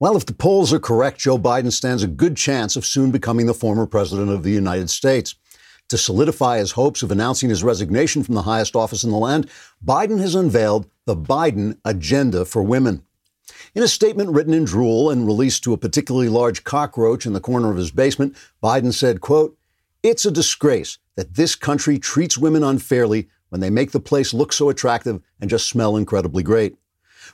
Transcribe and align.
Well, 0.00 0.16
if 0.16 0.26
the 0.26 0.32
polls 0.32 0.72
are 0.72 0.78
correct, 0.78 1.18
Joe 1.18 1.38
Biden 1.38 1.72
stands 1.72 2.04
a 2.04 2.08
good 2.08 2.36
chance 2.36 2.76
of 2.76 2.86
soon 2.86 3.10
becoming 3.10 3.46
the 3.46 3.54
former 3.54 3.84
president 3.84 4.30
of 4.30 4.44
the 4.44 4.52
United 4.52 4.90
States. 4.90 5.34
To 5.88 5.98
solidify 5.98 6.58
his 6.58 6.72
hopes 6.72 7.02
of 7.02 7.10
announcing 7.10 7.48
his 7.48 7.64
resignation 7.64 8.22
from 8.22 8.36
the 8.36 8.42
highest 8.42 8.76
office 8.76 9.02
in 9.02 9.10
the 9.10 9.16
land, 9.16 9.50
Biden 9.84 10.20
has 10.20 10.36
unveiled 10.36 10.88
the 11.04 11.16
Biden 11.16 11.78
Agenda 11.84 12.44
for 12.44 12.62
Women. 12.62 13.02
In 13.74 13.82
a 13.82 13.88
statement 13.88 14.30
written 14.30 14.54
in 14.54 14.64
drool 14.64 15.10
and 15.10 15.26
released 15.26 15.64
to 15.64 15.72
a 15.72 15.78
particularly 15.78 16.28
large 16.28 16.62
cockroach 16.62 17.26
in 17.26 17.32
the 17.32 17.40
corner 17.40 17.68
of 17.68 17.76
his 17.76 17.90
basement, 17.90 18.36
Biden 18.62 18.94
said, 18.94 19.20
quote, 19.20 19.58
It's 20.04 20.24
a 20.24 20.30
disgrace 20.30 20.98
that 21.16 21.34
this 21.34 21.56
country 21.56 21.98
treats 21.98 22.38
women 22.38 22.62
unfairly 22.62 23.28
when 23.48 23.60
they 23.60 23.70
make 23.70 23.90
the 23.90 23.98
place 23.98 24.32
look 24.32 24.52
so 24.52 24.68
attractive 24.68 25.20
and 25.40 25.50
just 25.50 25.68
smell 25.68 25.96
incredibly 25.96 26.44
great. 26.44 26.76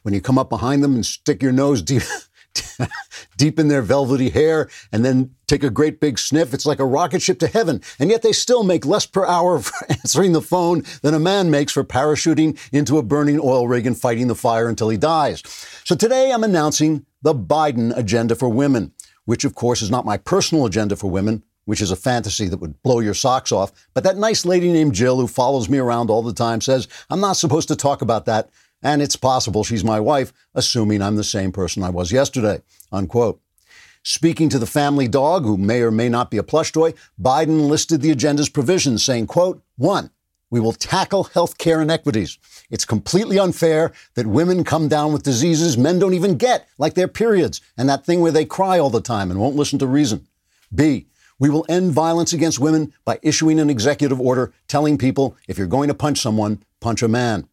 When 0.01 0.15
you 0.15 0.23
come 0.23 0.39
up 0.39 0.49
behind 0.49 0.83
them 0.83 0.95
and 0.95 1.05
stick 1.05 1.43
your 1.43 1.53
nose 1.53 1.83
deep 1.83 2.03
deep 3.36 3.59
in 3.59 3.68
their 3.68 3.82
velvety 3.82 4.30
hair 4.30 4.68
and 4.93 5.04
then 5.04 5.35
take 5.46 5.63
a 5.63 5.71
great 5.71 6.00
big 6.00 6.18
sniff. 6.18 6.54
It's 6.54 6.67
like 6.67 6.79
a 6.79 6.86
rocket 6.86 7.22
ship 7.22 7.39
to 7.40 7.46
heaven. 7.46 7.80
And 7.99 8.11
yet 8.11 8.22
they 8.22 8.32
still 8.32 8.64
make 8.64 8.86
less 8.86 9.07
per 9.07 9.27
hour 9.27 9.58
for 9.61 9.90
answering 9.90 10.32
the 10.32 10.43
phone 10.43 10.85
than 11.03 11.14
a 11.14 11.18
man 11.18 11.50
makes 11.50 11.72
for 11.72 11.85
parachuting 11.85 12.58
into 12.72 12.99
a 12.99 13.03
burning 13.03 13.40
oil 13.40 13.68
rig 13.68 13.86
and 13.86 13.99
fighting 13.99 14.29
the 14.29 14.35
fire 14.35 14.68
until 14.68 14.89
he 14.89 14.96
dies. 14.96 15.43
So 15.85 15.94
today 15.94 16.32
I'm 16.32 16.44
announcing 16.44 17.07
the 17.22 17.35
Biden 17.35 17.96
agenda 17.96 18.35
for 18.35 18.49
women, 18.49 18.93
which 19.25 19.44
of 19.44 19.55
course 19.55 19.82
is 19.82 19.91
not 19.91 20.05
my 20.05 20.16
personal 20.16 20.66
agenda 20.66 20.96
for 20.96 21.11
women. 21.11 21.43
Which 21.66 21.80
is 21.80 21.91
a 21.91 21.96
fantasy 21.96 22.46
that 22.49 22.58
would 22.58 22.82
blow 22.82 23.00
your 23.00 23.14
socks 23.14 23.50
off. 23.50 23.72
But 23.94 24.05
that 24.05 24.18
nice 24.18 24.44
lady 24.44 24.71
named 24.71 24.93
Jill, 24.93 25.18
who 25.18 25.27
follows 25.27 25.66
me 25.66 25.79
around 25.79 26.11
all 26.11 26.22
the 26.22 26.35
time, 26.35 26.61
says, 26.61 26.89
I'm 27.08 27.21
not 27.21 27.39
supposed 27.39 27.68
to 27.68 27.75
talk 27.75 28.02
about 28.02 28.27
that 28.27 28.50
and 28.84 29.02
it's 29.02 29.16
possible 29.16 29.64
she's 29.64 29.82
my 29.82 29.98
wife, 29.98 30.32
assuming 30.54 31.02
I'm 31.02 31.16
the 31.16 31.24
same 31.24 31.50
person 31.50 31.82
I 31.82 31.90
was 31.90 32.12
yesterday. 32.12 32.62
Unquote. 32.92 33.41
Speaking 34.05 34.50
to 34.50 34.58
the 34.58 34.66
family 34.66 35.08
dog, 35.08 35.44
who 35.44 35.56
may 35.56 35.80
or 35.80 35.91
may 35.91 36.10
not 36.10 36.30
be 36.30 36.36
a 36.36 36.42
plush 36.42 36.70
toy, 36.70 36.92
Biden 37.20 37.68
listed 37.68 38.02
the 38.02 38.10
agenda's 38.10 38.50
provisions, 38.50 39.02
saying, 39.02 39.26
quote, 39.26 39.62
one, 39.76 40.10
we 40.50 40.60
will 40.60 40.74
tackle 40.74 41.24
health 41.24 41.56
care 41.56 41.80
inequities. 41.80 42.38
It's 42.70 42.84
completely 42.84 43.38
unfair 43.38 43.92
that 44.14 44.26
women 44.26 44.62
come 44.62 44.88
down 44.88 45.14
with 45.14 45.22
diseases 45.22 45.78
men 45.78 45.98
don't 45.98 46.12
even 46.12 46.36
get, 46.36 46.69
like 46.76 46.92
their 46.92 47.08
periods, 47.08 47.62
and 47.78 47.88
that 47.88 48.04
thing 48.04 48.20
where 48.20 48.30
they 48.30 48.44
cry 48.44 48.78
all 48.78 48.91
the 48.91 49.00
time 49.00 49.30
and 49.30 49.41
won't 49.41 49.56
listen 49.56 49.78
to 49.78 49.86
reason. 49.86 50.28
B, 50.72 51.06
we 51.38 51.48
will 51.48 51.64
end 51.69 51.92
violence 51.92 52.34
against 52.34 52.60
women 52.60 52.92
by 53.04 53.19
issuing 53.22 53.58
an 53.58 53.70
executive 53.70 54.20
order 54.20 54.52
telling 54.69 54.98
people 54.98 55.36
if 55.48 55.56
you're 55.56 55.66
going 55.66 55.88
to 55.88 55.94
punch 55.94 56.20
someone, 56.20 56.62
punch 56.80 57.02
a 57.02 57.08
man. 57.08 57.48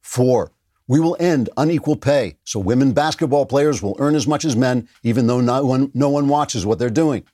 Four, 0.00 0.52
we 0.88 0.98
will 0.98 1.16
end 1.20 1.50
unequal 1.58 1.96
pay, 1.96 2.38
so 2.44 2.58
women 2.58 2.92
basketball 2.92 3.44
players 3.44 3.82
will 3.82 3.96
earn 4.00 4.14
as 4.14 4.26
much 4.26 4.46
as 4.46 4.56
men, 4.56 4.88
even 5.02 5.26
though 5.26 5.40
no 5.40 5.62
one, 5.64 5.90
no 5.94 6.08
one 6.08 6.28
watches 6.28 6.64
what 6.64 6.78
they're 6.78 6.88
doing. 6.88 7.24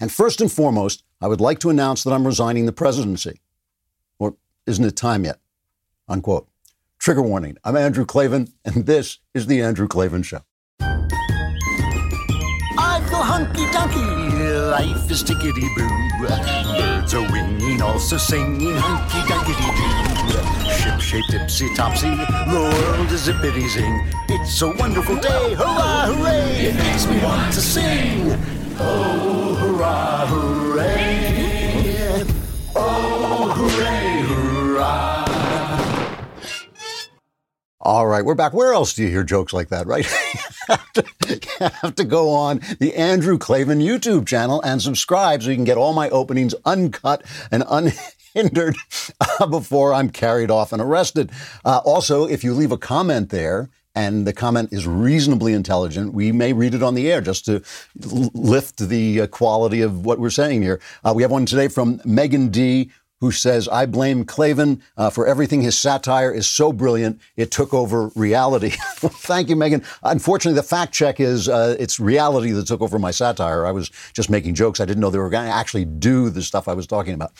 And 0.00 0.10
first 0.10 0.40
and 0.40 0.50
foremost, 0.50 1.04
I 1.20 1.28
would 1.28 1.40
like 1.40 1.60
to 1.60 1.70
announce 1.70 2.02
that 2.02 2.12
I'm 2.12 2.26
resigning 2.26 2.66
the 2.66 2.72
presidency. 2.72 3.40
Or 4.18 4.34
isn't 4.66 4.84
it 4.84 4.96
time 4.96 5.24
yet? 5.24 5.38
Unquote. 6.08 6.48
Trigger 6.98 7.22
warning. 7.22 7.56
I'm 7.62 7.76
Andrew 7.76 8.04
Klavan, 8.04 8.48
and 8.64 8.86
this 8.86 9.20
is 9.34 9.46
The 9.46 9.62
Andrew 9.62 9.86
Klavan 9.86 10.24
Show. 10.24 10.40
I 10.80 11.06
feel 13.08 13.22
hunky 13.22 13.66
dunky. 13.66 14.70
Life 14.72 15.08
is 15.10 15.22
tickety 15.22 15.68
boo. 15.76 16.26
Birds 16.26 17.14
are 17.14 17.32
winging, 17.32 17.80
also 17.80 18.16
singing 18.16 18.74
hunky 18.74 19.20
dunky 19.32 20.10
doo 20.10 20.15
shaped 21.00 21.30
tipsy 21.30 21.72
topsy. 21.74 22.08
The 22.08 22.72
world 22.72 23.10
is 23.12 23.28
zippity 23.28 23.68
zing. 23.68 24.06
It's 24.28 24.62
a 24.62 24.68
wonderful 24.68 25.16
day, 25.16 25.54
hurrah, 25.54 26.06
hooray! 26.06 26.66
It 26.66 26.74
makes 26.76 27.06
me 27.06 27.22
want 27.22 27.52
to 27.52 27.60
sing. 27.60 28.32
Oh, 28.78 29.54
hurrah, 29.60 30.26
hooray! 30.26 32.24
Oh, 32.74 33.52
hooray, 33.56 34.22
hurrah! 34.28 35.24
All 37.80 38.06
right, 38.06 38.24
we're 38.24 38.34
back. 38.34 38.52
Where 38.52 38.72
else 38.72 38.94
do 38.94 39.02
you 39.02 39.08
hear 39.08 39.24
jokes 39.24 39.52
like 39.52 39.68
that, 39.68 39.86
right? 39.86 40.06
have, 40.68 40.92
to, 40.92 41.04
have 41.80 41.94
to 41.94 42.04
go 42.04 42.30
on 42.30 42.60
the 42.80 42.94
Andrew 42.94 43.38
Klavan 43.38 43.80
YouTube 43.80 44.26
channel 44.26 44.60
and 44.62 44.82
subscribe 44.82 45.42
so 45.42 45.50
you 45.50 45.56
can 45.56 45.64
get 45.64 45.76
all 45.76 45.92
my 45.92 46.08
openings 46.10 46.54
uncut 46.64 47.22
and 47.50 47.62
un 47.68 47.92
hindered 48.36 48.76
uh, 49.40 49.46
before 49.46 49.94
I'm 49.94 50.10
carried 50.10 50.50
off 50.50 50.72
and 50.72 50.82
arrested. 50.82 51.30
Uh, 51.64 51.80
also, 51.84 52.26
if 52.26 52.44
you 52.44 52.52
leave 52.52 52.72
a 52.72 52.78
comment 52.78 53.30
there, 53.30 53.70
and 53.94 54.26
the 54.26 54.32
comment 54.32 54.74
is 54.74 54.86
reasonably 54.86 55.54
intelligent, 55.54 56.12
we 56.12 56.30
may 56.30 56.52
read 56.52 56.74
it 56.74 56.82
on 56.82 56.94
the 56.94 57.10
air 57.10 57.22
just 57.22 57.46
to 57.46 57.62
lift 58.34 58.76
the 58.76 59.22
uh, 59.22 59.26
quality 59.28 59.80
of 59.80 60.04
what 60.04 60.18
we're 60.18 60.28
saying 60.28 60.60
here. 60.60 60.80
Uh, 61.02 61.14
we 61.16 61.22
have 61.22 61.30
one 61.30 61.46
today 61.46 61.66
from 61.66 61.98
Megan 62.04 62.48
D 62.48 62.90
who 63.20 63.32
says, 63.32 63.66
I 63.68 63.86
blame 63.86 64.26
Klavan 64.26 64.82
uh, 64.98 65.08
for 65.08 65.26
everything. 65.26 65.62
His 65.62 65.78
satire 65.78 66.30
is 66.30 66.46
so 66.46 66.72
brilliant, 66.72 67.18
it 67.36 67.50
took 67.50 67.72
over 67.72 68.08
reality. 68.14 68.70
thank 68.96 69.48
you, 69.48 69.56
Megan. 69.56 69.82
Unfortunately, 70.02 70.56
the 70.56 70.66
fact 70.66 70.92
check 70.92 71.18
is 71.18 71.48
uh, 71.48 71.76
it's 71.78 71.98
reality 71.98 72.50
that 72.50 72.66
took 72.66 72.82
over 72.82 72.98
my 72.98 73.10
satire. 73.10 73.64
I 73.64 73.70
was 73.72 73.90
just 74.12 74.28
making 74.28 74.54
jokes. 74.54 74.80
I 74.80 74.84
didn't 74.84 75.00
know 75.00 75.08
they 75.08 75.18
were 75.18 75.30
going 75.30 75.46
to 75.46 75.54
actually 75.54 75.86
do 75.86 76.28
the 76.28 76.42
stuff 76.42 76.68
I 76.68 76.74
was 76.74 76.86
talking 76.86 77.14
about. 77.14 77.32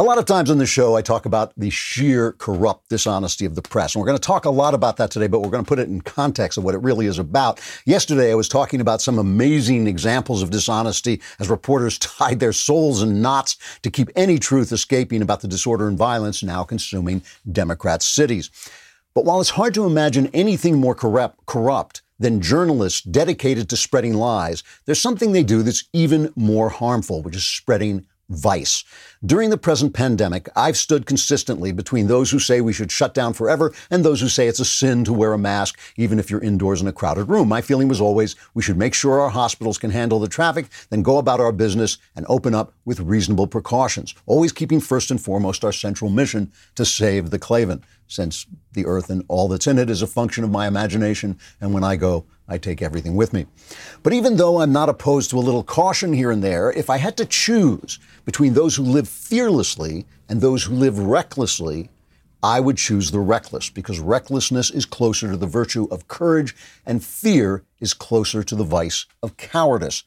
A 0.00 0.04
lot 0.04 0.16
of 0.16 0.26
times 0.26 0.48
on 0.48 0.58
the 0.58 0.66
show, 0.66 0.94
I 0.94 1.02
talk 1.02 1.26
about 1.26 1.52
the 1.56 1.70
sheer 1.70 2.30
corrupt 2.34 2.88
dishonesty 2.88 3.44
of 3.44 3.56
the 3.56 3.62
press. 3.62 3.96
And 3.96 4.00
we're 4.00 4.06
going 4.06 4.16
to 4.16 4.24
talk 4.24 4.44
a 4.44 4.50
lot 4.50 4.72
about 4.72 4.96
that 4.98 5.10
today, 5.10 5.26
but 5.26 5.40
we're 5.40 5.50
going 5.50 5.64
to 5.64 5.68
put 5.68 5.80
it 5.80 5.88
in 5.88 6.02
context 6.02 6.56
of 6.56 6.62
what 6.62 6.76
it 6.76 6.82
really 6.82 7.06
is 7.06 7.18
about. 7.18 7.60
Yesterday, 7.84 8.30
I 8.30 8.36
was 8.36 8.48
talking 8.48 8.80
about 8.80 9.02
some 9.02 9.18
amazing 9.18 9.88
examples 9.88 10.40
of 10.40 10.50
dishonesty 10.50 11.20
as 11.40 11.50
reporters 11.50 11.98
tied 11.98 12.38
their 12.38 12.52
souls 12.52 13.02
in 13.02 13.20
knots 13.20 13.56
to 13.82 13.90
keep 13.90 14.08
any 14.14 14.38
truth 14.38 14.70
escaping 14.70 15.20
about 15.20 15.40
the 15.40 15.48
disorder 15.48 15.88
and 15.88 15.98
violence 15.98 16.44
now 16.44 16.62
consuming 16.62 17.20
Democrat 17.50 18.00
cities. 18.00 18.52
But 19.14 19.24
while 19.24 19.40
it's 19.40 19.50
hard 19.50 19.74
to 19.74 19.84
imagine 19.84 20.28
anything 20.32 20.76
more 20.76 20.94
corrupt, 20.94 21.44
corrupt 21.46 22.02
than 22.20 22.40
journalists 22.40 23.00
dedicated 23.02 23.68
to 23.70 23.76
spreading 23.76 24.14
lies, 24.14 24.62
there's 24.84 25.00
something 25.00 25.32
they 25.32 25.42
do 25.42 25.64
that's 25.64 25.88
even 25.92 26.32
more 26.36 26.68
harmful, 26.68 27.20
which 27.20 27.34
is 27.34 27.44
spreading 27.44 28.06
vice. 28.28 28.84
During 29.24 29.50
the 29.50 29.58
present 29.58 29.94
pandemic, 29.94 30.48
I've 30.54 30.76
stood 30.76 31.06
consistently 31.06 31.72
between 31.72 32.06
those 32.06 32.30
who 32.30 32.38
say 32.38 32.60
we 32.60 32.72
should 32.72 32.92
shut 32.92 33.14
down 33.14 33.32
forever 33.32 33.72
and 33.90 34.04
those 34.04 34.20
who 34.20 34.28
say 34.28 34.46
it's 34.46 34.60
a 34.60 34.64
sin 34.64 35.04
to 35.04 35.12
wear 35.12 35.32
a 35.32 35.38
mask, 35.38 35.78
even 35.96 36.18
if 36.18 36.30
you're 36.30 36.42
indoors 36.42 36.82
in 36.82 36.88
a 36.88 36.92
crowded 36.92 37.24
room. 37.24 37.48
My 37.48 37.60
feeling 37.60 37.88
was 37.88 38.00
always 38.00 38.36
we 38.54 38.62
should 38.62 38.76
make 38.76 38.94
sure 38.94 39.20
our 39.20 39.30
hospitals 39.30 39.78
can 39.78 39.90
handle 39.90 40.20
the 40.20 40.28
traffic, 40.28 40.66
then 40.90 41.02
go 41.02 41.18
about 41.18 41.40
our 41.40 41.52
business 41.52 41.98
and 42.16 42.26
open 42.28 42.54
up 42.54 42.72
with 42.84 43.00
reasonable 43.00 43.46
precautions, 43.46 44.14
always 44.26 44.52
keeping 44.52 44.80
first 44.80 45.10
and 45.10 45.20
foremost 45.20 45.64
our 45.64 45.72
central 45.72 46.10
mission 46.10 46.52
to 46.74 46.84
save 46.84 47.30
the 47.30 47.38
Klavan, 47.38 47.82
since 48.06 48.46
the 48.72 48.86
earth 48.86 49.10
and 49.10 49.24
all 49.28 49.48
that's 49.48 49.66
in 49.66 49.78
it 49.78 49.90
is 49.90 50.02
a 50.02 50.06
function 50.06 50.44
of 50.44 50.50
my 50.50 50.66
imagination, 50.66 51.38
and 51.60 51.72
when 51.72 51.84
I 51.84 51.96
go, 51.96 52.24
I 52.48 52.58
take 52.58 52.80
everything 52.80 53.14
with 53.14 53.32
me. 53.32 53.46
But 54.02 54.14
even 54.14 54.36
though 54.36 54.60
I'm 54.60 54.72
not 54.72 54.88
opposed 54.88 55.30
to 55.30 55.38
a 55.38 55.40
little 55.40 55.62
caution 55.62 56.12
here 56.12 56.30
and 56.30 56.42
there, 56.42 56.72
if 56.72 56.88
I 56.88 56.96
had 56.96 57.16
to 57.18 57.26
choose 57.26 57.98
between 58.24 58.54
those 58.54 58.76
who 58.76 58.82
live 58.82 59.08
fearlessly 59.08 60.06
and 60.28 60.40
those 60.40 60.64
who 60.64 60.74
live 60.74 60.98
recklessly, 60.98 61.90
I 62.42 62.60
would 62.60 62.76
choose 62.76 63.10
the 63.10 63.20
reckless 63.20 63.68
because 63.68 63.98
recklessness 63.98 64.70
is 64.70 64.86
closer 64.86 65.30
to 65.30 65.36
the 65.36 65.46
virtue 65.46 65.88
of 65.90 66.08
courage 66.08 66.54
and 66.86 67.04
fear 67.04 67.64
is 67.80 67.92
closer 67.92 68.42
to 68.42 68.54
the 68.54 68.64
vice 68.64 69.06
of 69.22 69.36
cowardice. 69.36 70.04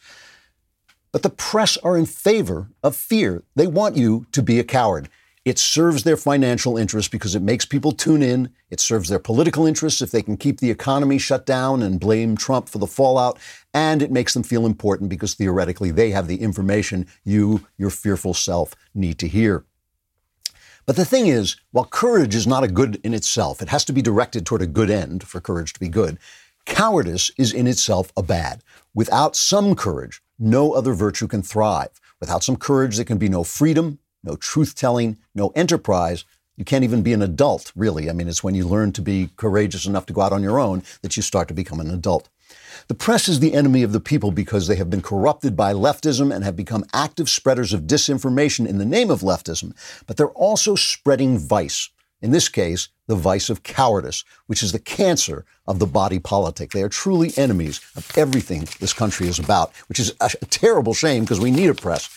But 1.12 1.23
the 1.23 1.29
press 1.29 1.78
are 1.78 1.97
in 1.97 2.06
favor 2.06 2.69
of 2.81 2.96
fear. 2.96 3.44
They 3.56 3.68
want 3.68 3.97
you 3.97 4.25
to 4.31 4.41
be 4.41 4.59
a 4.59 4.63
coward. 4.63 5.09
It 5.44 5.57
serves 5.57 6.03
their 6.03 6.18
financial 6.18 6.78
interests 6.78 7.09
because 7.09 7.34
it 7.34 7.41
makes 7.41 7.66
people 7.66 7.91
tune 7.91 8.22
in. 8.22 8.52
It 8.69 8.79
serves 8.79 9.09
their 9.09 9.18
political 9.18 9.66
interests 9.66 10.02
if 10.02 10.12
they 10.12 10.22
can 10.22 10.38
keep 10.38 10.59
the 10.59 10.69
economy 10.69 11.18
shut 11.18 11.47
down 11.47 11.81
and 11.81 12.00
blame 12.00 12.38
Trump 12.38 12.69
for 12.69 12.78
the 12.78 12.85
fallout. 12.85 13.40
And 13.74 14.03
it 14.03 14.12
makes 14.12 14.35
them 14.35 14.43
feel 14.43 14.67
important 14.67 15.09
because 15.09 15.34
theoretically 15.34 15.90
they 15.90 16.11
have 16.11 16.28
the 16.28 16.41
information 16.41 17.08
you, 17.23 17.66
your 17.78 17.90
fearful 17.90 18.35
self, 18.35 18.76
need 18.93 19.17
to 19.17 19.28
hear. 19.28 19.66
But 20.85 20.96
the 20.96 21.05
thing 21.05 21.26
is, 21.28 21.55
while 21.72 21.85
courage 21.85 22.35
is 22.35 22.46
not 22.46 22.64
a 22.64 22.67
good 22.67 22.99
in 23.03 23.14
itself, 23.14 23.64
it 23.64 23.70
has 23.70 23.85
to 23.85 23.94
be 23.94 24.02
directed 24.02 24.46
toward 24.46 24.61
a 24.61 24.67
good 24.67 24.91
end 24.91 25.23
for 25.23 25.40
courage 25.40 25.73
to 25.73 25.79
be 25.79 25.90
good. 25.90 26.20
Cowardice 26.66 27.32
is 27.37 27.52
in 27.52 27.66
itself 27.66 28.11
a 28.16 28.22
bad. 28.22 28.64
Without 28.94 29.35
some 29.35 29.76
courage, 29.76 30.22
no 30.37 30.73
other 30.73 30.94
virtue 30.94 31.28
can 31.28 31.41
thrive. 31.41 31.99
Without 32.20 32.44
some 32.44 32.55
courage, 32.55 32.97
there 32.97 33.05
can 33.05 33.17
be 33.17 33.29
no 33.29 33.44
freedom, 33.44 33.97
no 34.23 34.35
truth 34.35 34.76
telling, 34.76 35.18
no 35.34 35.50
enterprise. 35.50 36.26
You 36.58 36.66
can't 36.66 36.84
even 36.84 37.02
be 37.02 37.14
an 37.14 37.22
adult, 37.22 37.72
really. 37.76 38.09
I 38.09 38.14
mean, 38.14 38.28
it's 38.28 38.44
when 38.44 38.56
you 38.56 38.68
learn 38.68 38.91
to 38.94 39.02
be 39.02 39.29
courageous 39.35 39.85
enough 39.85 40.06
to 40.08 40.14
go 40.14 40.22
out 40.22 40.34
on 40.34 40.44
your 40.44 40.59
own 40.59 40.84
that 41.02 41.16
you 41.16 41.23
start 41.23 41.47
to 41.47 41.53
become 41.53 41.79
an 41.79 41.90
adult. 41.90 42.29
The 42.88 42.96
press 42.96 43.28
is 43.28 43.40
the 43.40 43.53
enemy 43.53 43.84
of 43.84 43.94
the 43.94 44.00
people 44.00 44.32
because 44.32 44.68
they 44.68 44.76
have 44.76 44.90
been 44.90 45.02
corrupted 45.02 45.56
by 45.56 45.73
leftism 45.73 46.34
and 46.34 46.44
have 46.44 46.56
become 46.56 46.85
active 46.94 47.29
spreaders 47.29 47.73
of 47.73 47.84
disinformation 47.84 48.68
in 48.68 48.78
the 48.78 48.85
name 48.85 49.09
of 49.09 49.22
leftism, 49.22 49.73
but 50.08 50.18
they're 50.18 50.28
also 50.29 50.76
spreading 50.76 51.38
vice. 51.38 51.90
In 52.22 52.32
this 52.32 52.50
case, 52.50 52.90
the 53.08 53.16
vice 53.16 53.50
of 53.50 53.64
cowardice, 53.64 54.23
which 54.46 54.62
is 54.62 54.72
the 54.72 54.79
cancer 54.79 55.44
of 55.66 55.79
the 55.79 55.88
body 55.88 56.20
politic. 56.20 56.72
They 56.72 56.84
are 56.84 56.90
truly 56.90 57.32
enemies 57.35 57.82
of 57.96 58.09
everything 58.16 58.68
this 58.79 58.94
country 58.94 59.28
is 59.28 59.40
about, 59.40 59.76
which 59.88 60.00
is 60.00 60.14
a, 60.22 60.29
terrible 60.50 60.94
shame 60.94 61.23
because 61.23 61.40
we 61.40 61.50
need 61.50 61.70
a 61.70 61.73
press. 61.73 62.09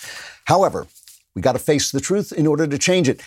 However, 0.45 0.87
we 1.35 1.43
got 1.43 1.53
to 1.53 1.59
face 1.59 1.91
the 1.91 2.01
truth 2.01 2.33
in 2.33 2.47
order 2.47 2.67
to 2.67 2.79
change 2.79 3.09
it. 3.09 3.23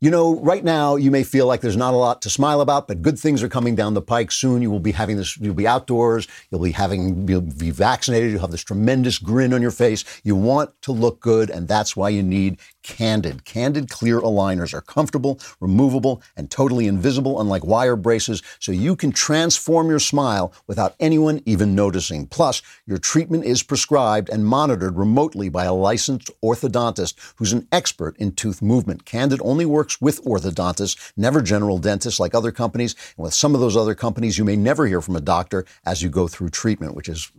You 0.00 0.10
know, 0.10 0.38
right 0.40 0.62
now 0.62 0.96
you 0.96 1.10
may 1.10 1.22
feel 1.22 1.46
like 1.46 1.62
there's 1.62 1.78
not 1.78 1.94
a 1.94 1.96
lot 1.96 2.20
to 2.22 2.30
smile 2.30 2.60
about, 2.60 2.88
but 2.88 3.00
good 3.00 3.18
things 3.18 3.42
are 3.42 3.48
coming 3.48 3.74
down 3.74 3.94
the 3.94 4.02
pike 4.02 4.32
soon. 4.32 4.60
You 4.60 4.70
will 4.70 4.80
be 4.80 4.92
having 4.92 5.16
this, 5.16 5.38
you'll 5.38 5.54
be 5.54 5.66
outdoors, 5.66 6.28
you'll 6.50 6.62
be 6.62 6.72
having, 6.72 7.26
you'll 7.26 7.40
be 7.40 7.70
vaccinated, 7.70 8.30
you'll 8.30 8.42
have 8.42 8.50
this 8.50 8.64
tremendous 8.64 9.18
grin 9.18 9.54
on 9.54 9.62
your 9.62 9.70
face. 9.70 10.04
You 10.22 10.36
want 10.36 10.70
to 10.82 10.92
look 10.92 11.20
good, 11.20 11.48
and 11.48 11.68
that's 11.68 11.96
why 11.96 12.10
you 12.10 12.22
need 12.22 12.60
Candid. 12.84 13.44
Candid 13.44 13.90
clear 13.90 14.20
aligners 14.20 14.74
are 14.74 14.82
comfortable, 14.82 15.40
removable, 15.58 16.22
and 16.36 16.50
totally 16.50 16.86
invisible, 16.86 17.40
unlike 17.40 17.64
wire 17.64 17.96
braces, 17.96 18.42
so 18.60 18.70
you 18.70 18.94
can 18.94 19.10
transform 19.10 19.88
your 19.88 19.98
smile 19.98 20.52
without 20.66 20.94
anyone 21.00 21.42
even 21.46 21.74
noticing. 21.74 22.26
Plus, 22.26 22.62
your 22.86 22.98
treatment 22.98 23.44
is 23.44 23.62
prescribed 23.62 24.28
and 24.28 24.46
monitored 24.46 24.96
remotely 24.96 25.48
by 25.48 25.64
a 25.64 25.72
licensed 25.72 26.30
orthodontist 26.42 27.14
who's 27.36 27.54
an 27.54 27.66
expert 27.72 28.16
in 28.18 28.32
tooth 28.32 28.60
movement. 28.60 29.06
Candid 29.06 29.40
only 29.42 29.64
works 29.64 30.00
with 30.00 30.22
orthodontists, 30.24 31.12
never 31.16 31.40
general 31.40 31.78
dentists 31.78 32.20
like 32.20 32.34
other 32.34 32.52
companies. 32.52 32.94
And 33.16 33.24
with 33.24 33.34
some 33.34 33.54
of 33.54 33.62
those 33.62 33.78
other 33.78 33.94
companies, 33.94 34.36
you 34.36 34.44
may 34.44 34.56
never 34.56 34.86
hear 34.86 35.00
from 35.00 35.16
a 35.16 35.22
doctor 35.22 35.64
as 35.86 36.02
you 36.02 36.10
go 36.10 36.28
through 36.28 36.50
treatment, 36.50 36.94
which 36.94 37.08
is 37.08 37.32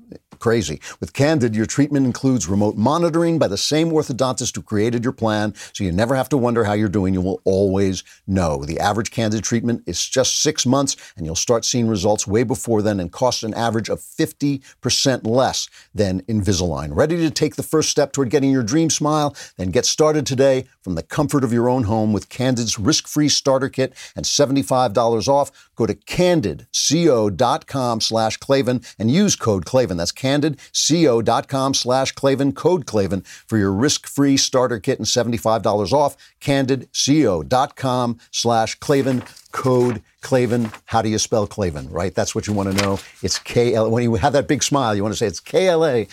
crazy. 0.46 0.80
With 1.00 1.14
Candid, 1.14 1.56
your 1.56 1.66
treatment 1.66 2.06
includes 2.06 2.48
remote 2.48 2.78
monitoring 2.78 3.40
by 3.40 3.48
the 3.48 3.58
same 3.58 3.90
orthodontist 3.90 4.56
who 4.56 4.62
created 4.62 5.04
your 5.04 5.12
plan, 5.12 5.56
so 5.74 5.84
you 5.84 5.92
never 5.92 6.14
have 6.14 6.30
to 6.30 6.38
wonder 6.38 6.66
how 6.66 6.74
you're 6.74 6.88
doing. 6.88 7.16
You 7.16 7.22
will 7.22 7.42
always 7.46 8.04
know. 8.28 8.64
The 8.64 8.80
average 8.80 9.10
Candid 9.10 9.44
treatment 9.44 9.82
is 9.88 10.08
just 10.08 10.44
six 10.44 10.64
months, 10.64 10.98
and 11.18 11.26
you'll 11.26 11.34
start 11.34 11.66
seeing 11.66 11.88
results 11.88 12.28
way 12.28 12.44
before 12.44 12.84
then 12.84 13.00
and 13.00 13.12
cost 13.12 13.42
an 13.42 13.56
average 13.56 13.90
of 13.90 14.00
50% 14.00 15.26
less 15.26 15.68
than 15.96 16.22
Invisalign. 16.28 16.96
Ready 16.96 17.18
to 17.18 17.32
take 17.32 17.56
the 17.56 17.64
first 17.64 17.90
step 17.90 18.12
toward 18.12 18.30
getting 18.30 18.52
your 18.52 18.62
dream 18.62 18.92
smile? 18.92 19.36
Then 19.58 19.72
get 19.72 19.88
started 19.88 20.28
today 20.28 20.66
from 20.86 20.94
the 20.94 21.02
comfort 21.02 21.44
of 21.44 21.52
your 21.52 21.68
own 21.68 21.86
home 21.86 22.14
with 22.14 22.30
Candid's 22.30 22.78
risk-free 22.78 23.28
starter 23.28 23.70
kit 23.70 23.92
and 24.16 24.24
$75 24.24 25.28
off. 25.28 25.72
Go 25.76 25.88
to 25.88 25.96
candidco.com 25.96 28.02
slash 28.02 28.38
Klavan 28.38 28.82
and 29.00 29.10
use 29.10 29.36
code 29.36 29.66
Klavan. 29.66 29.98
That's 29.98 30.12
candidco.com 30.12 31.74
slash 31.74 32.12
Klavan, 32.12 32.52
code 32.52 32.86
Klavan 32.86 33.22
for 33.22 33.58
your 33.58 33.74
risk-free 33.74 34.38
starter 34.38 34.80
kit 34.80 35.00
and 35.00 35.08
$75 35.08 35.92
off. 35.92 36.16
candidco.com 36.40 38.20
slash 38.30 38.76
Klavan, 38.76 39.24
code 39.52 40.04
Klavan. 40.26 40.72
How 40.86 41.04
do 41.04 41.10
you 41.10 41.20
spell 41.20 41.46
Klavan, 41.46 41.88
right? 41.92 42.14
That's 42.16 42.34
what 42.34 42.48
you 42.48 42.54
want 42.54 42.76
to 42.76 42.84
know. 42.84 43.00
It's 43.22 43.38
K-L, 43.38 43.92
when 43.92 44.02
you 44.02 44.16
have 44.16 44.34
that 44.34 44.48
big 44.48 44.64
smile, 44.64 44.96
you 44.96 45.04
want 45.04 45.14
to 45.14 45.18
say 45.18 45.28
it's 45.28 45.40
K-L-A-V-A-N. 45.40 46.06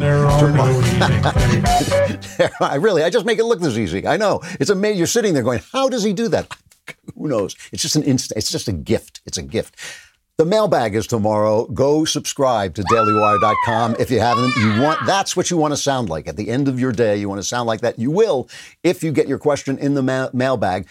There 0.00 0.26
are 0.26 0.50
no 0.50 0.80
easy. 0.80 2.48
I 2.58 2.76
really, 2.76 3.04
I 3.04 3.10
just 3.10 3.26
make 3.26 3.38
it 3.38 3.44
look 3.44 3.60
this 3.60 3.76
easy. 3.76 4.06
I 4.06 4.16
know. 4.16 4.40
It's 4.58 4.70
amazing. 4.70 4.96
You're 4.96 5.06
sitting 5.06 5.34
there 5.34 5.42
going, 5.42 5.60
how 5.72 5.90
does 5.90 6.02
he 6.02 6.14
do 6.14 6.28
that? 6.28 6.56
Who 7.16 7.28
knows? 7.28 7.54
It's 7.70 7.82
just 7.82 7.96
an 7.96 8.02
instant. 8.02 8.38
It's 8.38 8.50
just 8.50 8.66
a 8.66 8.72
gift. 8.72 9.20
It's 9.26 9.36
a 9.36 9.42
gift. 9.42 9.76
The 10.40 10.46
mailbag 10.46 10.94
is 10.94 11.06
tomorrow. 11.06 11.66
Go 11.66 12.06
subscribe 12.06 12.74
to 12.76 12.82
dailywire.com 12.84 13.96
if 13.98 14.10
you 14.10 14.20
haven't. 14.20 14.56
You 14.56 14.80
want 14.80 15.04
that's 15.04 15.36
what 15.36 15.50
you 15.50 15.58
want 15.58 15.72
to 15.72 15.76
sound 15.76 16.08
like 16.08 16.26
at 16.26 16.38
the 16.38 16.48
end 16.48 16.66
of 16.66 16.80
your 16.80 16.92
day. 16.92 17.18
You 17.18 17.28
want 17.28 17.42
to 17.42 17.46
sound 17.46 17.66
like 17.66 17.82
that. 17.82 17.98
You 17.98 18.10
will 18.10 18.48
if 18.82 19.04
you 19.04 19.12
get 19.12 19.28
your 19.28 19.38
question 19.38 19.76
in 19.76 19.92
the 19.92 20.02
ma- 20.02 20.30
mailbag. 20.32 20.88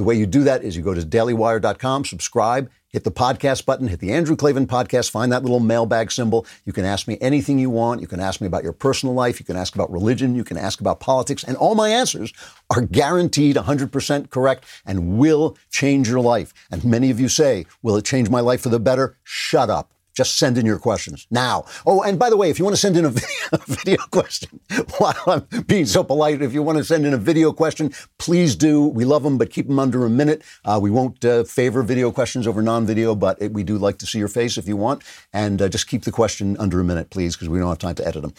The 0.00 0.04
way 0.04 0.14
you 0.14 0.24
do 0.24 0.44
that 0.44 0.64
is 0.64 0.78
you 0.78 0.82
go 0.82 0.94
to 0.94 1.02
dailywire.com, 1.02 2.06
subscribe, 2.06 2.70
hit 2.88 3.04
the 3.04 3.10
podcast 3.10 3.66
button, 3.66 3.86
hit 3.86 4.00
the 4.00 4.12
Andrew 4.12 4.34
Klavan 4.34 4.66
podcast, 4.66 5.10
find 5.10 5.30
that 5.30 5.42
little 5.42 5.60
mailbag 5.60 6.10
symbol. 6.10 6.46
You 6.64 6.72
can 6.72 6.86
ask 6.86 7.06
me 7.06 7.18
anything 7.20 7.58
you 7.58 7.68
want. 7.68 8.00
You 8.00 8.06
can 8.06 8.18
ask 8.18 8.40
me 8.40 8.46
about 8.46 8.64
your 8.64 8.72
personal 8.72 9.14
life. 9.14 9.38
You 9.38 9.44
can 9.44 9.58
ask 9.58 9.74
about 9.74 9.92
religion. 9.92 10.34
You 10.34 10.42
can 10.42 10.56
ask 10.56 10.80
about 10.80 11.00
politics. 11.00 11.44
And 11.44 11.54
all 11.58 11.74
my 11.74 11.90
answers 11.90 12.32
are 12.74 12.80
guaranteed 12.80 13.56
100% 13.56 14.30
correct 14.30 14.64
and 14.86 15.18
will 15.18 15.58
change 15.70 16.08
your 16.08 16.20
life. 16.20 16.54
And 16.70 16.82
many 16.82 17.10
of 17.10 17.20
you 17.20 17.28
say, 17.28 17.66
will 17.82 17.96
it 17.96 18.06
change 18.06 18.30
my 18.30 18.40
life 18.40 18.62
for 18.62 18.70
the 18.70 18.80
better? 18.80 19.18
Shut 19.22 19.68
up. 19.68 19.92
Just 20.20 20.36
send 20.36 20.58
in 20.58 20.66
your 20.66 20.78
questions 20.78 21.26
now. 21.30 21.64
Oh, 21.86 22.02
and 22.02 22.18
by 22.18 22.28
the 22.28 22.36
way, 22.36 22.50
if 22.50 22.58
you 22.58 22.64
want 22.66 22.76
to 22.76 22.80
send 22.80 22.94
in 22.94 23.06
a 23.06 23.08
video, 23.20 23.28
a 23.52 23.58
video 23.66 23.96
question, 24.10 24.60
while 24.98 25.14
I'm 25.26 25.62
being 25.62 25.86
so 25.86 26.04
polite, 26.04 26.42
if 26.42 26.52
you 26.52 26.62
want 26.62 26.76
to 26.76 26.84
send 26.84 27.06
in 27.06 27.14
a 27.14 27.16
video 27.16 27.54
question, 27.54 27.90
please 28.18 28.54
do. 28.54 28.86
We 28.86 29.06
love 29.06 29.22
them, 29.22 29.38
but 29.38 29.48
keep 29.48 29.66
them 29.66 29.78
under 29.78 30.04
a 30.04 30.10
minute. 30.10 30.42
Uh, 30.62 30.78
we 30.82 30.90
won't 30.90 31.24
uh, 31.24 31.44
favor 31.44 31.82
video 31.82 32.12
questions 32.12 32.46
over 32.46 32.60
non-video, 32.60 33.14
but 33.14 33.40
it, 33.40 33.54
we 33.54 33.64
do 33.64 33.78
like 33.78 33.96
to 33.96 34.06
see 34.06 34.18
your 34.18 34.28
face 34.28 34.58
if 34.58 34.68
you 34.68 34.76
want. 34.76 35.02
And 35.32 35.62
uh, 35.62 35.70
just 35.70 35.88
keep 35.88 36.02
the 36.02 36.12
question 36.12 36.54
under 36.58 36.80
a 36.80 36.84
minute, 36.84 37.08
please, 37.08 37.34
because 37.34 37.48
we 37.48 37.58
don't 37.58 37.70
have 37.70 37.78
time 37.78 37.94
to 37.94 38.06
edit 38.06 38.20
them. 38.20 38.34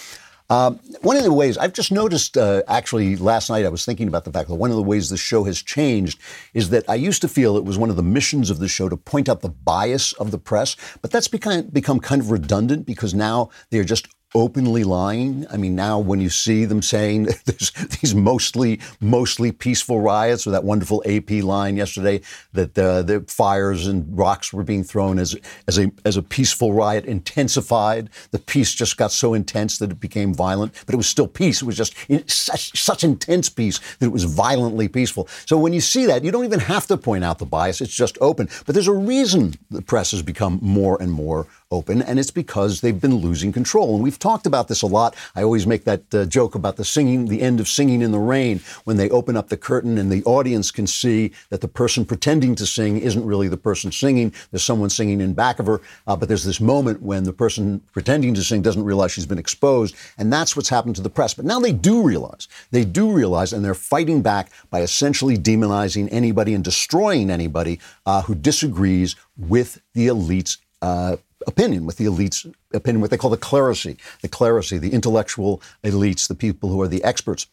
Um, 0.51 0.81
one 0.99 1.15
of 1.15 1.23
the 1.23 1.31
ways 1.31 1.57
I've 1.57 1.71
just 1.71 1.93
noticed, 1.93 2.37
uh, 2.37 2.61
actually, 2.67 3.15
last 3.15 3.49
night 3.49 3.65
I 3.65 3.69
was 3.69 3.85
thinking 3.85 4.09
about 4.09 4.25
the 4.25 4.33
fact 4.33 4.49
that 4.49 4.55
one 4.55 4.69
of 4.69 4.75
the 4.75 4.83
ways 4.83 5.09
this 5.09 5.21
show 5.21 5.45
has 5.45 5.61
changed 5.61 6.19
is 6.53 6.71
that 6.71 6.83
I 6.89 6.95
used 6.95 7.21
to 7.21 7.29
feel 7.29 7.55
it 7.55 7.63
was 7.63 7.77
one 7.77 7.89
of 7.89 7.95
the 7.95 8.03
missions 8.03 8.49
of 8.49 8.59
the 8.59 8.67
show 8.67 8.89
to 8.89 8.97
point 8.97 9.29
out 9.29 9.39
the 9.39 9.47
bias 9.47 10.11
of 10.13 10.31
the 10.31 10.37
press, 10.37 10.75
but 11.01 11.09
that's 11.09 11.29
become, 11.29 11.67
become 11.67 12.01
kind 12.01 12.21
of 12.21 12.31
redundant 12.31 12.85
because 12.85 13.13
now 13.13 13.49
they're 13.69 13.85
just 13.85 14.09
openly 14.33 14.83
lying. 14.83 15.45
I 15.49 15.57
mean, 15.57 15.75
now 15.75 15.99
when 15.99 16.21
you 16.21 16.29
see 16.29 16.65
them 16.65 16.81
saying 16.81 17.23
there's 17.45 17.71
these 18.01 18.15
mostly 18.15 18.79
mostly 18.99 19.51
peaceful 19.51 19.99
riots, 19.99 20.47
or 20.47 20.51
that 20.51 20.63
wonderful 20.63 21.03
AP 21.05 21.31
line 21.43 21.77
yesterday 21.77 22.21
that 22.53 22.77
uh, 22.77 23.01
the 23.01 23.25
fires 23.27 23.87
and 23.87 24.17
rocks 24.17 24.53
were 24.53 24.63
being 24.63 24.83
thrown 24.83 25.19
as 25.19 25.35
as 25.67 25.77
a 25.77 25.91
as 26.05 26.17
a 26.17 26.23
peaceful 26.23 26.73
riot 26.73 27.05
intensified. 27.05 28.09
The 28.31 28.39
peace 28.39 28.73
just 28.73 28.97
got 28.97 29.11
so 29.11 29.33
intense 29.33 29.77
that 29.79 29.91
it 29.91 29.99
became 29.99 30.33
violent, 30.33 30.73
but 30.85 30.93
it 30.93 30.97
was 30.97 31.07
still 31.07 31.27
peace. 31.27 31.61
It 31.61 31.65
was 31.65 31.77
just 31.77 31.95
such 32.29 32.79
such 32.79 33.03
intense 33.03 33.49
peace 33.49 33.79
that 33.99 34.05
it 34.05 34.11
was 34.11 34.23
violently 34.23 34.87
peaceful. 34.87 35.27
So 35.45 35.57
when 35.57 35.73
you 35.73 35.81
see 35.81 36.05
that, 36.05 36.23
you 36.23 36.31
don't 36.31 36.45
even 36.45 36.59
have 36.59 36.87
to 36.87 36.97
point 36.97 37.23
out 37.23 37.39
the 37.39 37.45
bias. 37.45 37.81
It's 37.81 37.93
just 37.93 38.17
open. 38.21 38.49
But 38.65 38.73
there's 38.75 38.87
a 38.87 38.93
reason 38.93 39.55
the 39.69 39.81
press 39.81 40.11
has 40.11 40.21
become 40.21 40.59
more 40.61 41.01
and 41.01 41.11
more 41.11 41.47
open, 41.71 42.01
and 42.01 42.19
it's 42.19 42.31
because 42.31 42.81
they've 42.81 42.99
been 42.99 43.15
losing 43.15 43.51
control. 43.51 43.95
And 43.95 44.03
we've 44.03 44.19
talked 44.19 44.45
about 44.45 44.67
this 44.67 44.81
a 44.81 44.87
lot. 44.87 45.15
I 45.35 45.43
always 45.43 45.65
make 45.65 45.85
that 45.85 46.13
uh, 46.13 46.25
joke 46.25 46.55
about 46.55 46.75
the 46.75 46.85
singing, 46.85 47.25
the 47.25 47.41
end 47.41 47.59
of 47.59 47.67
Singing 47.67 48.01
in 48.01 48.11
the 48.11 48.19
Rain, 48.19 48.59
when 48.83 48.97
they 48.97 49.09
open 49.09 49.37
up 49.37 49.49
the 49.49 49.57
curtain 49.57 49.97
and 49.97 50.11
the 50.11 50.23
audience 50.23 50.71
can 50.71 50.85
see 50.85 51.31
that 51.49 51.61
the 51.61 51.67
person 51.67 52.05
pretending 52.05 52.55
to 52.55 52.65
sing 52.65 52.97
isn't 52.97 53.25
really 53.25 53.47
the 53.47 53.57
person 53.57 53.91
singing. 53.91 54.33
There's 54.51 54.63
someone 54.63 54.89
singing 54.89 55.21
in 55.21 55.33
back 55.33 55.59
of 55.59 55.65
her, 55.65 55.81
uh, 56.07 56.15
but 56.15 56.27
there's 56.27 56.43
this 56.43 56.59
moment 56.59 57.01
when 57.01 57.23
the 57.23 57.33
person 57.33 57.81
pretending 57.93 58.33
to 58.35 58.43
sing 58.43 58.61
doesn't 58.61 58.83
realize 58.83 59.11
she's 59.11 59.25
been 59.25 59.37
exposed, 59.37 59.95
and 60.17 60.31
that's 60.31 60.55
what's 60.55 60.69
happened 60.69 60.95
to 60.97 61.01
the 61.01 61.09
press. 61.09 61.33
But 61.33 61.45
now 61.45 61.59
they 61.59 61.71
do 61.71 62.01
realize. 62.01 62.47
They 62.71 62.85
do 62.85 63.11
realize, 63.11 63.53
and 63.53 63.63
they're 63.63 63.73
fighting 63.73 64.21
back 64.21 64.51
by 64.69 64.81
essentially 64.81 65.37
demonizing 65.37 66.09
anybody 66.11 66.53
and 66.53 66.63
destroying 66.63 67.29
anybody 67.29 67.79
uh, 68.05 68.21
who 68.23 68.35
disagrees 68.35 69.15
with 69.37 69.81
the 69.93 70.07
elites. 70.07 70.57
Uh, 70.81 71.17
opinion, 71.47 71.85
with 71.85 71.97
the 71.97 72.05
elites' 72.05 72.51
opinion, 72.73 73.01
what 73.01 73.09
they 73.09 73.17
call 73.17 73.29
the 73.29 73.37
clerisy, 73.37 73.97
the 74.21 74.29
clerisy, 74.29 74.79
the 74.79 74.93
intellectual 74.93 75.61
elites, 75.83 76.27
the 76.27 76.35
people 76.35 76.69
who 76.69 76.81
are 76.81 76.87
the 76.87 77.03
experts. 77.03 77.47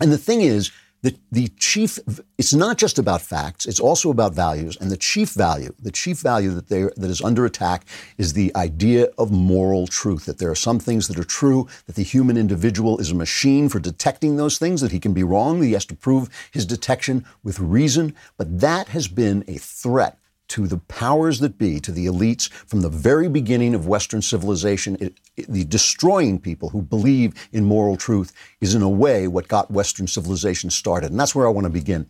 And 0.00 0.12
the 0.12 0.18
thing 0.18 0.42
is, 0.42 0.70
the, 1.02 1.16
the 1.30 1.48
chief, 1.58 1.98
it's 2.38 2.54
not 2.54 2.78
just 2.78 2.98
about 2.98 3.22
facts, 3.22 3.66
it's 3.66 3.78
also 3.78 4.10
about 4.10 4.34
values. 4.34 4.76
And 4.80 4.90
the 4.90 4.96
chief 4.96 5.30
value, 5.30 5.72
the 5.80 5.92
chief 5.92 6.18
value 6.18 6.50
that, 6.50 6.68
they, 6.68 6.82
that 6.82 7.10
is 7.10 7.22
under 7.22 7.44
attack 7.44 7.84
is 8.18 8.32
the 8.32 8.50
idea 8.56 9.08
of 9.18 9.30
moral 9.30 9.86
truth, 9.86 10.24
that 10.24 10.38
there 10.38 10.50
are 10.50 10.56
some 10.56 10.78
things 10.78 11.06
that 11.08 11.18
are 11.18 11.24
true, 11.24 11.68
that 11.86 11.94
the 11.94 12.02
human 12.02 12.36
individual 12.36 12.98
is 12.98 13.10
a 13.10 13.14
machine 13.14 13.68
for 13.68 13.78
detecting 13.78 14.36
those 14.36 14.58
things, 14.58 14.80
that 14.80 14.92
he 14.92 14.98
can 14.98 15.12
be 15.12 15.22
wrong, 15.22 15.60
that 15.60 15.66
he 15.66 15.72
has 15.74 15.84
to 15.86 15.94
prove 15.94 16.28
his 16.50 16.66
detection 16.66 17.24
with 17.44 17.60
reason. 17.60 18.14
But 18.36 18.60
that 18.60 18.88
has 18.88 19.06
been 19.06 19.44
a 19.46 19.58
threat 19.58 20.18
to 20.48 20.66
the 20.66 20.78
powers 20.78 21.40
that 21.40 21.58
be, 21.58 21.80
to 21.80 21.92
the 21.92 22.06
elites 22.06 22.50
from 22.50 22.80
the 22.80 22.88
very 22.88 23.28
beginning 23.28 23.74
of 23.74 23.86
Western 23.86 24.22
civilization. 24.22 24.96
It, 25.00 25.14
it, 25.36 25.46
the 25.48 25.64
destroying 25.64 26.38
people 26.38 26.68
who 26.68 26.82
believe 26.82 27.48
in 27.52 27.64
moral 27.64 27.96
truth 27.96 28.32
is, 28.60 28.74
in 28.74 28.82
a 28.82 28.88
way, 28.88 29.28
what 29.28 29.48
got 29.48 29.70
Western 29.70 30.06
civilization 30.06 30.70
started. 30.70 31.10
And 31.10 31.18
that's 31.18 31.34
where 31.34 31.46
I 31.46 31.50
want 31.50 31.64
to 31.64 31.70
begin. 31.70 32.06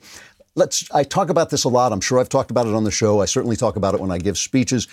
Let's, 0.54 0.90
I 0.92 1.04
talk 1.04 1.28
about 1.28 1.50
this 1.50 1.64
a 1.64 1.68
lot. 1.68 1.92
I'm 1.92 2.00
sure 2.00 2.18
I've 2.18 2.28
talked 2.28 2.50
about 2.50 2.66
it 2.66 2.74
on 2.74 2.84
the 2.84 2.90
show. 2.90 3.20
I 3.20 3.26
certainly 3.26 3.56
talk 3.56 3.76
about 3.76 3.94
it 3.94 4.00
when 4.00 4.10
I 4.10 4.18
give 4.18 4.38
speeches. 4.38 4.88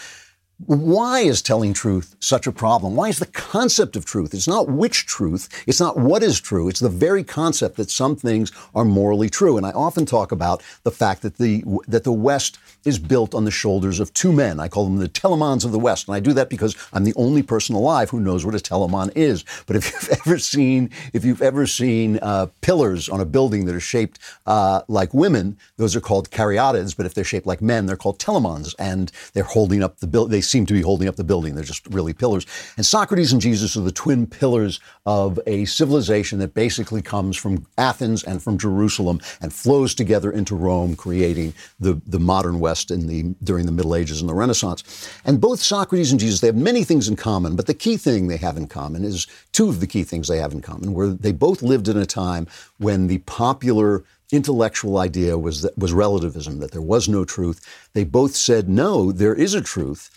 Why 0.59 1.21
is 1.21 1.41
telling 1.41 1.73
truth 1.73 2.15
such 2.19 2.45
a 2.47 2.51
problem? 2.51 2.95
Why 2.95 3.09
is 3.09 3.19
the 3.19 3.25
concept 3.25 3.95
of 3.95 4.05
truth? 4.05 4.33
It's 4.33 4.47
not 4.47 4.69
which 4.69 5.05
truth. 5.07 5.49
It's 5.67 5.79
not 5.79 5.97
what 5.97 6.23
is 6.23 6.39
true. 6.39 6.69
It's 6.69 6.79
the 6.79 6.89
very 6.89 7.23
concept 7.23 7.75
that 7.77 7.89
some 7.89 8.15
things 8.15 8.51
are 8.75 8.85
morally 8.85 9.29
true. 9.29 9.57
And 9.57 9.65
I 9.65 9.71
often 9.71 10.05
talk 10.05 10.31
about 10.31 10.61
the 10.83 10.91
fact 10.91 11.23
that 11.23 11.37
the, 11.37 11.63
that 11.87 12.03
the 12.03 12.13
West 12.13 12.59
is 12.85 12.99
built 12.99 13.33
on 13.33 13.45
the 13.45 13.51
shoulders 13.51 13.99
of 13.99 14.13
two 14.13 14.31
men. 14.31 14.59
I 14.59 14.67
call 14.67 14.85
them 14.85 14.97
the 14.97 15.09
Telamons 15.09 15.65
of 15.65 15.71
the 15.71 15.79
West. 15.79 16.07
And 16.07 16.15
I 16.15 16.19
do 16.19 16.33
that 16.33 16.49
because 16.49 16.75
I'm 16.93 17.03
the 17.03 17.15
only 17.15 17.41
person 17.41 17.75
alive 17.75 18.11
who 18.11 18.19
knows 18.19 18.45
what 18.45 18.55
a 18.55 18.59
Telamon 18.59 19.11
is. 19.15 19.43
But 19.65 19.75
if 19.75 19.91
you've 19.91 20.19
ever 20.25 20.37
seen, 20.37 20.91
if 21.13 21.25
you've 21.25 21.41
ever 21.41 21.65
seen 21.65 22.19
uh, 22.21 22.47
pillars 22.61 23.09
on 23.09 23.19
a 23.19 23.25
building 23.25 23.65
that 23.65 23.75
are 23.75 23.79
shaped 23.79 24.19
uh, 24.45 24.81
like 24.87 25.13
women, 25.13 25.57
those 25.77 25.95
are 25.95 26.01
called 26.01 26.29
caryatids. 26.29 26.95
But 26.95 27.05
if 27.05 27.15
they're 27.15 27.23
shaped 27.23 27.47
like 27.47 27.61
men, 27.61 27.85
they're 27.87 27.97
called 27.97 28.19
Telamons. 28.19 28.75
And 28.77 29.11
they're 29.33 29.43
holding 29.43 29.83
up 29.83 29.97
the 29.97 30.07
building. 30.07 30.33
Seem 30.43 30.65
to 30.67 30.73
be 30.73 30.81
holding 30.81 31.07
up 31.07 31.15
the 31.15 31.23
building. 31.23 31.55
They're 31.55 31.63
just 31.63 31.87
really 31.87 32.13
pillars. 32.13 32.45
And 32.77 32.85
Socrates 32.85 33.31
and 33.31 33.41
Jesus 33.41 33.75
are 33.75 33.81
the 33.81 33.91
twin 33.91 34.27
pillars 34.27 34.79
of 35.05 35.39
a 35.47 35.65
civilization 35.65 36.39
that 36.39 36.53
basically 36.53 37.01
comes 37.01 37.37
from 37.37 37.65
Athens 37.77 38.23
and 38.23 38.43
from 38.43 38.57
Jerusalem 38.57 39.19
and 39.41 39.51
flows 39.51 39.95
together 39.95 40.31
into 40.31 40.55
Rome, 40.55 40.95
creating 40.95 41.53
the, 41.79 42.01
the 42.05 42.19
modern 42.19 42.59
West 42.59 42.73
West 42.73 42.89
in 42.89 43.05
the, 43.05 43.35
during 43.43 43.67
the 43.67 43.71
Middle 43.71 43.95
Ages 43.95 44.19
and 44.19 44.27
the 44.27 44.33
Renaissance. 44.33 44.83
And 45.25 45.39
both 45.39 45.59
Socrates 45.59 46.11
and 46.11 46.19
Jesus, 46.19 46.41
they 46.41 46.47
have 46.47 46.55
many 46.55 46.83
things 46.83 47.07
in 47.07 47.15
common, 47.15 47.55
but 47.55 47.67
the 47.67 47.73
key 47.75 47.97
thing 47.97 48.27
they 48.27 48.37
have 48.37 48.57
in 48.57 48.67
common 48.67 49.03
is 49.03 49.27
two 49.51 49.69
of 49.69 49.79
the 49.79 49.85
key 49.85 50.03
things 50.03 50.27
they 50.27 50.39
have 50.39 50.53
in 50.53 50.61
common, 50.61 50.95
where 50.95 51.09
they 51.09 51.31
both 51.31 51.61
lived 51.61 51.87
in 51.87 51.97
a 51.97 52.05
time 52.05 52.47
when 52.79 53.05
the 53.05 53.19
popular 53.19 54.03
intellectual 54.31 54.97
idea 54.97 55.37
was 55.37 55.61
that 55.61 55.77
was 55.77 55.93
relativism, 55.93 56.59
that 56.59 56.71
there 56.71 56.81
was 56.81 57.07
no 57.07 57.23
truth. 57.23 57.61
They 57.93 58.03
both 58.03 58.35
said, 58.35 58.67
no, 58.67 59.11
there 59.11 59.35
is 59.35 59.53
a 59.53 59.61
truth 59.61 60.09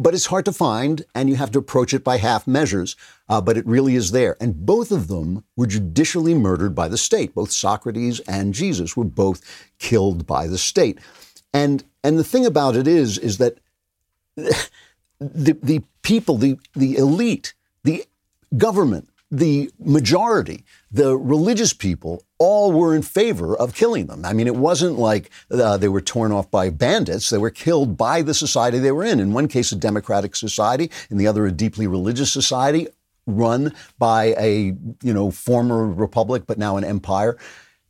but 0.00 0.14
it's 0.14 0.26
hard 0.26 0.46
to 0.46 0.52
find, 0.52 1.04
and 1.14 1.28
you 1.28 1.36
have 1.36 1.50
to 1.50 1.58
approach 1.58 1.92
it 1.92 2.02
by 2.02 2.16
half 2.16 2.46
measures. 2.46 2.96
Uh, 3.28 3.38
but 3.38 3.58
it 3.58 3.66
really 3.66 3.94
is 3.94 4.12
there. 4.12 4.34
And 4.40 4.64
both 4.64 4.90
of 4.90 5.08
them 5.08 5.44
were 5.56 5.66
judicially 5.66 6.32
murdered 6.32 6.74
by 6.74 6.88
the 6.88 6.96
state. 6.96 7.34
Both 7.34 7.52
Socrates 7.52 8.18
and 8.20 8.54
Jesus 8.54 8.96
were 8.96 9.04
both 9.04 9.42
killed 9.78 10.26
by 10.26 10.46
the 10.46 10.56
state. 10.56 10.98
And 11.52 11.84
and 12.02 12.18
the 12.18 12.24
thing 12.24 12.46
about 12.46 12.76
it 12.76 12.88
is 12.88 13.18
is 13.18 13.36
that 13.38 13.58
the 14.36 15.58
the 15.62 15.82
people, 16.00 16.38
the 16.38 16.58
the 16.74 16.96
elite, 16.96 17.52
the 17.84 18.04
government, 18.56 19.10
the 19.30 19.70
majority, 19.78 20.64
the 20.90 21.14
religious 21.16 21.74
people 21.74 22.24
all 22.40 22.72
were 22.72 22.96
in 22.96 23.02
favor 23.02 23.54
of 23.54 23.74
killing 23.74 24.06
them. 24.06 24.24
I 24.24 24.32
mean, 24.32 24.46
it 24.46 24.56
wasn't 24.56 24.98
like 24.98 25.30
uh, 25.50 25.76
they 25.76 25.88
were 25.88 26.00
torn 26.00 26.32
off 26.32 26.50
by 26.50 26.70
bandits. 26.70 27.28
They 27.28 27.38
were 27.38 27.50
killed 27.50 27.98
by 27.98 28.22
the 28.22 28.32
society 28.32 28.78
they 28.78 28.92
were 28.92 29.04
in. 29.04 29.20
In 29.20 29.34
one 29.34 29.46
case, 29.46 29.70
a 29.70 29.76
democratic 29.76 30.34
society, 30.34 30.90
in 31.10 31.18
the 31.18 31.26
other, 31.26 31.46
a 31.46 31.52
deeply 31.52 31.86
religious 31.86 32.32
society 32.32 32.88
run 33.26 33.74
by 33.98 34.34
a, 34.38 34.74
you 35.02 35.12
know, 35.12 35.30
former 35.30 35.86
republic, 35.86 36.44
but 36.46 36.56
now 36.56 36.78
an 36.78 36.84
empire. 36.84 37.36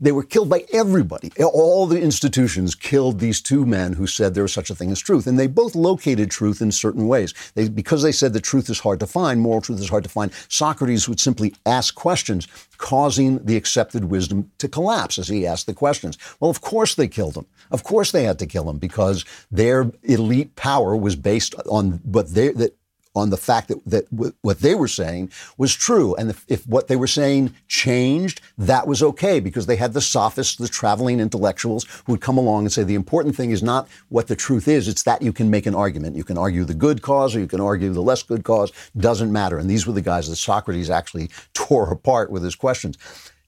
They 0.00 0.12
were 0.12 0.22
killed 0.22 0.48
by 0.48 0.64
everybody. 0.72 1.30
All 1.42 1.86
the 1.86 2.00
institutions 2.00 2.74
killed 2.74 3.18
these 3.18 3.40
two 3.40 3.66
men 3.66 3.92
who 3.92 4.06
said 4.06 4.34
there 4.34 4.44
was 4.44 4.52
such 4.52 4.70
a 4.70 4.74
thing 4.74 4.90
as 4.90 5.00
truth. 5.00 5.26
And 5.26 5.38
they 5.38 5.46
both 5.46 5.74
located 5.74 6.30
truth 6.30 6.62
in 6.62 6.72
certain 6.72 7.06
ways. 7.06 7.34
They, 7.54 7.68
because 7.68 8.02
they 8.02 8.12
said 8.12 8.32
the 8.32 8.40
truth 8.40 8.70
is 8.70 8.80
hard 8.80 9.00
to 9.00 9.06
find, 9.06 9.40
moral 9.40 9.60
truth 9.60 9.80
is 9.80 9.90
hard 9.90 10.04
to 10.04 10.10
find, 10.10 10.32
Socrates 10.48 11.08
would 11.08 11.20
simply 11.20 11.54
ask 11.66 11.94
questions, 11.94 12.48
causing 12.78 13.44
the 13.44 13.56
accepted 13.56 14.04
wisdom 14.04 14.50
to 14.58 14.68
collapse 14.68 15.18
as 15.18 15.28
he 15.28 15.46
asked 15.46 15.66
the 15.66 15.74
questions. 15.74 16.16
Well, 16.40 16.50
of 16.50 16.60
course 16.60 16.94
they 16.94 17.08
killed 17.08 17.36
him. 17.36 17.46
Of 17.70 17.84
course 17.84 18.10
they 18.10 18.24
had 18.24 18.38
to 18.38 18.46
kill 18.46 18.68
him 18.68 18.78
because 18.78 19.24
their 19.50 19.90
elite 20.02 20.56
power 20.56 20.96
was 20.96 21.14
based 21.14 21.54
on 21.68 22.00
what 22.04 22.28
they, 22.28 22.52
that 22.52 22.74
on 23.14 23.30
the 23.30 23.36
fact 23.36 23.68
that, 23.68 23.84
that 23.86 24.10
w- 24.10 24.32
what 24.42 24.60
they 24.60 24.74
were 24.74 24.88
saying 24.88 25.30
was 25.58 25.74
true. 25.74 26.14
And 26.14 26.30
if, 26.30 26.44
if, 26.48 26.66
what 26.66 26.88
they 26.88 26.96
were 26.96 27.06
saying 27.06 27.54
changed, 27.66 28.40
that 28.58 28.86
was 28.86 29.02
okay 29.02 29.40
because 29.40 29.66
they 29.66 29.76
had 29.76 29.92
the 29.92 30.00
sophists, 30.00 30.56
the 30.56 30.68
traveling 30.68 31.18
intellectuals 31.18 31.84
who 32.06 32.12
would 32.12 32.20
come 32.20 32.38
along 32.38 32.64
and 32.64 32.72
say 32.72 32.84
the 32.84 32.94
important 32.94 33.34
thing 33.34 33.50
is 33.50 33.62
not 33.62 33.88
what 34.08 34.28
the 34.28 34.36
truth 34.36 34.68
is, 34.68 34.86
it's 34.86 35.02
that 35.02 35.22
you 35.22 35.32
can 35.32 35.50
make 35.50 35.66
an 35.66 35.74
argument. 35.74 36.16
You 36.16 36.24
can 36.24 36.38
argue 36.38 36.64
the 36.64 36.74
good 36.74 37.02
cause 37.02 37.34
or 37.34 37.40
you 37.40 37.48
can 37.48 37.60
argue 37.60 37.92
the 37.92 38.02
less 38.02 38.22
good 38.22 38.44
cause, 38.44 38.72
doesn't 38.96 39.32
matter. 39.32 39.58
And 39.58 39.68
these 39.68 39.86
were 39.86 39.92
the 39.92 40.02
guys 40.02 40.28
that 40.28 40.36
Socrates 40.36 40.90
actually 40.90 41.30
tore 41.54 41.90
apart 41.90 42.30
with 42.30 42.44
his 42.44 42.54
questions. 42.54 42.96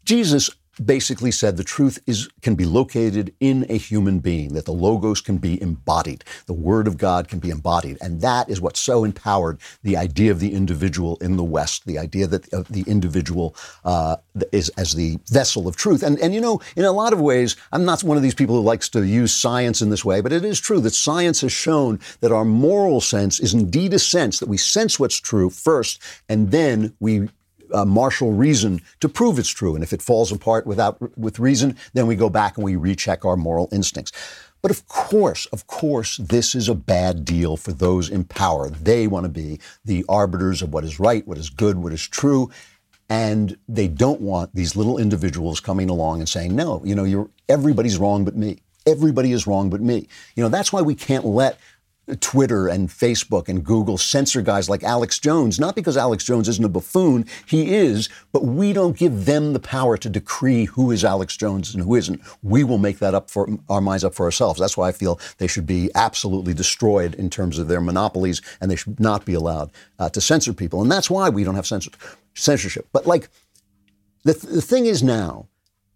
Jesus 0.04 0.50
basically 0.84 1.30
said 1.30 1.56
the 1.56 1.64
truth 1.64 1.98
is 2.06 2.28
can 2.40 2.54
be 2.54 2.64
located 2.64 3.34
in 3.40 3.66
a 3.68 3.76
human 3.76 4.18
being 4.18 4.54
that 4.54 4.64
the 4.64 4.72
logos 4.72 5.20
can 5.20 5.38
be 5.38 5.60
embodied 5.60 6.24
the 6.46 6.52
word 6.52 6.86
of 6.86 6.96
god 6.96 7.28
can 7.28 7.38
be 7.38 7.50
embodied. 7.50 7.98
And 8.00 8.20
that 8.20 8.48
is 8.48 8.60
what 8.60 8.76
so 8.76 9.04
empowered 9.04 9.58
the 9.82 9.96
idea 9.96 10.30
of 10.30 10.40
the 10.40 10.54
individual 10.54 11.16
in 11.20 11.36
the 11.36 11.44
west 11.44 11.84
the 11.86 11.98
idea 11.98 12.26
that 12.26 12.52
uh, 12.52 12.62
the 12.70 12.84
individual 12.86 13.54
uh, 13.84 14.16
is 14.52 14.68
as 14.70 14.94
the 14.94 15.18
vessel 15.30 15.68
of 15.68 15.76
truth. 15.76 16.02
And 16.02 16.18
and 16.20 16.34
you 16.34 16.40
know 16.40 16.60
in 16.76 16.84
a 16.84 16.92
lot 16.92 17.12
of 17.12 17.20
ways 17.20 17.56
i'm 17.72 17.84
not 17.84 18.02
one 18.02 18.16
of 18.16 18.22
these 18.22 18.34
people 18.34 18.56
who 18.56 18.62
likes 18.62 18.88
to 18.90 19.04
use 19.04 19.34
science 19.34 19.82
in 19.82 19.90
this 19.90 20.04
way 20.04 20.20
but 20.20 20.32
it 20.32 20.44
is 20.44 20.60
true 20.60 20.80
that 20.80 20.94
science 20.94 21.40
has 21.40 21.52
shown 21.52 22.00
that 22.20 22.32
our 22.32 22.44
moral 22.44 23.00
sense 23.00 23.40
is 23.40 23.54
indeed 23.54 23.92
a 23.92 23.98
sense 23.98 24.38
that 24.38 24.48
we 24.48 24.56
sense 24.56 24.98
what's 24.98 25.20
true 25.20 25.50
first 25.50 26.00
and 26.28 26.50
then 26.50 26.94
we 27.00 27.28
uh, 27.72 27.84
marshal 27.84 28.32
reason 28.32 28.80
to 29.00 29.08
prove 29.08 29.38
it's 29.38 29.48
true. 29.48 29.74
And 29.74 29.82
if 29.82 29.92
it 29.92 30.02
falls 30.02 30.32
apart 30.32 30.66
without 30.66 30.98
with 31.18 31.38
reason, 31.38 31.76
then 31.94 32.06
we 32.06 32.16
go 32.16 32.28
back 32.28 32.56
and 32.56 32.64
we 32.64 32.76
recheck 32.76 33.24
our 33.24 33.36
moral 33.36 33.68
instincts. 33.72 34.12
But 34.62 34.70
of 34.70 34.86
course, 34.86 35.46
of 35.46 35.66
course, 35.66 36.18
this 36.18 36.54
is 36.54 36.68
a 36.68 36.74
bad 36.74 37.24
deal 37.24 37.56
for 37.56 37.72
those 37.72 38.08
in 38.08 38.24
power. 38.24 38.70
They 38.70 39.08
want 39.08 39.24
to 39.24 39.28
be 39.28 39.58
the 39.84 40.04
arbiters 40.08 40.62
of 40.62 40.72
what 40.72 40.84
is 40.84 41.00
right, 41.00 41.26
what 41.26 41.36
is 41.36 41.50
good, 41.50 41.78
what 41.78 41.92
is 41.92 42.06
true. 42.06 42.50
And 43.08 43.58
they 43.68 43.88
don't 43.88 44.20
want 44.20 44.54
these 44.54 44.76
little 44.76 44.98
individuals 44.98 45.58
coming 45.58 45.90
along 45.90 46.20
and 46.20 46.28
saying, 46.28 46.54
no, 46.54 46.80
you 46.84 46.94
know, 46.94 47.04
you're, 47.04 47.28
everybody's 47.48 47.98
wrong 47.98 48.24
but 48.24 48.36
me. 48.36 48.60
Everybody 48.86 49.32
is 49.32 49.46
wrong 49.46 49.68
but 49.68 49.80
me. 49.80 50.08
You 50.36 50.44
know, 50.44 50.48
that's 50.48 50.72
why 50.72 50.80
we 50.80 50.94
can't 50.94 51.24
let 51.24 51.58
Twitter 52.20 52.66
and 52.66 52.88
Facebook 52.88 53.48
and 53.48 53.64
Google 53.64 53.96
censor 53.96 54.42
guys 54.42 54.68
like 54.68 54.82
Alex 54.82 55.20
Jones, 55.20 55.60
not 55.60 55.76
because 55.76 55.96
Alex 55.96 56.24
Jones 56.24 56.48
isn't 56.48 56.64
a 56.64 56.68
buffoon, 56.68 57.26
he 57.46 57.74
is, 57.74 58.08
but 58.32 58.44
we 58.44 58.72
don't 58.72 58.96
give 58.96 59.24
them 59.24 59.52
the 59.52 59.60
power 59.60 59.96
to 59.96 60.08
decree 60.08 60.64
who 60.64 60.90
is 60.90 61.04
Alex 61.04 61.36
Jones 61.36 61.72
and 61.72 61.84
who 61.84 61.94
isn't. 61.94 62.20
We 62.42 62.64
will 62.64 62.78
make 62.78 62.98
that 62.98 63.14
up 63.14 63.30
for 63.30 63.48
our 63.68 63.80
minds 63.80 64.02
up 64.02 64.14
for 64.14 64.24
ourselves. 64.24 64.58
That's 64.58 64.76
why 64.76 64.88
I 64.88 64.92
feel 64.92 65.20
they 65.38 65.46
should 65.46 65.66
be 65.66 65.90
absolutely 65.94 66.54
destroyed 66.54 67.14
in 67.14 67.30
terms 67.30 67.58
of 67.58 67.68
their 67.68 67.80
monopolies 67.80 68.42
and 68.60 68.68
they 68.68 68.76
should 68.76 68.98
not 68.98 69.24
be 69.24 69.34
allowed 69.34 69.70
uh, 70.00 70.08
to 70.10 70.20
censor 70.20 70.52
people. 70.52 70.82
And 70.82 70.90
that's 70.90 71.08
why 71.08 71.28
we 71.28 71.44
don't 71.44 71.54
have 71.54 71.66
censor- 71.66 71.92
censorship. 72.34 72.88
But 72.92 73.06
like, 73.06 73.28
the, 74.24 74.34
th- 74.34 74.52
the 74.52 74.62
thing 74.62 74.86
is 74.86 75.04
now, 75.04 75.46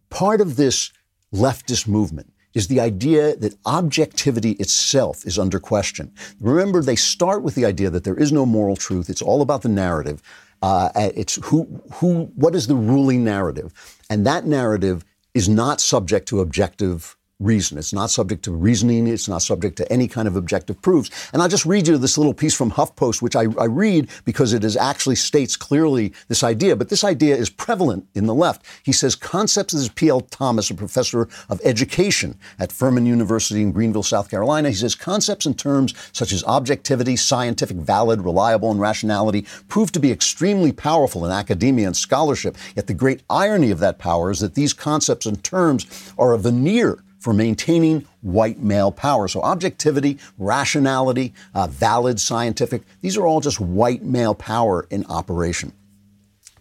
part 0.09 0.41
of 0.41 0.57
this 0.57 0.93
leftist 1.35 1.89
movement 1.89 2.33
is 2.57 2.69
the 2.69 2.81
idea 2.81 3.37
that 3.37 3.55
objectivity 3.67 4.53
itself 4.53 5.27
is 5.27 5.39
under 5.39 5.61
question. 5.61 6.11
Remember, 6.41 6.81
they 6.81 6.97
start 6.97 7.43
with 7.43 7.55
the 7.55 7.67
idea 7.67 7.91
that 7.91 8.05
there 8.05 8.17
is 8.17 8.33
no 8.33 8.47
moral 8.47 8.77
truth. 8.77 9.11
It's 9.11 9.21
all 9.21 9.43
about 9.43 9.61
the 9.61 9.69
narrative. 9.69 10.23
Uh, 10.63 10.89
it's 10.95 11.35
who, 11.45 11.83
who, 11.97 12.33
what 12.35 12.55
is 12.55 12.67
the 12.67 12.75
ruling 12.75 13.23
narrative? 13.23 13.75
And 14.09 14.27
that 14.27 14.47
narrative 14.47 15.05
is 15.35 15.51
not 15.51 15.83
subject 15.83 16.29
to 16.29 16.41
objective 16.41 17.19
reason. 17.39 17.77
It's 17.77 17.93
not 17.93 18.11
subject 18.11 18.43
to 18.45 18.53
reasoning. 18.53 19.07
It's 19.07 19.29
not 19.29 19.43
subject 19.43 19.77
to 19.77 19.93
any 19.93 20.09
kind 20.09 20.27
of 20.27 20.37
objective 20.37 20.81
proofs. 20.81 21.11
And 21.33 21.43
I'll 21.43 21.49
just 21.49 21.67
read 21.67 21.87
you 21.87 21.99
this 21.99 22.17
little 22.17 22.33
piece 22.33 22.55
from 22.55 22.71
HuffPost, 22.71 23.21
which 23.21 23.37
I, 23.37 23.47
I 23.59 23.67
read 23.67 24.09
because 24.25 24.55
it 24.55 24.65
is 24.65 24.77
actually 24.77 25.17
states 25.17 25.55
clearly 25.55 26.15
this 26.29 26.43
idea. 26.43 26.77
But 26.77 26.89
this 26.89 27.05
idea 27.05 27.37
is 27.37 27.51
prevalent 27.51 28.07
in 28.15 28.25
the 28.25 28.35
left. 28.35 28.65
He 28.83 28.93
says 28.93 29.15
concepts. 29.15 29.75
This 29.75 29.83
is 29.83 29.89
P.L. 29.91 30.23
Thomas, 30.23 30.71
a 30.71 30.75
professor 30.75 31.29
of 31.51 31.61
education 31.63 32.39
at 32.59 32.73
Furman 32.73 33.05
University 33.05 33.61
in 33.61 33.71
Greenville, 33.71 34.03
South 34.03 34.31
Carolina. 34.31 34.71
He 34.71 34.75
says 34.75 34.95
concepts 34.95 35.45
and 35.45 35.59
terms 35.59 35.93
such 36.13 36.33
as 36.33 36.43
objectivity, 36.45 37.17
scientific, 37.17 37.77
valid, 37.77 38.23
reliable, 38.23 38.71
and 38.71 38.81
rationality 38.81 39.45
prove 39.69 39.93
to 39.93 40.01
be 40.01 40.11
extremely 40.11 40.73
powerful 40.73 41.27
in 41.27 41.33
academia 41.33 41.87
and 41.87 41.97
scholarship. 41.97 42.57
Yet 42.75 42.87
the 42.87 42.95
great 42.95 43.23
irony 43.29 43.71
of 43.71 43.79
that 43.81 43.99
power 43.99 44.31
is 44.31 44.41
that 44.41 44.55
these 44.55 44.73
concepts 44.73 45.27
and 45.27 45.43
terms 45.45 46.15
are 46.17 46.33
a 46.33 46.39
veneer 46.39 47.03
for 47.27 47.33
maintaining 47.33 48.07
white 48.21 48.61
male 48.61 48.93
power. 48.93 49.27
So 49.27 49.41
objectivity, 49.41 50.17
rationality, 50.39 51.35
uh, 51.57 51.67
valid 51.67 52.21
scientific, 52.21 52.83
these 53.01 53.17
are 53.17 53.27
all 53.27 53.41
just 53.41 53.59
white 53.59 54.05
male 54.05 54.33
power 54.33 54.87
in 54.91 55.05
operation. 55.07 55.73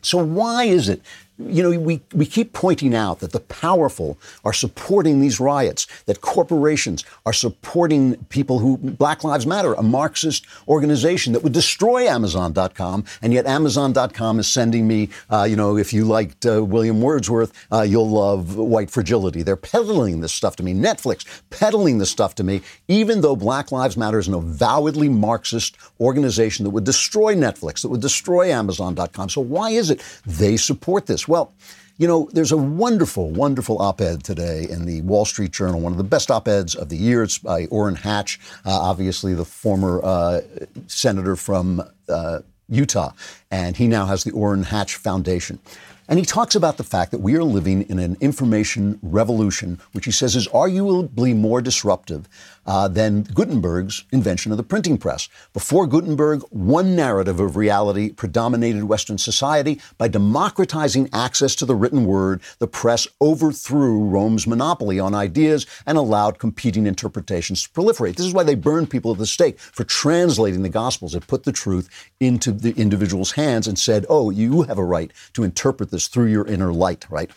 So 0.01 0.17
why 0.17 0.63
is 0.63 0.89
it 0.89 1.03
you 1.38 1.62
know, 1.62 1.77
we, 1.77 2.01
we 2.13 2.25
keep 2.25 2.54
pointing 2.54 2.96
out 2.96 3.20
that 3.20 3.32
the 3.32 3.39
powerful 3.42 4.18
are 4.44 4.54
supporting 4.54 5.20
these 5.20 5.39
riots, 5.39 5.86
that 6.06 6.22
corporations 6.22 7.04
are 7.25 7.34
supporting 7.34 8.15
people 8.25 8.60
who, 8.60 8.77
Black 8.77 9.24
Lives 9.24 9.46
Matter, 9.46 9.74
a 9.74 9.84
Marxist 9.84 10.46
organization 10.68 11.34
that 11.34 11.44
would 11.44 11.51
destroy 11.51 12.08
Amazon.com, 12.08 13.04
and 13.22 13.34
yet 13.34 13.46
Amazon.com 13.46 14.39
is 14.39 14.48
sending 14.48 14.88
me, 14.88 15.10
uh, 15.30 15.44
you 15.44 15.56
know, 15.56 15.77
if 15.77 15.92
you 15.92 16.06
liked 16.06 16.46
uh, 16.46 16.63
William 16.63 17.01
Wordsworth, 17.01 17.51
uh, 17.72 17.82
you'll 17.82 18.10
love 18.10 18.56
White 18.56 18.89
Fragility. 18.89 19.44
They're 19.44 19.58
peddling 19.58 20.22
this 20.22 20.34
stuff 20.34 20.56
to 20.58 20.63
me. 20.63 20.74
Netflix 20.74 21.25
peddling 21.50 21.98
this 21.98 22.10
stuff 22.10 22.36
to 22.36 22.44
me, 22.44 22.62
even 22.88 23.22
though 23.22 23.36
Black 23.36 23.72
Lives 23.72 23.98
Matter 23.98 24.20
is 24.20 24.27
an 24.27 24.34
avowedly 24.34 25.10
Marxist 25.10 25.77
organization 26.00 26.63
that 26.63 26.70
would 26.70 26.86
destroy 26.86 27.36
Netflix, 27.36 27.82
that 27.82 27.89
would 27.89 28.01
destroy 28.01 28.51
Amazon.com. 28.51 29.30
So 29.30 29.42
why 29.42 29.72
is 29.72 29.89
it 29.89 30.01
they 30.25 30.56
support 30.56 31.08
this? 31.08 31.25
Well, 31.27 31.53
you 31.98 32.08
know, 32.08 32.29
there's 32.34 32.51
a 32.51 32.58
wonderful, 32.58 33.29
wonderful 33.32 33.82
op 33.82 34.01
ed 34.01 34.24
today 34.24 34.67
in 34.70 34.86
the 34.86 35.01
Wall 35.01 35.24
Street 35.24 35.51
Journal, 35.51 35.79
one 35.79 35.94
of 35.94 35.98
the 35.98 36.03
best 36.03 36.29
op 36.29 36.48
eds 36.48 36.75
of 36.75 36.89
the 36.89 36.98
year. 36.98 37.24
It's 37.24 37.38
by 37.38 37.67
Orrin 37.67 37.96
Hatch, 37.96 38.39
uh, 38.65 38.72
obviously 38.72 39.34
the 39.34 39.46
former 39.46 40.03
uh, 40.03 40.41
senator 40.88 41.38
from 41.38 41.82
uh, 42.10 42.39
Utah, 42.67 43.12
and 43.50 43.77
he 43.77 43.88
now 43.88 44.08
has 44.08 44.24
the 44.24 44.32
Orrin 44.32 44.63
Hatch 44.63 44.96
Foundation. 44.96 45.60
And 46.08 46.20
he 46.20 46.25
talks 46.25 46.53
about 46.53 46.77
the 46.77 46.84
fact 46.84 47.12
that 47.12 47.22
we 47.22 47.36
are 47.36 47.44
living 47.44 47.84
in 47.89 47.98
an 47.98 48.15
information 48.22 49.00
revolution, 49.01 49.79
which 49.94 50.05
he 50.05 50.12
says 50.12 50.36
is 50.36 50.48
arguably 50.50 51.36
more 51.36 51.62
disruptive 51.62 52.27
uh, 52.65 52.88
than 52.88 53.24
Gutenberg's 53.24 54.05
invention 54.12 54.51
of 54.51 54.57
the 54.57 54.63
printing 54.63 54.98
press. 54.98 55.29
Before 55.53 55.88
Gutenberg, 55.88 56.41
one 56.50 56.95
narrative 56.95 57.39
of 57.39 57.55
reality 57.55 58.12
predominated 58.12 58.86
Western 58.86 59.17
society. 59.17 59.79
By 59.98 60.07
democratizing 60.07 61.10
access 61.13 61.55
to 61.55 61.65
the 61.65 61.75
written 61.75 62.05
word, 62.05 62.41
the 62.60 62.67
press 62.67 63.07
overthrew 63.22 64.03
Rome's 64.03 64.48
monopoly 64.48 65.00
on 65.00 65.13
ideas 65.13 65.65
and 65.86 65.98
allowed 65.98 66.39
competing 66.39 66.88
interpretations 66.88 67.63
to 67.63 67.69
proliferate. 67.69 68.15
This 68.15 68.25
is 68.25 68.34
why 68.34 68.43
they 68.43 68.55
burned 68.55 68.89
people 68.89 69.12
at 69.12 69.17
the 69.17 69.25
stake 69.25 69.60
for 69.60 69.84
translating 69.84 70.63
the 70.63 70.69
Gospels. 70.69 71.15
It 71.15 71.27
put 71.27 71.43
the 71.43 71.51
truth 71.51 71.89
into 72.19 72.51
the 72.51 72.74
individual's 72.75 73.34
hands 73.34 73.67
and 73.67 73.77
said, 73.77 74.05
oh, 74.10 74.29
you 74.29 74.63
have 74.63 74.77
a 74.77 74.84
right 74.84 75.12
to 75.34 75.43
interpret 75.43 75.91
this 75.91 76.07
through 76.07 76.27
your 76.27 76.45
inner 76.48 76.74
light, 76.74 77.05
right? 77.10 77.29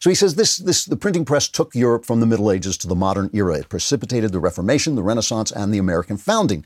So 0.00 0.10
he 0.10 0.14
says 0.14 0.34
this, 0.36 0.58
this, 0.58 0.84
the 0.84 0.96
printing 0.96 1.24
press 1.24 1.48
took 1.48 1.74
Europe 1.74 2.04
from 2.04 2.20
the 2.20 2.26
Middle 2.26 2.52
Ages 2.52 2.76
to 2.78 2.86
the 2.86 2.94
modern 2.94 3.30
era. 3.32 3.58
It 3.58 3.68
precipitated 3.68 4.32
the 4.32 4.40
Reformation, 4.40 4.75
the 4.84 5.02
Renaissance, 5.02 5.50
and 5.50 5.72
the 5.72 5.78
American 5.78 6.16
founding 6.16 6.64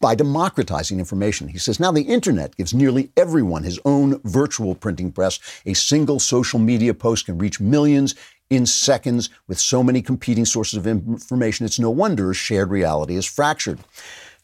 by 0.00 0.14
democratizing 0.14 0.98
information. 0.98 1.48
He 1.48 1.58
says 1.58 1.78
now 1.78 1.92
the 1.92 2.02
internet 2.02 2.56
gives 2.56 2.74
nearly 2.74 3.10
everyone 3.16 3.62
his 3.62 3.78
own 3.84 4.20
virtual 4.24 4.74
printing 4.74 5.12
press. 5.12 5.38
A 5.66 5.74
single 5.74 6.18
social 6.18 6.58
media 6.58 6.94
post 6.94 7.26
can 7.26 7.38
reach 7.38 7.60
millions 7.60 8.14
in 8.50 8.66
seconds 8.66 9.30
with 9.48 9.58
so 9.58 9.82
many 9.82 10.02
competing 10.02 10.44
sources 10.44 10.76
of 10.76 10.86
information. 10.86 11.64
It's 11.64 11.78
no 11.78 11.90
wonder 11.90 12.34
shared 12.34 12.70
reality 12.70 13.16
is 13.16 13.24
fractured. 13.24 13.78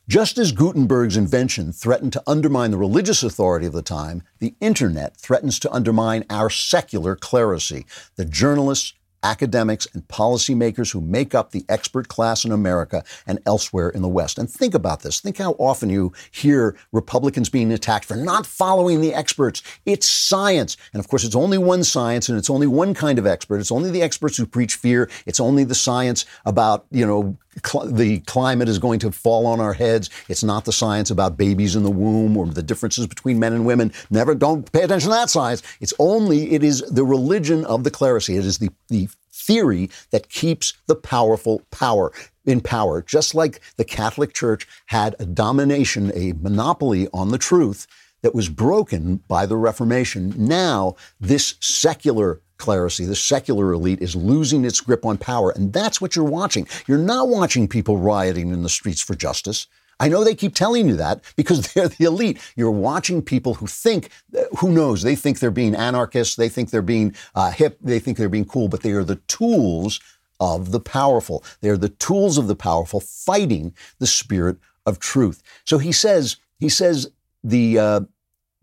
Just 0.09 0.39
as 0.39 0.53
Gutenberg's 0.53 1.19
invention 1.19 1.71
threatened 1.71 2.15
to 2.15 2.23
undermine 2.27 2.71
the 2.71 2.79
religious 2.79 3.23
authority 3.23 3.67
of 3.67 3.75
the 3.75 3.83
time, 3.83 4.23
the 4.39 4.55
internet 4.59 5.19
threatens 5.19 5.59
to 5.59 5.71
undermine 5.71 6.25
our 6.31 6.49
secular 6.49 7.15
clerisy. 7.15 7.85
The 8.17 8.25
journalists, 8.25 8.95
academics, 9.23 9.87
and 9.95 10.07
policymakers 10.09 10.93
who 10.93 11.01
make 11.01 11.35
up 11.35 11.51
the 11.51 11.65
expert 11.69 12.09
class 12.09 12.45
in 12.45 12.53
America 12.53 13.05
and 13.27 13.39
elsewhere 13.47 13.89
in 13.91 14.03
the 14.03 14.09
West. 14.09 14.39
And 14.39 14.51
think 14.51 14.75
about 14.75 15.03
this. 15.03 15.21
Think 15.21 15.39
how 15.39 15.53
often 15.53 15.91
you 15.91 16.13
hear 16.31 16.77
Republicans 16.93 17.49
being 17.49 17.73
attacked 17.73 18.05
for 18.05 18.17
not 18.17 18.47
following 18.47 19.01
the 19.01 19.15
experts. 19.15 19.63
It's 19.87 20.07
science. 20.07 20.77
And 20.93 21.01
of 21.01 21.09
course, 21.09 21.25
it's 21.25 21.37
only 21.37 21.59
one 21.59 21.85
science 21.85 22.29
and 22.29 22.39
it's 22.39 22.51
only 22.51 22.67
one 22.67 22.95
kind 22.95 23.19
of 23.19 23.27
expert. 23.27 23.61
It's 23.61 23.73
only 23.73 23.91
the 23.91 24.03
experts 24.03 24.37
who 24.37 24.47
preach 24.47 24.75
fear. 24.75 25.11
It's 25.27 25.41
only 25.41 25.65
the 25.65 25.75
science 25.75 26.25
about, 26.45 26.87
you 26.91 27.07
know, 27.07 27.37
cl- 27.65 27.87
the 27.87 28.21
climate 28.21 28.69
is 28.69 28.79
going 28.79 28.99
to 29.01 29.13
fall 29.13 29.47
on 29.47 29.61
our 29.61 29.73
heads. 29.73 30.11
It's 30.29 30.45
not 30.45 30.65
the 30.65 30.73
science 30.73 31.11
about 31.11 31.37
babies 31.37 31.77
in 31.77 31.83
the 31.83 31.91
womb 31.91 32.37
or 32.37 32.47
the 32.47 32.63
differences 32.63 33.07
between 33.07 33.39
men 33.39 33.53
and 33.53 33.67
women. 33.67 33.93
Never, 34.11 34.35
don't 34.35 34.71
pay 34.73 34.83
attention 34.83 35.11
to 35.11 35.17
that 35.17 35.31
science. 35.31 35.63
It's 35.81 35.95
only, 35.99 36.53
it 36.53 36.65
is 36.65 36.81
the 36.83 37.05
religion 37.05 37.65
of 37.65 37.85
the 37.85 37.91
clerisy. 37.91 38.39
It 38.39 38.45
is 38.45 38.59
the, 38.59 38.71
the 38.89 39.09
theory 39.33 39.91
that 40.11 40.29
keeps 40.29 40.75
the 40.87 40.95
powerful 40.95 41.63
power 41.71 42.13
in 42.45 42.61
power. 42.61 43.03
Just 43.03 43.35
like 43.35 43.61
the 43.77 43.85
Catholic 43.85 44.35
Church 44.35 44.67
had 44.87 45.15
a 45.19 45.27
domination, 45.27 46.11
a 46.15 46.33
monopoly 46.33 47.09
on 47.13 47.31
the 47.31 47.39
truth 47.39 47.87
that 48.23 48.35
was 48.35 48.49
broken 48.49 49.17
by 49.29 49.47
the 49.47 49.57
Reformation. 49.57 50.35
Now, 50.37 50.97
this 51.21 51.55
secular 51.61 52.41
clerisy, 52.59 53.07
the 53.07 53.17
secular 53.17 53.73
elite, 53.73 54.03
is 54.03 54.17
losing 54.17 54.65
its 54.65 54.81
grip 54.81 55.05
on 55.05 55.17
power. 55.17 55.51
And 55.51 55.73
that's 55.73 56.01
what 56.01 56.17
you're 56.17 56.25
watching. 56.25 56.67
You're 56.87 56.99
not 56.99 57.29
watching 57.29 57.69
people 57.69 57.97
rioting 57.99 58.53
in 58.53 58.63
the 58.63 58.69
streets 58.69 59.01
for 59.01 59.15
justice. 59.15 59.67
I 60.01 60.09
know 60.09 60.23
they 60.23 60.35
keep 60.35 60.55
telling 60.55 60.89
you 60.89 60.97
that 60.97 61.23
because 61.37 61.73
they're 61.75 61.89
the 61.89 62.05
elite. 62.05 62.39
You're 62.57 62.71
watching 62.71 63.23
people 63.23 63.55
who 63.55 63.67
think, 63.67 64.11
who 64.59 64.73
knows, 64.73 65.03
they 65.03 65.17
think 65.17 65.39
they're 65.39 65.51
being 65.51 65.75
anarchists, 65.75 66.37
they 66.37 66.49
think 66.49 66.71
they're 66.71 66.83
being 66.83 67.15
uh, 67.35 67.51
hip, 67.51 67.79
they 67.81 67.99
think 67.99 68.19
they're 68.19 68.29
being 68.29 68.45
cool, 68.45 68.69
but 68.69 68.83
they 68.83 68.93
are 68.93 69.05
the 69.05 69.17
tools 69.29 70.01
of 70.41 70.71
the 70.71 70.81
powerful. 70.81 71.43
They 71.61 71.69
are 71.69 71.77
the 71.77 71.89
tools 71.89 72.39
of 72.39 72.47
the 72.47 72.55
powerful 72.55 73.01
fighting 73.01 73.75
the 73.99 74.07
spirit 74.07 74.57
of 74.87 74.99
truth. 74.99 75.43
So 75.65 75.79
he 75.79 75.93
says, 75.93 76.37
he 76.59 76.69
says 76.69 77.11
the 77.45 77.79
uh, 77.79 78.01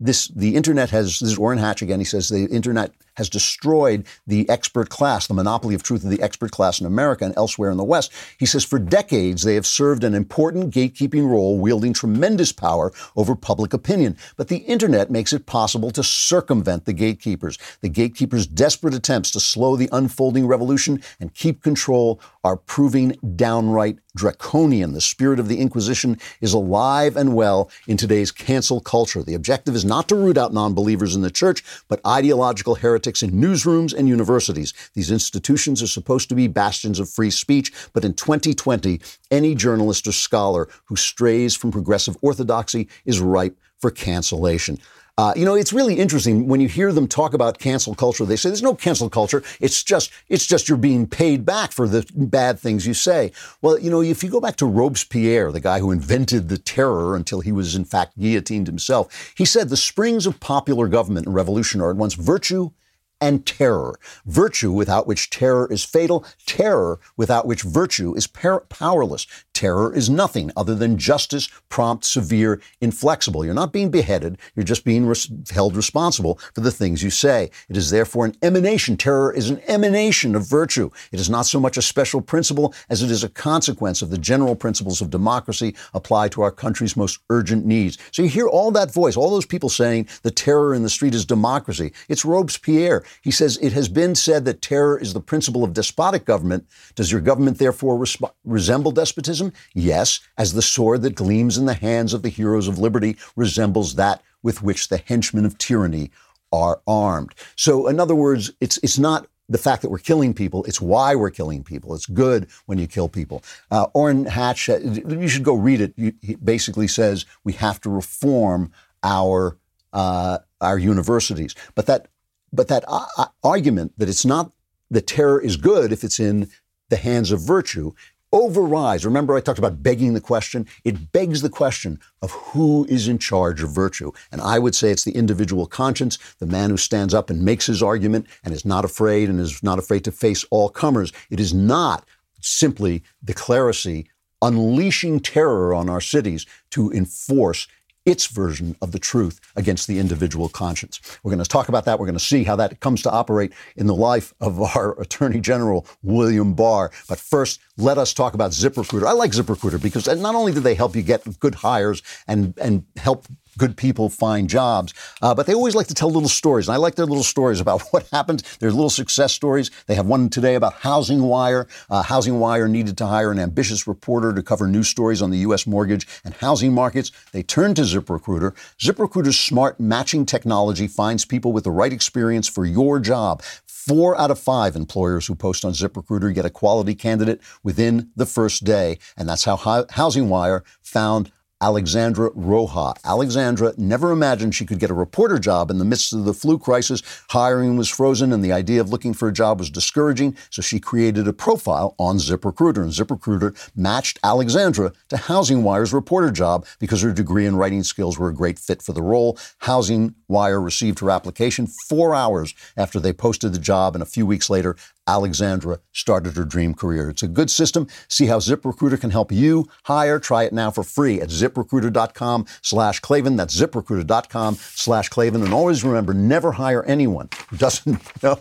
this 0.00 0.28
the 0.28 0.56
internet 0.56 0.90
has 0.90 1.18
this 1.18 1.30
is 1.32 1.38
Orrin 1.38 1.58
Hatch 1.58 1.82
again. 1.82 2.00
He 2.00 2.04
says 2.04 2.28
the 2.28 2.46
internet 2.46 2.92
has 3.16 3.28
destroyed 3.28 4.06
the 4.26 4.48
expert 4.48 4.88
class, 4.88 5.26
the 5.26 5.34
monopoly 5.34 5.74
of 5.74 5.82
truth 5.82 6.04
of 6.04 6.10
the 6.10 6.22
expert 6.22 6.50
class 6.50 6.80
in 6.80 6.86
America 6.86 7.24
and 7.24 7.36
elsewhere 7.36 7.70
in 7.70 7.76
the 7.76 7.84
West. 7.84 8.12
He 8.38 8.46
says 8.46 8.64
for 8.64 8.78
decades 8.78 9.42
they 9.42 9.54
have 9.54 9.66
served 9.66 10.04
an 10.04 10.14
important 10.14 10.74
gatekeeping 10.74 11.28
role, 11.28 11.58
wielding 11.58 11.92
tremendous 11.92 12.52
power 12.52 12.92
over 13.16 13.34
public 13.34 13.72
opinion. 13.72 14.16
But 14.36 14.48
the 14.48 14.58
internet 14.58 15.10
makes 15.10 15.32
it 15.32 15.46
possible 15.46 15.90
to 15.92 16.02
circumvent 16.02 16.84
the 16.84 16.92
gatekeepers. 16.92 17.58
The 17.80 17.88
gatekeepers' 17.88 18.46
desperate 18.46 18.94
attempts 18.94 19.30
to 19.32 19.40
slow 19.40 19.76
the 19.76 19.88
unfolding 19.92 20.46
revolution 20.46 21.02
and 21.20 21.34
keep 21.34 21.62
control 21.62 22.20
are 22.44 22.56
proving 22.56 23.16
downright 23.34 23.98
draconian. 24.14 24.92
The 24.92 25.00
spirit 25.00 25.38
of 25.38 25.48
the 25.48 25.60
Inquisition 25.60 26.18
is 26.40 26.52
alive 26.52 27.16
and 27.16 27.34
well 27.34 27.70
in 27.86 27.96
today's 27.96 28.32
cancel 28.32 28.80
culture. 28.80 29.22
The 29.22 29.34
objective 29.34 29.74
is 29.74 29.84
not 29.84 30.08
to 30.08 30.16
root 30.16 30.38
out 30.38 30.52
non 30.52 30.74
believers 30.74 31.14
in 31.14 31.22
the 31.22 31.30
church, 31.30 31.62
but 31.88 32.00
ideological 32.06 32.76
heretics 32.76 33.05
in 33.06 33.32
newsrooms 33.32 33.94
and 33.94 34.08
universities. 34.08 34.74
These 34.94 35.10
institutions 35.10 35.82
are 35.82 35.86
supposed 35.86 36.28
to 36.28 36.34
be 36.34 36.48
bastions 36.48 36.98
of 36.98 37.08
free 37.08 37.30
speech, 37.30 37.72
but 37.92 38.04
in 38.04 38.14
2020, 38.14 39.00
any 39.30 39.54
journalist 39.54 40.06
or 40.06 40.12
scholar 40.12 40.68
who 40.86 40.96
strays 40.96 41.54
from 41.54 41.70
progressive 41.70 42.16
orthodoxy 42.22 42.88
is 43.04 43.20
ripe 43.20 43.56
for 43.78 43.90
cancellation. 43.90 44.78
Uh, 45.18 45.32
you 45.34 45.46
know, 45.46 45.54
it's 45.54 45.72
really 45.72 45.94
interesting 45.94 46.46
when 46.46 46.60
you 46.60 46.68
hear 46.68 46.92
them 46.92 47.08
talk 47.08 47.32
about 47.32 47.58
cancel 47.58 47.94
culture. 47.94 48.26
They 48.26 48.36
say 48.36 48.50
there's 48.50 48.62
no 48.62 48.74
cancel 48.74 49.08
culture. 49.08 49.42
It's 49.60 49.82
just 49.82 50.12
it's 50.28 50.46
just 50.46 50.68
you're 50.68 50.76
being 50.76 51.06
paid 51.06 51.46
back 51.46 51.72
for 51.72 51.88
the 51.88 52.06
bad 52.14 52.60
things 52.60 52.86
you 52.86 52.92
say. 52.92 53.32
Well, 53.62 53.78
you 53.78 53.90
know, 53.90 54.02
if 54.02 54.22
you 54.22 54.28
go 54.28 54.42
back 54.42 54.56
to 54.56 54.66
Robespierre, 54.66 55.52
the 55.52 55.60
guy 55.60 55.78
who 55.78 55.90
invented 55.90 56.50
the 56.50 56.58
terror 56.58 57.16
until 57.16 57.40
he 57.40 57.50
was 57.50 57.74
in 57.74 57.86
fact 57.86 58.18
guillotined 58.18 58.66
himself, 58.66 59.32
he 59.34 59.46
said 59.46 59.70
the 59.70 59.76
springs 59.78 60.26
of 60.26 60.38
popular 60.38 60.86
government 60.86 61.24
and 61.24 61.34
revolution 61.34 61.80
are 61.80 61.90
at 61.90 61.96
once 61.96 62.12
virtue 62.12 62.72
and 63.20 63.46
terror. 63.46 63.98
Virtue 64.24 64.72
without 64.72 65.06
which 65.06 65.30
terror 65.30 65.70
is 65.72 65.84
fatal, 65.84 66.24
terror 66.46 66.98
without 67.16 67.46
which 67.46 67.62
virtue 67.62 68.14
is 68.14 68.26
par- 68.26 68.66
powerless. 68.68 69.26
Terror 69.56 69.90
is 69.94 70.10
nothing 70.10 70.50
other 70.54 70.74
than 70.74 70.98
justice, 70.98 71.48
prompt, 71.70 72.04
severe, 72.04 72.60
inflexible. 72.82 73.42
You're 73.42 73.54
not 73.54 73.72
being 73.72 73.90
beheaded, 73.90 74.36
you're 74.54 74.64
just 74.64 74.84
being 74.84 75.06
res- 75.06 75.30
held 75.50 75.74
responsible 75.74 76.38
for 76.54 76.60
the 76.60 76.70
things 76.70 77.02
you 77.02 77.08
say. 77.08 77.50
It 77.70 77.76
is 77.78 77.88
therefore 77.88 78.26
an 78.26 78.36
emanation. 78.42 78.98
Terror 78.98 79.32
is 79.32 79.48
an 79.48 79.62
emanation 79.66 80.34
of 80.34 80.46
virtue. 80.46 80.90
It 81.10 81.20
is 81.20 81.30
not 81.30 81.46
so 81.46 81.58
much 81.58 81.78
a 81.78 81.82
special 81.82 82.20
principle 82.20 82.74
as 82.90 83.02
it 83.02 83.10
is 83.10 83.24
a 83.24 83.30
consequence 83.30 84.02
of 84.02 84.10
the 84.10 84.18
general 84.18 84.54
principles 84.56 85.00
of 85.00 85.08
democracy 85.08 85.74
applied 85.94 86.32
to 86.32 86.42
our 86.42 86.52
country's 86.52 86.94
most 86.94 87.20
urgent 87.30 87.64
needs. 87.64 87.96
So 88.12 88.20
you 88.20 88.28
hear 88.28 88.48
all 88.48 88.70
that 88.72 88.92
voice, 88.92 89.16
all 89.16 89.30
those 89.30 89.46
people 89.46 89.70
saying 89.70 90.06
the 90.20 90.30
terror 90.30 90.74
in 90.74 90.82
the 90.82 90.90
street 90.90 91.14
is 91.14 91.24
democracy. 91.24 91.94
It's 92.10 92.26
Robespierre. 92.26 93.04
He 93.22 93.30
says 93.30 93.58
it 93.62 93.72
has 93.72 93.88
been 93.88 94.14
said 94.14 94.44
that 94.44 94.60
terror 94.60 94.98
is 94.98 95.14
the 95.14 95.20
principle 95.20 95.64
of 95.64 95.72
despotic 95.72 96.26
government. 96.26 96.66
Does 96.94 97.10
your 97.10 97.22
government 97.22 97.56
therefore 97.56 97.98
resp- 97.98 98.30
resemble 98.44 98.90
despotism? 98.90 99.45
Yes, 99.74 100.20
as 100.38 100.52
the 100.52 100.62
sword 100.62 101.02
that 101.02 101.14
gleams 101.14 101.58
in 101.58 101.66
the 101.66 101.74
hands 101.74 102.14
of 102.14 102.22
the 102.22 102.28
heroes 102.28 102.68
of 102.68 102.78
liberty 102.78 103.16
resembles 103.34 103.94
that 103.94 104.22
with 104.42 104.62
which 104.62 104.88
the 104.88 104.98
henchmen 104.98 105.44
of 105.44 105.58
tyranny 105.58 106.10
are 106.52 106.80
armed. 106.86 107.34
So, 107.56 107.88
in 107.88 107.98
other 107.98 108.14
words, 108.14 108.52
it's, 108.60 108.78
it's 108.78 108.98
not 108.98 109.26
the 109.48 109.58
fact 109.58 109.82
that 109.82 109.90
we're 109.90 109.98
killing 109.98 110.34
people, 110.34 110.64
it's 110.64 110.80
why 110.80 111.14
we're 111.14 111.30
killing 111.30 111.62
people. 111.62 111.94
It's 111.94 112.06
good 112.06 112.48
when 112.66 112.78
you 112.78 112.86
kill 112.86 113.08
people. 113.08 113.44
Uh, 113.70 113.86
Orrin 113.94 114.26
Hatch, 114.26 114.68
uh, 114.68 114.78
you 114.78 115.28
should 115.28 115.44
go 115.44 115.54
read 115.54 115.80
it. 115.80 115.94
He 116.20 116.34
basically 116.36 116.88
says 116.88 117.26
we 117.44 117.52
have 117.54 117.80
to 117.82 117.90
reform 117.90 118.72
our, 119.02 119.56
uh, 119.92 120.38
our 120.60 120.78
universities. 120.78 121.54
But 121.74 121.86
that 121.86 122.08
but 122.52 122.68
that 122.68 122.84
uh, 122.88 123.06
uh, 123.18 123.26
argument 123.44 123.92
that 123.98 124.08
it's 124.08 124.24
not 124.24 124.52
that 124.90 125.06
terror 125.06 125.40
is 125.40 125.56
good 125.56 125.92
if 125.92 126.04
it's 126.04 126.18
in 126.18 126.48
the 126.88 126.96
hands 126.96 127.30
of 127.30 127.40
virtue 127.40 127.92
overrides. 128.36 129.06
Remember, 129.06 129.34
I 129.34 129.40
talked 129.40 129.58
about 129.58 129.82
begging 129.82 130.12
the 130.12 130.20
question? 130.20 130.66
It 130.84 131.10
begs 131.12 131.40
the 131.40 131.48
question 131.48 131.98
of 132.20 132.30
who 132.30 132.84
is 132.88 133.08
in 133.08 133.18
charge 133.18 133.62
of 133.62 133.70
virtue. 133.70 134.12
And 134.30 134.40
I 134.40 134.58
would 134.58 134.74
say 134.74 134.90
it's 134.90 135.04
the 135.04 135.16
individual 135.16 135.66
conscience, 135.66 136.18
the 136.38 136.46
man 136.46 136.68
who 136.68 136.76
stands 136.76 137.14
up 137.14 137.30
and 137.30 137.42
makes 137.42 137.66
his 137.66 137.82
argument 137.82 138.26
and 138.44 138.52
is 138.52 138.66
not 138.66 138.84
afraid 138.84 139.30
and 139.30 139.40
is 139.40 139.62
not 139.62 139.78
afraid 139.78 140.04
to 140.04 140.12
face 140.12 140.44
all 140.50 140.68
comers. 140.68 141.12
It 141.30 141.40
is 141.40 141.54
not 141.54 142.04
simply 142.40 143.02
the 143.22 143.34
clerisy 143.34 144.06
unleashing 144.42 145.20
terror 145.20 145.72
on 145.74 145.88
our 145.88 146.00
cities 146.00 146.44
to 146.70 146.92
enforce 146.92 147.66
its 148.06 148.26
version 148.26 148.76
of 148.80 148.92
the 148.92 148.98
truth 148.98 149.40
against 149.56 149.86
the 149.88 149.98
individual 149.98 150.48
conscience. 150.48 151.18
We're 151.22 151.32
going 151.32 151.42
to 151.42 151.48
talk 151.48 151.68
about 151.68 151.84
that. 151.84 151.98
We're 151.98 152.06
going 152.06 152.18
to 152.18 152.24
see 152.24 152.44
how 152.44 152.56
that 152.56 152.80
comes 152.80 153.02
to 153.02 153.10
operate 153.10 153.52
in 153.76 153.86
the 153.86 153.94
life 153.94 154.32
of 154.40 154.60
our 154.76 154.98
Attorney 155.00 155.40
General, 155.40 155.86
William 156.02 156.54
Barr. 156.54 156.90
But 157.08 157.18
first, 157.18 157.60
let 157.76 157.98
us 157.98 158.14
talk 158.14 158.34
about 158.34 158.52
ZipRecruiter. 158.52 159.06
I 159.06 159.12
like 159.12 159.32
ZipRecruiter 159.32 159.82
because 159.82 160.06
not 160.06 160.34
only 160.34 160.52
do 160.52 160.60
they 160.60 160.74
help 160.74 160.96
you 160.96 161.02
get 161.02 161.38
good 161.40 161.56
hires 161.56 162.02
and, 162.26 162.54
and 162.58 162.84
help 162.96 163.26
good 163.56 163.76
people 163.76 164.08
find 164.08 164.48
jobs. 164.48 164.94
Uh, 165.22 165.34
but 165.34 165.46
they 165.46 165.54
always 165.54 165.74
like 165.74 165.86
to 165.88 165.94
tell 165.94 166.10
little 166.10 166.28
stories. 166.28 166.68
And 166.68 166.74
I 166.74 166.78
like 166.78 166.94
their 166.94 167.06
little 167.06 167.24
stories 167.24 167.60
about 167.60 167.82
what 167.90 168.08
happened. 168.12 168.42
There's 168.60 168.74
little 168.74 168.90
success 168.90 169.32
stories. 169.32 169.70
They 169.86 169.94
have 169.94 170.06
one 170.06 170.28
today 170.28 170.54
about 170.54 170.74
Housing 170.74 171.22
Wire. 171.22 171.66
Uh, 171.90 172.02
Housing 172.02 172.38
Wire 172.38 172.68
needed 172.68 172.96
to 172.98 173.06
hire 173.06 173.30
an 173.30 173.38
ambitious 173.38 173.86
reporter 173.86 174.32
to 174.32 174.42
cover 174.42 174.66
news 174.66 174.88
stories 174.88 175.22
on 175.22 175.30
the 175.30 175.38
U.S. 175.38 175.66
mortgage 175.66 176.06
and 176.24 176.34
housing 176.34 176.72
markets. 176.72 177.12
They 177.32 177.42
turned 177.42 177.76
to 177.76 177.82
ZipRecruiter. 177.82 178.54
ZipRecruiter's 178.78 179.38
smart 179.38 179.80
matching 179.80 180.26
technology 180.26 180.86
finds 180.86 181.24
people 181.24 181.52
with 181.52 181.64
the 181.64 181.70
right 181.70 181.92
experience 181.92 182.48
for 182.48 182.64
your 182.64 183.00
job. 183.00 183.42
Four 183.66 184.18
out 184.20 184.32
of 184.32 184.38
five 184.38 184.74
employers 184.74 185.26
who 185.26 185.36
post 185.36 185.64
on 185.64 185.72
ZipRecruiter 185.72 186.34
get 186.34 186.44
a 186.44 186.50
quality 186.50 186.94
candidate 186.94 187.40
within 187.62 188.10
the 188.16 188.26
first 188.26 188.64
day. 188.64 188.98
And 189.16 189.28
that's 189.28 189.44
how 189.44 189.86
Housing 189.90 190.28
Wire 190.28 190.64
found 190.82 191.30
Alexandra 191.66 192.30
Roja. 192.30 192.94
Alexandra 193.04 193.74
never 193.76 194.12
imagined 194.12 194.54
she 194.54 194.64
could 194.64 194.78
get 194.78 194.88
a 194.88 194.94
reporter 194.94 195.36
job 195.36 195.68
in 195.68 195.78
the 195.78 195.84
midst 195.84 196.12
of 196.12 196.24
the 196.24 196.32
flu 196.32 196.60
crisis. 196.60 197.02
Hiring 197.30 197.76
was 197.76 197.88
frozen 197.88 198.32
and 198.32 198.44
the 198.44 198.52
idea 198.52 198.80
of 198.80 198.90
looking 198.90 199.12
for 199.12 199.26
a 199.26 199.32
job 199.32 199.58
was 199.58 199.68
discouraging, 199.68 200.36
so 200.48 200.62
she 200.62 200.78
created 200.78 201.26
a 201.26 201.32
profile 201.32 201.96
on 201.98 202.18
ZipRecruiter. 202.18 202.82
And 202.82 202.92
ZipRecruiter 202.92 203.52
matched 203.74 204.20
Alexandra 204.22 204.92
to 205.08 205.16
Housing 205.16 205.64
Wire's 205.64 205.92
reporter 205.92 206.30
job 206.30 206.64
because 206.78 207.02
her 207.02 207.12
degree 207.12 207.46
and 207.46 207.58
writing 207.58 207.82
skills 207.82 208.16
were 208.16 208.28
a 208.28 208.34
great 208.34 208.60
fit 208.60 208.80
for 208.80 208.92
the 208.92 209.02
role. 209.02 209.36
Housing 209.58 210.14
Wire 210.28 210.60
received 210.60 211.00
her 211.00 211.10
application 211.10 211.66
four 211.66 212.14
hours 212.14 212.54
after 212.76 213.00
they 213.00 213.12
posted 213.12 213.52
the 213.52 213.58
job, 213.58 213.96
and 213.96 214.02
a 214.04 214.06
few 214.06 214.24
weeks 214.24 214.48
later, 214.48 214.76
Alexandra 215.06 215.78
started 215.92 216.36
her 216.36 216.44
dream 216.44 216.74
career. 216.74 217.10
It's 217.10 217.22
a 217.22 217.28
good 217.28 217.50
system. 217.50 217.86
See 218.08 218.26
how 218.26 218.38
ZipRecruiter 218.38 219.00
can 219.00 219.10
help 219.10 219.30
you 219.32 219.66
hire. 219.84 220.18
Try 220.18 220.44
it 220.44 220.52
now 220.52 220.70
for 220.70 220.82
free 220.82 221.20
at 221.20 221.28
ziprecruiter.com 221.28 222.46
slash 222.62 223.00
Klavan. 223.00 223.36
That's 223.36 223.58
ziprecruiter.com 223.58 224.56
slash 224.56 225.08
Klavan. 225.08 225.42
And 225.42 225.52
always 225.54 225.84
remember, 225.84 226.12
never 226.14 226.52
hire 226.52 226.82
anyone 226.84 227.28
who 227.48 227.56
doesn't 227.56 228.00
know 228.22 228.40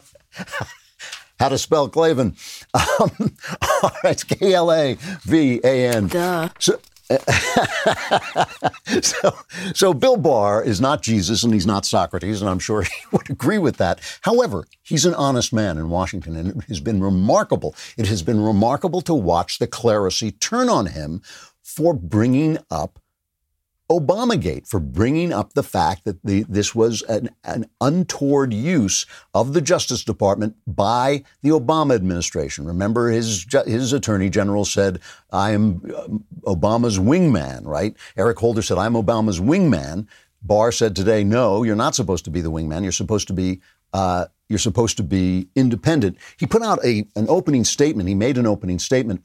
how 1.40 1.50
to 1.50 1.58
spell 1.58 1.90
Klavan. 1.90 2.36
Um, 3.00 3.36
all 3.84 3.92
right, 4.04 4.26
K 4.26 4.54
L 4.54 4.72
A 4.72 4.96
V 5.24 5.60
A 5.64 5.88
N. 5.90 6.08
Duh. 6.08 6.50
So, 6.60 6.80
so, 9.02 9.38
so 9.76 9.94
Bill 9.94 10.18
Barr 10.18 10.64
is 10.64 10.82
not 10.82 11.04
Jesus 11.04 11.44
and 11.44 11.54
he's 11.54 11.68
not 11.68 11.86
Socrates, 11.86 12.42
and 12.42 12.50
I'm 12.50 12.60
sure 12.60 12.82
he 12.84 12.90
would 13.12 13.30
agree 13.30 13.60
with 13.60 13.78
that. 13.78 14.00
However, 14.22 14.66
he's 14.82 15.06
an 15.06 15.14
honest 15.14 15.54
man 15.54 15.78
in 15.78 15.90
Washington, 15.90 16.36
and 16.36 16.50
it 16.50 16.64
has 16.68 16.80
been 16.80 17.02
remarkable. 17.02 17.76
It 17.98 18.08
has 18.08 18.24
been 18.24 18.42
remarkable 18.42 19.02
to 19.02 19.14
watch 19.14 19.60
the 19.60 19.68
clerisy 19.68 20.40
turn 20.40 20.68
on 20.68 20.88
him 20.88 21.22
for 21.62 21.94
bringing 21.94 22.58
up 22.72 23.00
Obamagate 23.90 24.68
for 24.68 24.80
bringing 24.80 25.32
up 25.32 25.54
the 25.54 25.62
fact 25.62 26.06
that 26.06 26.24
the, 26.24 26.44
this 26.50 26.74
was 26.74 27.04
an, 27.04 27.30
an, 27.44 27.70
untoward 27.80 28.52
use 28.52 29.06
of 29.34 29.54
the 29.54 29.62
Justice 29.62 30.04
Department 30.04 30.56
by 30.66 31.24
the 31.44 31.50
Obama 31.50 31.94
administration. 31.94 32.66
Remember, 32.66 33.10
his 33.10 33.46
his 33.68 33.94
attorney 33.94 34.30
general 34.30 34.66
said, 34.66 35.00
"I 35.32 35.52
am 35.52 35.82
uh, 35.96 36.52
Obama's 36.52 36.98
wingman." 36.98 37.66
Right? 37.66 37.96
Eric 38.18 38.40
Holder 38.40 38.64
said, 38.64 38.80
"I'm 38.80 38.94
Obama's 38.94 39.40
wingman." 39.40 40.08
Barr 40.42 40.72
said 40.72 40.96
today, 40.96 41.24
"No, 41.24 41.62
you're 41.62 41.76
not 41.76 41.94
supposed 41.94 42.26
to 42.26 42.32
be 42.32 42.42
the 42.42 42.52
wingman. 42.52 42.82
You're 42.82 42.92
supposed 42.92 43.28
to 43.28 43.34
be." 43.34 43.62
Uh, 43.94 44.26
you're 44.50 44.60
supposed 44.60 44.98
to 44.98 45.04
be 45.04 45.48
independent. 45.56 46.18
He 46.38 46.46
put 46.46 46.62
out 46.62 46.84
a, 46.84 47.08
an 47.16 47.28
opening 47.30 47.64
statement. 47.64 48.10
He 48.10 48.14
made 48.14 48.38
an 48.38 48.46
opening 48.46 48.78
statement 48.78 49.24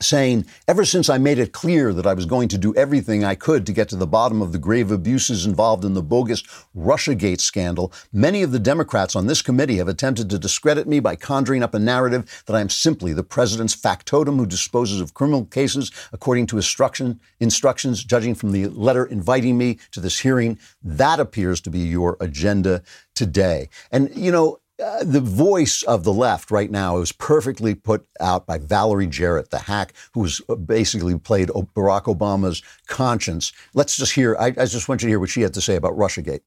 saying, 0.00 0.46
ever 0.68 0.84
since 0.84 1.08
I 1.08 1.18
made 1.18 1.38
it 1.38 1.52
clear 1.52 1.92
that 1.92 2.06
I 2.06 2.14
was 2.14 2.26
going 2.26 2.48
to 2.48 2.58
do 2.58 2.74
everything 2.74 3.24
I 3.24 3.34
could 3.34 3.64
to 3.66 3.72
get 3.72 3.88
to 3.90 3.96
the 3.96 4.06
bottom 4.06 4.42
of 4.42 4.52
the 4.52 4.58
grave 4.58 4.90
abuses 4.90 5.46
involved 5.46 5.84
in 5.84 5.94
the 5.94 6.02
bogus 6.02 6.42
Russiagate 6.76 7.40
scandal, 7.40 7.92
many 8.12 8.42
of 8.42 8.52
the 8.52 8.58
Democrats 8.58 9.16
on 9.16 9.26
this 9.26 9.42
committee 9.42 9.76
have 9.76 9.88
attempted 9.88 10.28
to 10.30 10.38
discredit 10.38 10.86
me 10.86 11.00
by 11.00 11.16
conjuring 11.16 11.62
up 11.62 11.74
a 11.74 11.78
narrative 11.78 12.42
that 12.46 12.56
I 12.56 12.60
am 12.60 12.68
simply 12.68 13.12
the 13.12 13.22
president's 13.22 13.74
factotum 13.74 14.36
who 14.36 14.46
disposes 14.46 15.00
of 15.00 15.14
criminal 15.14 15.44
cases 15.46 15.90
according 16.12 16.46
to 16.48 16.56
instruction, 16.56 17.20
instructions, 17.40 18.04
judging 18.04 18.34
from 18.34 18.52
the 18.52 18.68
letter 18.68 19.06
inviting 19.06 19.56
me 19.56 19.78
to 19.92 20.00
this 20.00 20.20
hearing. 20.20 20.58
That 20.82 21.20
appears 21.20 21.60
to 21.62 21.70
be 21.70 21.80
your 21.80 22.16
agenda 22.20 22.82
today. 23.14 23.68
And, 23.90 24.14
you 24.14 24.30
know, 24.30 24.60
uh, 24.82 25.04
the 25.04 25.20
voice 25.20 25.82
of 25.84 26.04
the 26.04 26.12
left 26.12 26.50
right 26.50 26.70
now 26.70 26.98
is 26.98 27.12
perfectly 27.12 27.74
put 27.74 28.06
out 28.20 28.46
by 28.46 28.58
Valerie 28.58 29.06
Jarrett, 29.06 29.50
the 29.50 29.58
hack 29.58 29.94
who's 30.12 30.40
uh, 30.48 30.54
basically 30.54 31.18
played 31.18 31.48
Barack 31.48 32.04
Obama's 32.04 32.62
conscience. 32.86 33.52
Let's 33.74 33.96
just 33.96 34.12
hear, 34.12 34.36
I, 34.38 34.46
I 34.48 34.66
just 34.66 34.88
want 34.88 35.02
you 35.02 35.06
to 35.06 35.10
hear 35.10 35.20
what 35.20 35.30
she 35.30 35.40
had 35.40 35.54
to 35.54 35.60
say 35.60 35.76
about 35.76 35.96
Russiagate. 35.96 36.40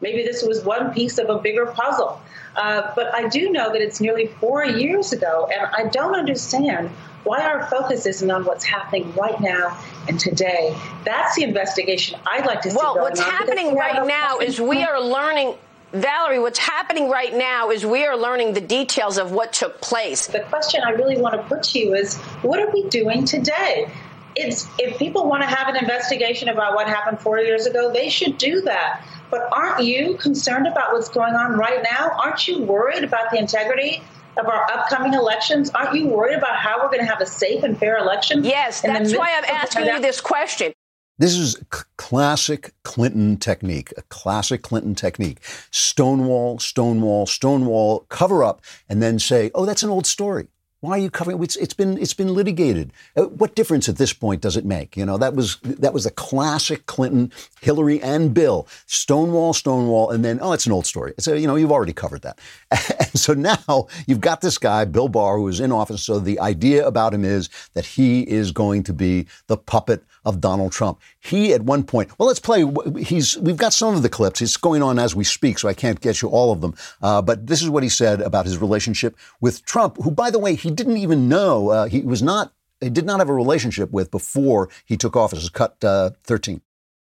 Maybe 0.00 0.22
this 0.22 0.44
was 0.44 0.64
one 0.64 0.92
piece 0.92 1.18
of 1.18 1.28
a 1.28 1.38
bigger 1.38 1.66
puzzle. 1.66 2.20
Uh, 2.54 2.92
but 2.94 3.14
I 3.14 3.28
do 3.28 3.50
know 3.50 3.72
that 3.72 3.80
it's 3.80 4.00
nearly 4.00 4.26
four 4.40 4.64
years 4.64 5.12
ago, 5.12 5.48
and 5.52 5.68
I 5.76 5.88
don't 5.90 6.14
understand 6.14 6.90
why 7.24 7.42
our 7.42 7.66
focus 7.66 8.06
isn't 8.06 8.30
on 8.30 8.44
what's 8.44 8.64
happening 8.64 9.12
right 9.14 9.40
now 9.40 9.78
and 10.08 10.18
today. 10.18 10.76
That's 11.04 11.36
the 11.36 11.42
investigation 11.42 12.18
I'd 12.26 12.46
like 12.46 12.62
to 12.62 12.70
see. 12.70 12.76
Well, 12.76 12.96
what's 12.96 13.20
happening 13.20 13.74
right 13.74 14.06
now 14.06 14.38
is 14.38 14.60
we 14.60 14.82
are 14.82 15.00
learning 15.00 15.54
Valerie, 15.92 16.38
what's 16.38 16.58
happening 16.58 17.08
right 17.08 17.34
now 17.34 17.70
is 17.70 17.86
we 17.86 18.04
are 18.04 18.16
learning 18.16 18.52
the 18.52 18.60
details 18.60 19.16
of 19.16 19.32
what 19.32 19.52
took 19.54 19.80
place. 19.80 20.26
The 20.26 20.40
question 20.40 20.82
I 20.84 20.90
really 20.90 21.16
want 21.16 21.34
to 21.34 21.42
put 21.48 21.62
to 21.64 21.78
you 21.78 21.94
is 21.94 22.16
what 22.42 22.60
are 22.60 22.70
we 22.70 22.88
doing 22.88 23.24
today? 23.24 23.90
It's, 24.36 24.68
if 24.78 24.98
people 24.98 25.26
want 25.26 25.42
to 25.42 25.48
have 25.48 25.68
an 25.68 25.76
investigation 25.76 26.50
about 26.50 26.74
what 26.74 26.88
happened 26.88 27.20
four 27.20 27.40
years 27.40 27.66
ago, 27.66 27.90
they 27.90 28.10
should 28.10 28.36
do 28.36 28.60
that. 28.62 29.02
But 29.30 29.48
aren't 29.50 29.82
you 29.82 30.16
concerned 30.18 30.66
about 30.66 30.92
what's 30.92 31.08
going 31.08 31.34
on 31.34 31.52
right 31.52 31.82
now? 31.82 32.10
Aren't 32.18 32.46
you 32.46 32.62
worried 32.62 33.02
about 33.02 33.30
the 33.30 33.38
integrity 33.38 34.02
of 34.36 34.46
our 34.46 34.70
upcoming 34.70 35.14
elections? 35.14 35.70
Aren't 35.70 35.96
you 35.98 36.06
worried 36.06 36.36
about 36.36 36.56
how 36.56 36.78
we're 36.78 36.88
going 36.88 37.00
to 37.00 37.06
have 37.06 37.20
a 37.20 37.26
safe 37.26 37.62
and 37.62 37.76
fair 37.78 37.96
election? 37.96 38.44
Yes, 38.44 38.82
that's 38.82 39.16
why 39.16 39.34
I'm 39.36 39.44
asking 39.44 39.86
you 39.86 40.00
this 40.00 40.20
question. 40.20 40.72
This 41.18 41.36
is 41.36 41.56
classic 41.96 42.74
Clinton 42.84 43.38
technique, 43.38 43.92
a 43.96 44.02
classic 44.02 44.62
Clinton 44.62 44.94
technique. 44.94 45.40
Stonewall, 45.72 46.60
Stonewall, 46.60 47.26
Stonewall, 47.26 48.06
cover 48.08 48.44
up, 48.44 48.62
and 48.88 49.02
then 49.02 49.18
say, 49.18 49.50
oh, 49.52 49.66
that's 49.66 49.82
an 49.82 49.90
old 49.90 50.06
story. 50.06 50.46
Why 50.80 50.92
are 50.92 50.98
you 50.98 51.10
covering? 51.10 51.42
It's, 51.42 51.56
it's 51.56 51.74
been 51.74 51.98
it's 51.98 52.14
been 52.14 52.32
litigated. 52.32 52.92
Uh, 53.16 53.24
what 53.24 53.56
difference 53.56 53.88
at 53.88 53.96
this 53.96 54.12
point 54.12 54.40
does 54.40 54.56
it 54.56 54.64
make? 54.64 54.96
You 54.96 55.04
know 55.06 55.18
that 55.18 55.34
was 55.34 55.56
that 55.62 55.92
was 55.92 56.06
a 56.06 56.10
classic 56.12 56.86
Clinton, 56.86 57.32
Hillary, 57.60 58.00
and 58.00 58.32
Bill. 58.32 58.68
Stonewall, 58.86 59.54
Stonewall, 59.54 60.10
and 60.10 60.24
then 60.24 60.38
oh, 60.40 60.52
it's 60.52 60.66
an 60.66 60.72
old 60.72 60.86
story. 60.86 61.14
It's 61.18 61.26
a, 61.26 61.38
you 61.38 61.48
know 61.48 61.56
you've 61.56 61.72
already 61.72 61.92
covered 61.92 62.22
that, 62.22 62.38
and 62.70 63.18
so 63.18 63.34
now 63.34 63.88
you've 64.06 64.20
got 64.20 64.40
this 64.40 64.56
guy 64.56 64.84
Bill 64.84 65.08
Barr 65.08 65.38
who 65.38 65.48
is 65.48 65.58
in 65.58 65.72
office. 65.72 66.04
So 66.04 66.20
the 66.20 66.38
idea 66.38 66.86
about 66.86 67.12
him 67.12 67.24
is 67.24 67.50
that 67.74 67.84
he 67.84 68.20
is 68.22 68.52
going 68.52 68.84
to 68.84 68.92
be 68.92 69.26
the 69.48 69.56
puppet 69.56 70.04
of 70.24 70.40
Donald 70.40 70.70
Trump. 70.70 71.00
He 71.28 71.52
at 71.52 71.62
one 71.62 71.84
point, 71.84 72.18
well, 72.18 72.26
let's 72.26 72.40
play. 72.40 72.64
He's 73.02 73.36
we've 73.36 73.56
got 73.56 73.74
some 73.74 73.94
of 73.94 74.02
the 74.02 74.08
clips. 74.08 74.40
It's 74.40 74.56
going 74.56 74.82
on 74.82 74.98
as 74.98 75.14
we 75.14 75.24
speak, 75.24 75.58
so 75.58 75.68
I 75.68 75.74
can't 75.74 76.00
get 76.00 76.22
you 76.22 76.28
all 76.28 76.52
of 76.52 76.62
them. 76.62 76.74
Uh, 77.02 77.20
but 77.20 77.46
this 77.46 77.60
is 77.60 77.68
what 77.68 77.82
he 77.82 77.90
said 77.90 78.22
about 78.22 78.46
his 78.46 78.56
relationship 78.56 79.14
with 79.38 79.62
Trump, 79.64 79.98
who, 80.02 80.10
by 80.10 80.30
the 80.30 80.38
way, 80.38 80.54
he 80.54 80.70
didn't 80.70 80.96
even 80.96 81.28
know 81.28 81.68
uh, 81.68 81.86
he 81.86 82.00
was 82.00 82.22
not. 82.22 82.52
He 82.80 82.88
did 82.88 83.04
not 83.04 83.18
have 83.18 83.28
a 83.28 83.34
relationship 83.34 83.90
with 83.90 84.10
before 84.10 84.70
he 84.86 84.96
took 84.96 85.16
office. 85.16 85.48
Cut 85.50 85.82
uh, 85.84 86.10
13. 86.24 86.62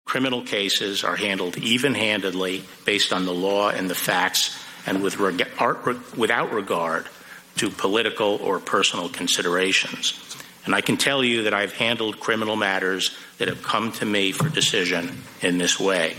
Criminal 0.03 0.41
cases 0.41 1.03
are 1.03 1.15
handled 1.15 1.57
even 1.57 1.93
handedly 1.93 2.63
based 2.85 3.13
on 3.13 3.25
the 3.25 3.33
law 3.33 3.69
and 3.69 3.89
the 3.89 3.95
facts 3.95 4.57
and 4.85 5.01
with 5.01 5.19
reg- 5.19 5.47
without 6.17 6.51
regard 6.51 7.07
to 7.57 7.69
political 7.69 8.37
or 8.41 8.59
personal 8.59 9.07
considerations. 9.07 10.19
And 10.65 10.75
I 10.75 10.81
can 10.81 10.97
tell 10.97 11.23
you 11.23 11.43
that 11.43 11.53
I've 11.53 11.73
handled 11.73 12.19
criminal 12.19 12.55
matters 12.55 13.15
that 13.37 13.47
have 13.47 13.63
come 13.63 13.91
to 13.93 14.05
me 14.05 14.31
for 14.31 14.49
decision 14.49 15.23
in 15.41 15.57
this 15.57 15.79
way. 15.79 16.15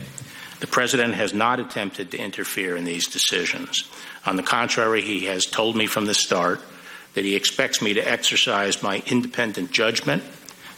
The 0.61 0.67
president 0.67 1.15
has 1.15 1.35
not 1.35 1.61
attempted 1.61 2.11
to 2.11 2.19
interfere 2.19 2.77
in 2.77 2.85
these 2.85 3.09
decisions. 3.09 3.89
On 4.27 4.37
the 4.37 4.43
contrary, 4.43 5.03
he 5.03 5.27
has 5.27 5.47
told 5.47 5.77
me 5.77 5.87
from 5.87 6.07
the 6.07 6.15
start 6.15 6.61
that 7.15 7.25
he 7.25 7.35
expects 7.35 7.83
me 7.83 7.95
to 7.95 8.01
exercise 8.01 8.83
my 8.83 9.03
independent 9.07 9.71
judgment 9.71 10.23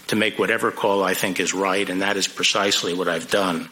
to 0.06 0.16
make 0.16 0.38
whatever 0.38 0.70
call 0.70 1.02
I 1.02 1.14
think 1.14 1.40
is 1.40 1.54
right, 1.54 1.88
and 1.88 2.02
that 2.02 2.16
is 2.16 2.28
precisely 2.28 2.92
what 2.92 3.08
I've 3.08 3.30
done. 3.30 3.70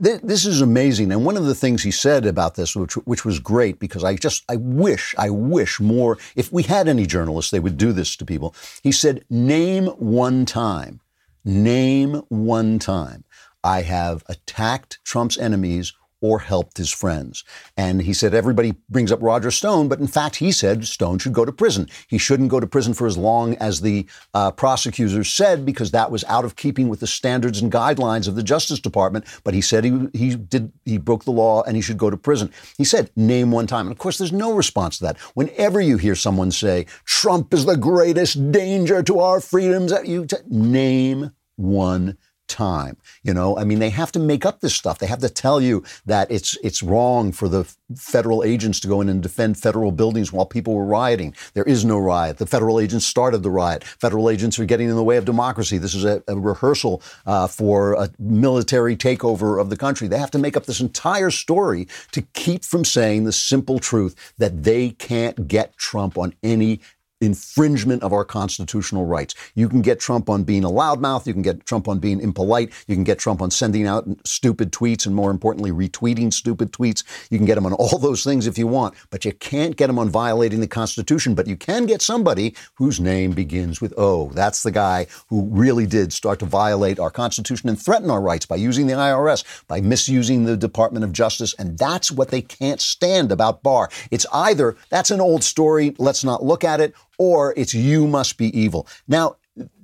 This 0.00 0.44
is 0.44 0.60
amazing. 0.60 1.12
And 1.12 1.24
one 1.24 1.36
of 1.36 1.46
the 1.46 1.54
things 1.54 1.82
he 1.82 1.90
said 1.90 2.26
about 2.26 2.56
this, 2.56 2.74
which, 2.74 2.94
which 2.94 3.24
was 3.24 3.38
great, 3.38 3.78
because 3.78 4.02
I 4.02 4.16
just, 4.16 4.44
I 4.48 4.56
wish, 4.56 5.14
I 5.16 5.30
wish 5.30 5.80
more, 5.80 6.18
if 6.34 6.52
we 6.52 6.64
had 6.64 6.88
any 6.88 7.06
journalists, 7.06 7.50
they 7.50 7.60
would 7.60 7.78
do 7.78 7.92
this 7.92 8.16
to 8.16 8.24
people. 8.24 8.54
He 8.82 8.92
said, 8.92 9.24
name 9.30 9.86
one 9.86 10.46
time, 10.46 11.00
name 11.44 12.22
one 12.28 12.78
time 12.78 13.24
I 13.62 13.82
have 13.82 14.24
attacked 14.28 14.98
Trump's 15.04 15.38
enemies 15.38 15.94
or 16.20 16.38
helped 16.38 16.78
his 16.78 16.90
friends. 16.90 17.44
And 17.76 18.02
he 18.02 18.12
said 18.12 18.34
everybody 18.34 18.74
brings 18.88 19.12
up 19.12 19.22
Roger 19.22 19.50
Stone, 19.50 19.88
but 19.88 20.00
in 20.00 20.06
fact, 20.06 20.36
he 20.36 20.52
said 20.52 20.86
Stone 20.86 21.18
should 21.18 21.32
go 21.32 21.44
to 21.44 21.52
prison. 21.52 21.88
He 22.08 22.18
shouldn't 22.18 22.48
go 22.48 22.60
to 22.60 22.66
prison 22.66 22.94
for 22.94 23.06
as 23.06 23.18
long 23.18 23.56
as 23.56 23.80
the 23.80 24.06
uh, 24.32 24.50
prosecutors 24.50 25.28
said, 25.28 25.66
because 25.66 25.90
that 25.90 26.10
was 26.10 26.24
out 26.24 26.44
of 26.44 26.56
keeping 26.56 26.88
with 26.88 27.00
the 27.00 27.06
standards 27.06 27.60
and 27.60 27.70
guidelines 27.70 28.26
of 28.26 28.36
the 28.36 28.42
Justice 28.42 28.80
Department. 28.80 29.26
But 29.44 29.54
he 29.54 29.60
said 29.60 29.84
he, 29.84 30.08
he 30.12 30.34
did 30.34 30.72
he 30.84 30.98
broke 30.98 31.24
the 31.24 31.30
law 31.30 31.62
and 31.62 31.76
he 31.76 31.82
should 31.82 31.98
go 31.98 32.10
to 32.10 32.16
prison. 32.16 32.50
He 32.78 32.84
said, 32.84 33.10
name 33.16 33.50
one 33.50 33.66
time. 33.66 33.86
And 33.86 33.92
of 33.92 33.98
course, 33.98 34.18
there's 34.18 34.32
no 34.32 34.52
response 34.52 34.98
to 34.98 35.04
that. 35.04 35.18
Whenever 35.34 35.80
you 35.80 35.96
hear 35.98 36.14
someone 36.14 36.50
say, 36.50 36.86
Trump 37.04 37.52
is 37.52 37.66
the 37.66 37.76
greatest 37.76 38.52
danger 38.52 39.02
to 39.02 39.20
our 39.20 39.40
freedoms, 39.40 39.92
you 40.04 40.26
t- 40.26 40.36
name 40.48 41.32
one 41.56 42.16
time. 42.54 42.96
You 43.24 43.34
know, 43.34 43.58
I 43.58 43.64
mean, 43.64 43.80
they 43.80 43.90
have 43.90 44.12
to 44.12 44.20
make 44.20 44.46
up 44.46 44.60
this 44.60 44.74
stuff. 44.74 44.98
They 44.98 45.08
have 45.08 45.18
to 45.20 45.28
tell 45.28 45.60
you 45.60 45.82
that 46.06 46.30
it's 46.30 46.56
it's 46.62 46.82
wrong 46.82 47.32
for 47.32 47.48
the 47.48 47.64
federal 47.96 48.44
agents 48.44 48.78
to 48.80 48.88
go 48.88 49.00
in 49.00 49.08
and 49.08 49.20
defend 49.22 49.58
federal 49.58 49.90
buildings 49.90 50.32
while 50.32 50.46
people 50.46 50.74
were 50.74 50.84
rioting. 50.84 51.34
There 51.54 51.64
is 51.64 51.84
no 51.84 51.98
riot. 51.98 52.38
The 52.38 52.46
federal 52.46 52.78
agents 52.78 53.06
started 53.06 53.42
the 53.42 53.50
riot. 53.50 53.82
Federal 53.84 54.30
agents 54.30 54.58
are 54.58 54.64
getting 54.64 54.88
in 54.88 54.94
the 54.94 55.02
way 55.02 55.16
of 55.16 55.24
democracy. 55.24 55.78
This 55.78 55.94
is 55.94 56.04
a, 56.04 56.22
a 56.28 56.36
rehearsal 56.38 57.02
uh, 57.26 57.48
for 57.48 57.94
a 57.94 58.08
military 58.18 58.96
takeover 58.96 59.60
of 59.60 59.68
the 59.68 59.76
country. 59.76 60.06
They 60.06 60.18
have 60.18 60.30
to 60.30 60.38
make 60.38 60.56
up 60.56 60.66
this 60.66 60.80
entire 60.80 61.30
story 61.30 61.88
to 62.12 62.22
keep 62.34 62.64
from 62.64 62.84
saying 62.84 63.24
the 63.24 63.32
simple 63.32 63.80
truth 63.80 64.14
that 64.38 64.62
they 64.62 64.90
can't 64.90 65.48
get 65.48 65.76
Trump 65.76 66.16
on 66.16 66.34
any 66.42 66.80
infringement 67.24 68.02
of 68.02 68.12
our 68.12 68.24
constitutional 68.24 69.06
rights. 69.06 69.34
You 69.54 69.68
can 69.68 69.82
get 69.82 70.00
Trump 70.00 70.28
on 70.28 70.44
being 70.44 70.64
a 70.64 70.70
loudmouth. 70.70 71.26
You 71.26 71.32
can 71.32 71.42
get 71.42 71.64
Trump 71.66 71.88
on 71.88 71.98
being 71.98 72.20
impolite. 72.20 72.72
You 72.86 72.94
can 72.94 73.04
get 73.04 73.18
Trump 73.18 73.42
on 73.42 73.50
sending 73.50 73.86
out 73.86 74.06
stupid 74.24 74.72
tweets 74.72 75.06
and, 75.06 75.14
more 75.14 75.30
importantly, 75.30 75.70
retweeting 75.70 76.32
stupid 76.32 76.72
tweets. 76.72 77.04
You 77.30 77.38
can 77.38 77.46
get 77.46 77.58
him 77.58 77.66
on 77.66 77.72
all 77.72 77.98
those 77.98 78.24
things 78.24 78.46
if 78.46 78.58
you 78.58 78.66
want, 78.66 78.94
but 79.10 79.24
you 79.24 79.32
can't 79.32 79.76
get 79.76 79.90
him 79.90 79.98
on 79.98 80.08
violating 80.08 80.60
the 80.60 80.66
Constitution. 80.66 81.34
But 81.34 81.46
you 81.46 81.56
can 81.56 81.86
get 81.86 82.02
somebody 82.02 82.54
whose 82.74 83.00
name 83.00 83.32
begins 83.32 83.80
with 83.80 83.94
O. 83.98 84.30
That's 84.30 84.62
the 84.62 84.70
guy 84.70 85.06
who 85.28 85.48
really 85.50 85.86
did 85.86 86.12
start 86.12 86.38
to 86.40 86.46
violate 86.46 86.98
our 86.98 87.10
Constitution 87.10 87.68
and 87.68 87.80
threaten 87.80 88.10
our 88.10 88.20
rights 88.20 88.46
by 88.46 88.56
using 88.56 88.86
the 88.86 88.94
IRS, 88.94 89.44
by 89.66 89.80
misusing 89.80 90.44
the 90.44 90.56
Department 90.56 91.04
of 91.04 91.12
Justice. 91.12 91.54
And 91.58 91.78
that's 91.78 92.10
what 92.10 92.28
they 92.28 92.42
can't 92.42 92.80
stand 92.80 93.32
about 93.32 93.62
Barr. 93.62 93.88
It's 94.10 94.26
either 94.32 94.76
that's 94.90 95.10
an 95.10 95.20
old 95.20 95.44
story, 95.44 95.94
let's 95.98 96.24
not 96.24 96.44
look 96.44 96.64
at 96.64 96.80
it, 96.80 96.94
or 97.18 97.54
it's 97.56 97.74
you 97.74 98.06
must 98.06 98.38
be 98.38 98.56
evil. 98.58 98.86
Now, 99.06 99.36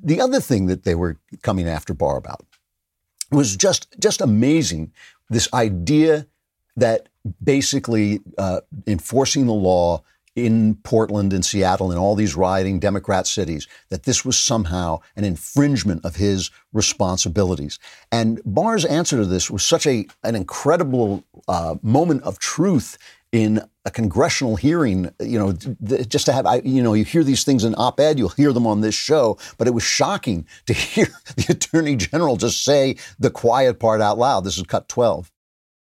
the 0.02 0.20
other 0.20 0.40
thing 0.40 0.66
that 0.66 0.84
they 0.84 0.94
were 0.94 1.16
coming 1.42 1.68
after 1.68 1.94
Barr 1.94 2.16
about 2.16 2.44
was 3.30 3.56
just 3.56 3.88
just 4.00 4.20
amazing. 4.20 4.92
This 5.28 5.52
idea 5.54 6.26
that 6.76 7.08
basically 7.42 8.20
uh, 8.38 8.60
enforcing 8.86 9.46
the 9.46 9.52
law 9.52 10.02
in 10.36 10.76
Portland 10.76 11.32
and 11.32 11.44
Seattle 11.44 11.90
and 11.90 11.98
all 11.98 12.14
these 12.14 12.36
rioting 12.36 12.78
Democrat 12.78 13.26
cities, 13.26 13.66
that 13.88 14.04
this 14.04 14.24
was 14.24 14.38
somehow 14.38 15.00
an 15.16 15.24
infringement 15.24 16.04
of 16.04 16.16
his 16.16 16.50
responsibilities. 16.72 17.78
And 18.12 18.40
Barr's 18.44 18.84
answer 18.84 19.16
to 19.16 19.24
this 19.24 19.50
was 19.50 19.64
such 19.64 19.86
a 19.86 20.06
an 20.22 20.34
incredible 20.34 21.24
uh, 21.48 21.76
moment 21.82 22.22
of 22.22 22.38
truth 22.38 22.96
in 23.32 23.62
a 23.84 23.90
congressional 23.90 24.56
hearing, 24.56 25.10
you 25.20 25.38
know, 25.38 25.52
just 25.52 26.26
to 26.26 26.32
have, 26.32 26.46
you 26.64 26.82
know, 26.82 26.94
you 26.94 27.04
hear 27.04 27.24
these 27.24 27.44
things 27.44 27.64
in 27.64 27.74
op-ed, 27.76 28.18
you'll 28.18 28.28
hear 28.30 28.52
them 28.52 28.66
on 28.66 28.80
this 28.80 28.94
show, 28.94 29.38
but 29.56 29.68
it 29.68 29.74
was 29.74 29.84
shocking 29.84 30.46
to 30.66 30.72
hear 30.72 31.08
the 31.36 31.46
attorney 31.50 31.96
general 31.96 32.36
just 32.36 32.64
say 32.64 32.96
the 33.18 33.30
quiet 33.30 33.78
part 33.78 34.00
out 34.00 34.18
loud. 34.18 34.44
This 34.44 34.58
is 34.58 34.64
cut 34.64 34.88
12. 34.88 35.30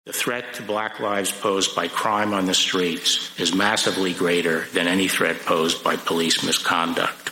The 0.06 0.14
threat 0.14 0.54
to 0.56 0.64
black 0.64 1.00
lives 1.00 1.32
posed 1.32 1.76
by 1.76 1.88
crime 1.88 2.34
on 2.34 2.46
the 2.46 2.54
streets 2.54 3.38
is 3.40 3.54
massively 3.54 4.14
greater 4.14 4.62
than 4.74 4.88
any 4.88 5.08
threat 5.08 5.40
posed 5.42 5.84
by 5.84 5.98
police 5.98 6.44
misconduct. 6.44 7.32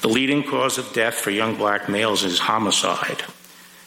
The 0.00 0.08
leading 0.08 0.44
cause 0.44 0.78
of 0.78 0.92
death 0.92 1.14
for 1.14 1.30
young 1.30 1.56
black 1.56 1.88
males 1.88 2.24
is 2.24 2.38
homicide. 2.38 3.22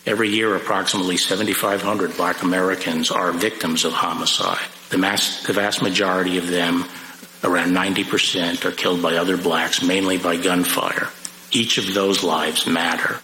Every 0.05 0.29
year, 0.29 0.55
approximately 0.55 1.17
7,500 1.17 2.17
black 2.17 2.43
Americans 2.43 3.09
are 3.09 3.31
victims 3.31 3.85
of 3.85 3.93
homicide. 3.93 4.59
The, 4.91 4.97
mass, 4.97 5.43
the 5.43 5.53
vast 5.53 5.81
majority 5.81 6.37
of 6.37 6.47
them, 6.47 6.85
around 7.43 7.71
90%, 7.71 8.65
are 8.65 8.71
killed 8.71 9.01
by 9.01 9.15
other 9.15 9.37
blacks, 9.37 9.81
mainly 9.81 10.17
by 10.17 10.35
gunfire. 10.35 11.09
Each 11.51 11.77
of 11.77 11.93
those 11.93 12.23
lives 12.23 12.67
matter. 12.67 13.19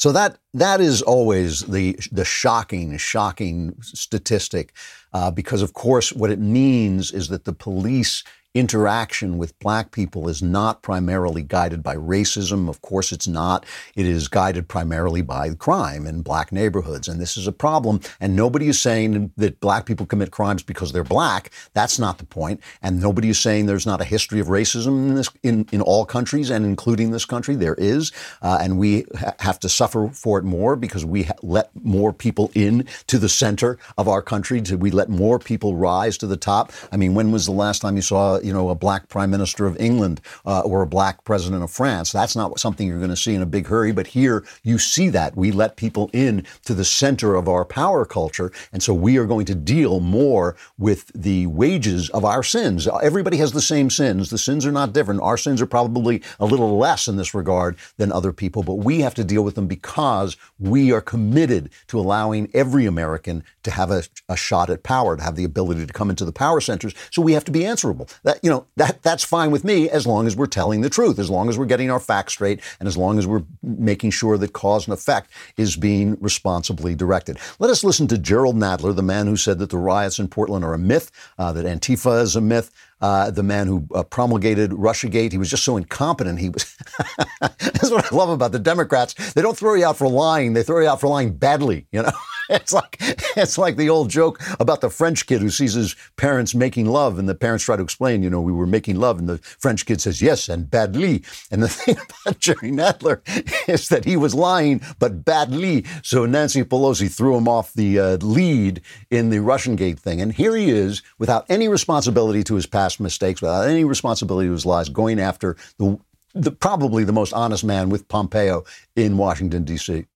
So 0.00 0.12
that 0.12 0.38
that 0.54 0.80
is 0.80 1.02
always 1.02 1.60
the 1.60 1.98
the 2.10 2.24
shocking, 2.24 2.96
shocking 2.96 3.74
statistic, 3.82 4.72
uh, 5.12 5.30
because 5.30 5.60
of 5.60 5.74
course 5.74 6.10
what 6.10 6.30
it 6.30 6.38
means 6.38 7.12
is 7.12 7.28
that 7.28 7.44
the 7.44 7.52
police 7.52 8.24
interaction 8.52 9.38
with 9.38 9.56
black 9.60 9.92
people 9.92 10.28
is 10.28 10.42
not 10.42 10.82
primarily 10.82 11.42
guided 11.42 11.84
by 11.84 11.94
racism. 11.94 12.68
Of 12.68 12.82
course, 12.82 13.12
it's 13.12 13.28
not. 13.28 13.64
It 13.94 14.06
is 14.06 14.26
guided 14.26 14.66
primarily 14.66 15.22
by 15.22 15.54
crime 15.54 16.04
in 16.04 16.22
black 16.22 16.50
neighborhoods. 16.50 17.06
And 17.06 17.20
this 17.20 17.36
is 17.36 17.46
a 17.46 17.52
problem. 17.52 18.00
And 18.18 18.34
nobody 18.34 18.66
is 18.66 18.80
saying 18.80 19.32
that 19.36 19.60
black 19.60 19.86
people 19.86 20.04
commit 20.04 20.32
crimes 20.32 20.64
because 20.64 20.92
they're 20.92 21.04
black. 21.04 21.50
That's 21.74 21.98
not 21.98 22.18
the 22.18 22.24
point. 22.24 22.60
And 22.82 23.00
nobody 23.00 23.28
is 23.28 23.38
saying 23.38 23.66
there's 23.66 23.86
not 23.86 24.00
a 24.00 24.04
history 24.04 24.40
of 24.40 24.48
racism 24.48 25.08
in 25.08 25.14
this, 25.14 25.30
in, 25.44 25.66
in 25.70 25.80
all 25.80 26.04
countries 26.04 26.50
and 26.50 26.64
including 26.64 27.12
this 27.12 27.24
country. 27.24 27.54
There 27.54 27.76
is. 27.76 28.10
Uh, 28.42 28.58
and 28.60 28.78
we 28.78 29.04
ha- 29.16 29.34
have 29.38 29.60
to 29.60 29.68
suffer 29.68 30.08
for 30.08 30.40
it 30.40 30.44
more 30.44 30.74
because 30.74 31.04
we 31.04 31.24
ha- 31.24 31.34
let 31.42 31.70
more 31.84 32.12
people 32.12 32.50
in 32.54 32.88
to 33.06 33.18
the 33.18 33.28
center 33.28 33.78
of 33.96 34.08
our 34.08 34.22
country. 34.22 34.60
We 34.60 34.90
let 34.90 35.08
more 35.08 35.38
people 35.38 35.76
rise 35.76 36.18
to 36.18 36.26
the 36.26 36.36
top. 36.36 36.72
I 36.90 36.96
mean, 36.96 37.14
when 37.14 37.30
was 37.30 37.46
the 37.46 37.52
last 37.52 37.80
time 37.82 37.94
you 37.94 38.02
saw 38.02 38.39
you 38.42 38.52
know, 38.52 38.70
a 38.70 38.74
black 38.74 39.08
prime 39.08 39.30
minister 39.30 39.66
of 39.66 39.78
England 39.78 40.20
uh, 40.44 40.60
or 40.60 40.82
a 40.82 40.86
black 40.86 41.24
president 41.24 41.62
of 41.62 41.70
France. 41.70 42.12
That's 42.12 42.36
not 42.36 42.58
something 42.58 42.86
you're 42.86 42.98
going 42.98 43.10
to 43.10 43.16
see 43.16 43.34
in 43.34 43.42
a 43.42 43.46
big 43.46 43.66
hurry. 43.66 43.92
But 43.92 44.08
here 44.08 44.44
you 44.62 44.78
see 44.78 45.08
that. 45.10 45.36
We 45.36 45.52
let 45.52 45.76
people 45.76 46.10
in 46.12 46.46
to 46.64 46.74
the 46.74 46.84
center 46.84 47.34
of 47.34 47.48
our 47.48 47.64
power 47.64 48.04
culture. 48.04 48.52
And 48.72 48.82
so 48.82 48.94
we 48.94 49.16
are 49.16 49.26
going 49.26 49.46
to 49.46 49.54
deal 49.54 50.00
more 50.00 50.56
with 50.78 51.10
the 51.14 51.46
wages 51.46 52.10
of 52.10 52.24
our 52.24 52.42
sins. 52.42 52.88
Everybody 53.02 53.36
has 53.38 53.52
the 53.52 53.60
same 53.60 53.90
sins. 53.90 54.30
The 54.30 54.38
sins 54.38 54.66
are 54.66 54.72
not 54.72 54.92
different. 54.92 55.20
Our 55.20 55.36
sins 55.36 55.60
are 55.60 55.66
probably 55.66 56.22
a 56.38 56.46
little 56.46 56.78
less 56.78 57.08
in 57.08 57.16
this 57.16 57.34
regard 57.34 57.76
than 57.96 58.12
other 58.12 58.32
people, 58.32 58.62
but 58.62 58.74
we 58.74 59.00
have 59.00 59.14
to 59.14 59.24
deal 59.24 59.42
with 59.42 59.54
them 59.54 59.66
because 59.66 60.36
we 60.58 60.92
are 60.92 61.00
committed 61.00 61.70
to 61.88 61.98
allowing 61.98 62.50
every 62.54 62.86
American 62.86 63.44
to 63.62 63.70
have 63.70 63.90
a, 63.90 64.02
a 64.28 64.36
shot 64.36 64.70
at 64.70 64.82
power, 64.82 65.16
to 65.16 65.22
have 65.22 65.36
the 65.36 65.44
ability 65.44 65.86
to 65.86 65.92
come 65.92 66.10
into 66.10 66.24
the 66.24 66.32
power 66.32 66.60
centers. 66.60 66.94
So 67.10 67.22
we 67.22 67.32
have 67.32 67.44
to 67.44 67.52
be 67.52 67.64
answerable. 67.64 68.08
That 68.30 68.38
you 68.44 68.50
know, 68.50 68.64
that 68.76 69.02
that's 69.02 69.24
fine 69.24 69.50
with 69.50 69.64
me 69.64 69.90
as 69.90 70.06
long 70.06 70.28
as 70.28 70.36
we're 70.36 70.46
telling 70.46 70.82
the 70.82 70.88
truth, 70.88 71.18
as 71.18 71.28
long 71.28 71.48
as 71.48 71.58
we're 71.58 71.66
getting 71.66 71.90
our 71.90 71.98
facts 71.98 72.34
straight, 72.34 72.60
and 72.78 72.86
as 72.86 72.96
long 72.96 73.18
as 73.18 73.26
we're 73.26 73.42
making 73.60 74.12
sure 74.12 74.38
that 74.38 74.52
cause 74.52 74.86
and 74.86 74.94
effect 74.94 75.32
is 75.56 75.74
being 75.74 76.16
responsibly 76.20 76.94
directed. 76.94 77.38
Let 77.58 77.70
us 77.70 77.82
listen 77.82 78.06
to 78.06 78.16
Jerrold 78.16 78.54
Nadler, 78.54 78.94
the 78.94 79.02
man 79.02 79.26
who 79.26 79.36
said 79.36 79.58
that 79.58 79.70
the 79.70 79.78
riots 79.78 80.20
in 80.20 80.28
Portland 80.28 80.64
are 80.64 80.74
a 80.74 80.78
myth, 80.78 81.10
uh, 81.40 81.50
that 81.54 81.66
Antifa 81.66 82.22
is 82.22 82.36
a 82.36 82.40
myth, 82.40 82.70
uh, 83.00 83.32
the 83.32 83.42
man 83.42 83.66
who 83.66 83.84
uh, 83.96 84.04
promulgated 84.04 84.70
Russiagate. 84.70 85.32
He 85.32 85.38
was 85.38 85.50
just 85.50 85.64
so 85.64 85.76
incompetent. 85.76 86.38
He 86.38 86.50
was. 86.50 86.76
That's 87.40 87.90
what 87.90 88.12
I 88.12 88.14
love 88.14 88.28
about 88.28 88.52
the 88.52 88.60
Democrats. 88.60 89.32
They 89.32 89.42
don't 89.42 89.56
throw 89.56 89.74
you 89.74 89.86
out 89.86 89.96
for 89.96 90.08
lying. 90.08 90.52
They 90.52 90.62
throw 90.62 90.80
you 90.80 90.88
out 90.88 91.00
for 91.00 91.08
lying 91.08 91.32
badly. 91.32 91.88
You 91.90 92.02
know, 92.02 92.12
it's 92.54 92.72
like 92.72 92.96
it's 93.36 93.56
like 93.56 93.76
the 93.76 93.88
old 93.88 94.10
joke 94.10 94.40
about 94.58 94.80
the 94.80 94.90
French 94.90 95.26
kid 95.26 95.40
who 95.40 95.50
sees 95.50 95.74
his 95.74 95.96
parents 96.16 96.54
making 96.54 96.86
love, 96.86 97.18
and 97.18 97.28
the 97.28 97.34
parents 97.34 97.64
try 97.64 97.76
to 97.76 97.82
explain, 97.82 98.22
you 98.22 98.30
know, 98.30 98.40
we 98.40 98.52
were 98.52 98.66
making 98.66 98.96
love, 98.96 99.18
and 99.18 99.28
the 99.28 99.38
French 99.38 99.86
kid 99.86 100.00
says 100.00 100.20
yes 100.20 100.48
and 100.48 100.70
badly. 100.70 101.22
And 101.50 101.62
the 101.62 101.68
thing 101.68 101.96
about 101.96 102.40
Jerry 102.40 102.70
Nadler 102.70 103.20
is 103.68 103.88
that 103.88 104.04
he 104.04 104.16
was 104.16 104.34
lying, 104.34 104.82
but 104.98 105.24
badly. 105.24 105.84
So 106.02 106.26
Nancy 106.26 106.64
Pelosi 106.64 107.10
threw 107.10 107.36
him 107.36 107.48
off 107.48 107.72
the 107.72 107.98
uh, 107.98 108.16
lead 108.16 108.82
in 109.10 109.30
the 109.30 109.38
Russiagate 109.38 109.98
thing, 109.98 110.20
and 110.20 110.32
here 110.32 110.54
he 110.54 110.70
is 110.70 111.02
without 111.18 111.46
any 111.48 111.68
responsibility 111.68 112.42
to 112.44 112.56
his 112.56 112.66
past 112.66 112.90
past 112.90 112.98
mistakes 112.98 113.40
without 113.42 113.68
any 113.68 113.84
responsibility 113.84 114.48
to 114.48 114.52
his 114.52 114.66
lies, 114.66 114.88
going 114.88 115.20
after 115.20 115.56
the, 115.78 115.98
the 116.34 116.50
probably 116.50 117.04
the 117.04 117.12
most 117.12 117.32
honest 117.32 117.62
man 117.62 117.88
with 117.88 118.08
Pompeo 118.08 118.64
in 118.96 119.16
Washington, 119.16 119.64
D.C. 119.64 120.06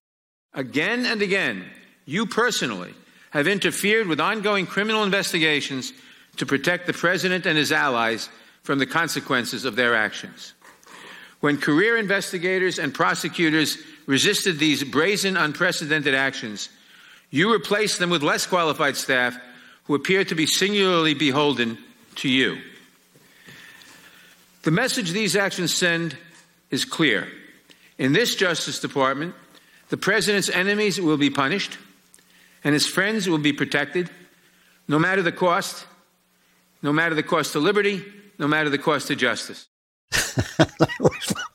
Again 0.53 1.05
and 1.05 1.21
again, 1.21 1.65
you 2.05 2.25
personally 2.25 2.93
have 3.31 3.47
interfered 3.47 4.07
with 4.07 4.19
ongoing 4.19 4.65
criminal 4.65 5.03
investigations 5.03 5.91
to 6.37 6.45
protect 6.45 6.87
the 6.87 6.93
president 6.93 7.45
and 7.45 7.57
his 7.57 7.71
allies 7.71 8.29
from 8.63 8.79
the 8.79 8.85
consequences 8.85 9.65
of 9.65 9.75
their 9.75 9.95
actions. 9.95 10.53
When 11.39 11.57
career 11.57 11.97
investigators 11.97 12.79
and 12.79 12.93
prosecutors 12.93 13.77
resisted 14.05 14.57
these 14.57 14.83
brazen, 14.83 15.37
unprecedented 15.37 16.15
actions, 16.15 16.69
you 17.29 17.51
replaced 17.51 17.99
them 17.99 18.09
with 18.09 18.23
less 18.23 18.45
qualified 18.45 18.95
staff 18.95 19.37
who 19.85 19.95
appear 19.95 20.23
to 20.23 20.35
be 20.35 20.47
singularly 20.47 21.13
beholden 21.13 21.77
to 22.15 22.29
you. 22.29 22.57
The 24.63 24.71
message 24.71 25.11
these 25.11 25.35
actions 25.35 25.73
send 25.73 26.17
is 26.71 26.85
clear. 26.85 27.27
In 27.97 28.13
this 28.13 28.35
Justice 28.35 28.79
Department, 28.79 29.35
the 29.89 29.97
President's 29.97 30.49
enemies 30.49 30.99
will 30.99 31.17
be 31.17 31.29
punished 31.29 31.77
and 32.65 32.73
his 32.73 32.85
friends 32.87 33.29
will 33.29 33.37
be 33.37 33.53
protected, 33.53 34.09
no 34.87 34.99
matter 34.99 35.21
the 35.21 35.31
cost, 35.31 35.85
no 36.81 36.91
matter 36.91 37.13
the 37.15 37.23
cost 37.23 37.53
to 37.53 37.59
liberty, 37.59 38.03
no 38.39 38.47
matter 38.47 38.69
the 38.69 38.79
cost 38.79 39.07
to 39.07 39.15
justice. 39.15 39.69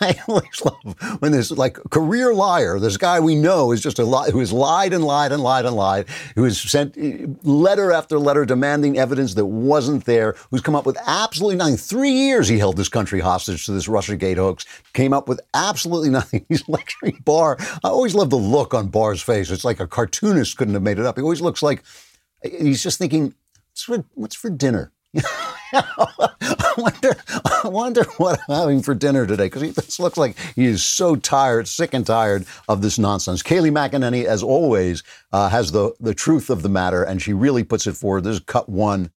I 0.00 0.18
always 0.28 0.62
love 0.64 1.20
when 1.20 1.32
there's 1.32 1.50
like 1.50 1.78
career 1.90 2.34
liar. 2.34 2.78
This 2.78 2.96
guy 2.96 3.20
we 3.20 3.34
know 3.34 3.72
is 3.72 3.80
just 3.80 3.98
a 3.98 4.04
lie, 4.04 4.30
who 4.30 4.40
has 4.40 4.52
lied 4.52 4.92
and 4.92 5.04
lied 5.04 5.32
and 5.32 5.42
lied 5.42 5.66
and 5.66 5.76
lied, 5.76 6.06
who 6.34 6.44
has 6.44 6.60
sent 6.60 6.96
eh, 6.98 7.26
letter 7.42 7.92
after 7.92 8.18
letter 8.18 8.44
demanding 8.44 8.98
evidence 8.98 9.34
that 9.34 9.46
wasn't 9.46 10.04
there, 10.04 10.36
who's 10.50 10.60
come 10.60 10.76
up 10.76 10.86
with 10.86 10.98
absolutely 11.06 11.56
nothing. 11.56 11.76
Three 11.76 12.12
years 12.12 12.48
he 12.48 12.58
held 12.58 12.76
this 12.76 12.88
country 12.88 13.20
hostage 13.20 13.66
to 13.66 13.72
this 13.72 13.88
Russiagate 13.88 14.36
hoax, 14.36 14.64
came 14.92 15.12
up 15.12 15.28
with 15.28 15.40
absolutely 15.54 16.10
nothing. 16.18 16.44
He's 16.48 16.68
lecturing 16.68 17.22
Barr. 17.24 17.56
I 17.60 17.88
always 17.88 18.14
love 18.14 18.30
the 18.30 18.36
look 18.36 18.74
on 18.74 18.88
Barr's 18.88 19.22
face. 19.22 19.50
It's 19.50 19.64
like 19.64 19.80
a 19.80 19.86
cartoonist 19.86 20.56
couldn't 20.56 20.74
have 20.74 20.82
made 20.82 20.98
it 20.98 21.06
up. 21.06 21.16
He 21.16 21.22
always 21.22 21.40
looks 21.40 21.62
like 21.62 21.82
he's 22.42 22.82
just 22.82 22.98
thinking, 22.98 23.34
what's 23.70 23.82
for, 23.82 24.04
what's 24.14 24.36
for 24.36 24.50
dinner? 24.50 24.92
I 25.72 26.74
wonder, 26.76 27.16
I 27.28 27.68
wonder 27.68 28.04
what 28.16 28.40
I'm 28.48 28.56
having 28.56 28.82
for 28.82 28.94
dinner 28.94 29.26
today 29.26 29.46
because 29.46 29.62
he 29.62 29.72
just 29.72 30.00
looks 30.00 30.16
like 30.16 30.36
he 30.54 30.64
is 30.66 30.84
so 30.84 31.16
tired, 31.16 31.68
sick 31.68 31.94
and 31.94 32.06
tired 32.06 32.46
of 32.68 32.82
this 32.82 32.98
nonsense. 32.98 33.42
Kayleigh 33.42 33.72
McEnany, 33.72 34.24
as 34.24 34.42
always, 34.42 35.02
uh, 35.32 35.48
has 35.48 35.72
the, 35.72 35.92
the 36.00 36.14
truth 36.14 36.50
of 36.50 36.62
the 36.62 36.68
matter, 36.68 37.02
and 37.02 37.20
she 37.20 37.32
really 37.32 37.64
puts 37.64 37.86
it 37.86 37.94
forward. 37.94 38.24
This 38.24 38.36
is 38.36 38.40
cut 38.40 38.68
one 38.68 39.10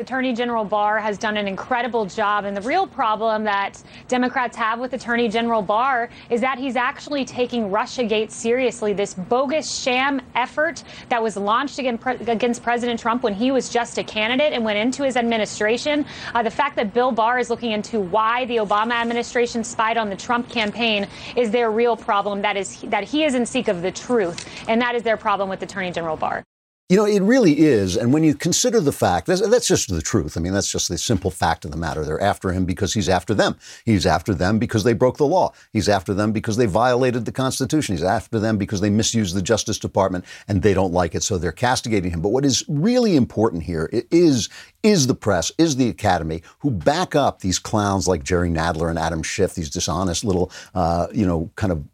Attorney 0.00 0.32
General 0.32 0.64
Barr 0.64 0.98
has 0.98 1.18
done 1.18 1.36
an 1.36 1.46
incredible 1.46 2.06
job. 2.06 2.44
And 2.44 2.56
the 2.56 2.62
real 2.62 2.86
problem 2.86 3.44
that 3.44 3.82
Democrats 4.08 4.56
have 4.56 4.80
with 4.80 4.94
Attorney 4.94 5.28
General 5.28 5.62
Barr 5.62 6.08
is 6.30 6.40
that 6.40 6.58
he's 6.58 6.74
actually 6.74 7.24
taking 7.24 7.70
Russiagate 7.70 8.30
seriously, 8.30 8.92
this 8.92 9.14
bogus 9.14 9.80
sham 9.80 10.22
effort 10.34 10.82
that 11.10 11.22
was 11.22 11.36
launched 11.36 11.78
against 11.78 12.62
President 12.62 12.98
Trump 12.98 13.22
when 13.22 13.34
he 13.34 13.50
was 13.50 13.68
just 13.68 13.98
a 13.98 14.04
candidate 14.04 14.52
and 14.52 14.64
went 14.64 14.78
into 14.78 15.04
his 15.04 15.16
administration. 15.16 16.06
Uh, 16.34 16.42
the 16.42 16.50
fact 16.50 16.76
that 16.76 16.94
Bill 16.94 17.12
Barr 17.12 17.38
is 17.38 17.50
looking 17.50 17.72
into 17.72 18.00
why 18.00 18.46
the 18.46 18.56
Obama 18.56 18.94
administration 18.94 19.62
spied 19.62 19.98
on 19.98 20.08
the 20.08 20.16
Trump 20.16 20.48
campaign 20.48 21.06
is 21.36 21.50
their 21.50 21.70
real 21.70 21.96
problem. 21.96 22.40
That 22.42 22.56
is 22.56 22.80
that 22.82 23.04
he 23.04 23.24
is 23.24 23.34
in 23.34 23.44
seek 23.44 23.68
of 23.68 23.82
the 23.82 23.92
truth. 23.92 24.48
And 24.66 24.80
that 24.80 24.94
is 24.94 25.02
their 25.02 25.18
problem 25.18 25.48
with 25.48 25.62
Attorney 25.62 25.92
General 25.92 26.16
Barr. 26.16 26.44
You 26.90 26.96
know, 26.96 27.04
it 27.04 27.22
really 27.22 27.60
is. 27.60 27.96
And 27.96 28.12
when 28.12 28.24
you 28.24 28.34
consider 28.34 28.80
the 28.80 28.90
fact, 28.90 29.28
that's, 29.28 29.48
that's, 29.48 29.68
just 29.68 29.88
the 29.88 30.02
truth. 30.02 30.36
I 30.36 30.40
mean, 30.40 30.52
that's 30.52 30.72
just 30.72 30.88
the 30.88 30.98
simple 30.98 31.30
fact 31.30 31.64
of 31.64 31.70
the 31.70 31.76
matter. 31.76 32.04
They're 32.04 32.20
after 32.20 32.50
him 32.50 32.64
because 32.64 32.94
he's 32.94 33.08
after 33.08 33.32
them. 33.32 33.56
He's 33.84 34.06
after 34.06 34.34
them 34.34 34.58
because 34.58 34.82
they 34.82 34.92
broke 34.92 35.16
the 35.16 35.24
law. 35.24 35.52
He's 35.72 35.88
after 35.88 36.12
them 36.12 36.32
because 36.32 36.56
they 36.56 36.66
violated 36.66 37.26
the 37.26 37.32
Constitution. 37.32 37.94
He's 37.94 38.02
after 38.02 38.40
them 38.40 38.58
because 38.58 38.80
they 38.80 38.90
misused 38.90 39.36
the 39.36 39.40
Justice 39.40 39.78
Department 39.78 40.24
and 40.48 40.62
they 40.62 40.74
don't 40.74 40.92
like 40.92 41.14
it. 41.14 41.22
So 41.22 41.38
they're 41.38 41.52
castigating 41.52 42.10
him. 42.10 42.22
But 42.22 42.30
what 42.30 42.44
is 42.44 42.64
really 42.66 43.14
important 43.14 43.62
here 43.62 43.88
is, 44.10 44.48
is 44.82 45.06
the 45.06 45.14
press, 45.14 45.52
is 45.58 45.76
the 45.76 45.88
Academy, 45.88 46.42
who 46.58 46.72
back 46.72 47.14
up 47.14 47.38
these 47.38 47.60
clowns 47.60 48.08
like 48.08 48.24
Jerry 48.24 48.50
Nadler 48.50 48.90
and 48.90 48.98
Adam 48.98 49.22
Schiff, 49.22 49.54
these 49.54 49.70
dishonest 49.70 50.24
little, 50.24 50.50
uh, 50.74 51.06
you 51.12 51.24
know, 51.24 51.52
kind 51.54 51.72
of 51.72 51.84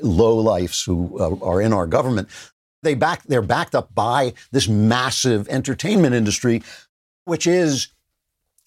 low 0.00 0.36
lifes 0.36 0.84
who 0.84 1.18
uh, 1.18 1.44
are 1.44 1.60
in 1.60 1.72
our 1.72 1.88
government 1.88 2.28
they 2.82 2.94
back, 2.94 3.22
they're 3.24 3.42
backed 3.42 3.74
up 3.74 3.94
by 3.94 4.34
this 4.52 4.68
massive 4.68 5.48
entertainment 5.48 6.14
industry, 6.14 6.62
which 7.24 7.46
is 7.46 7.88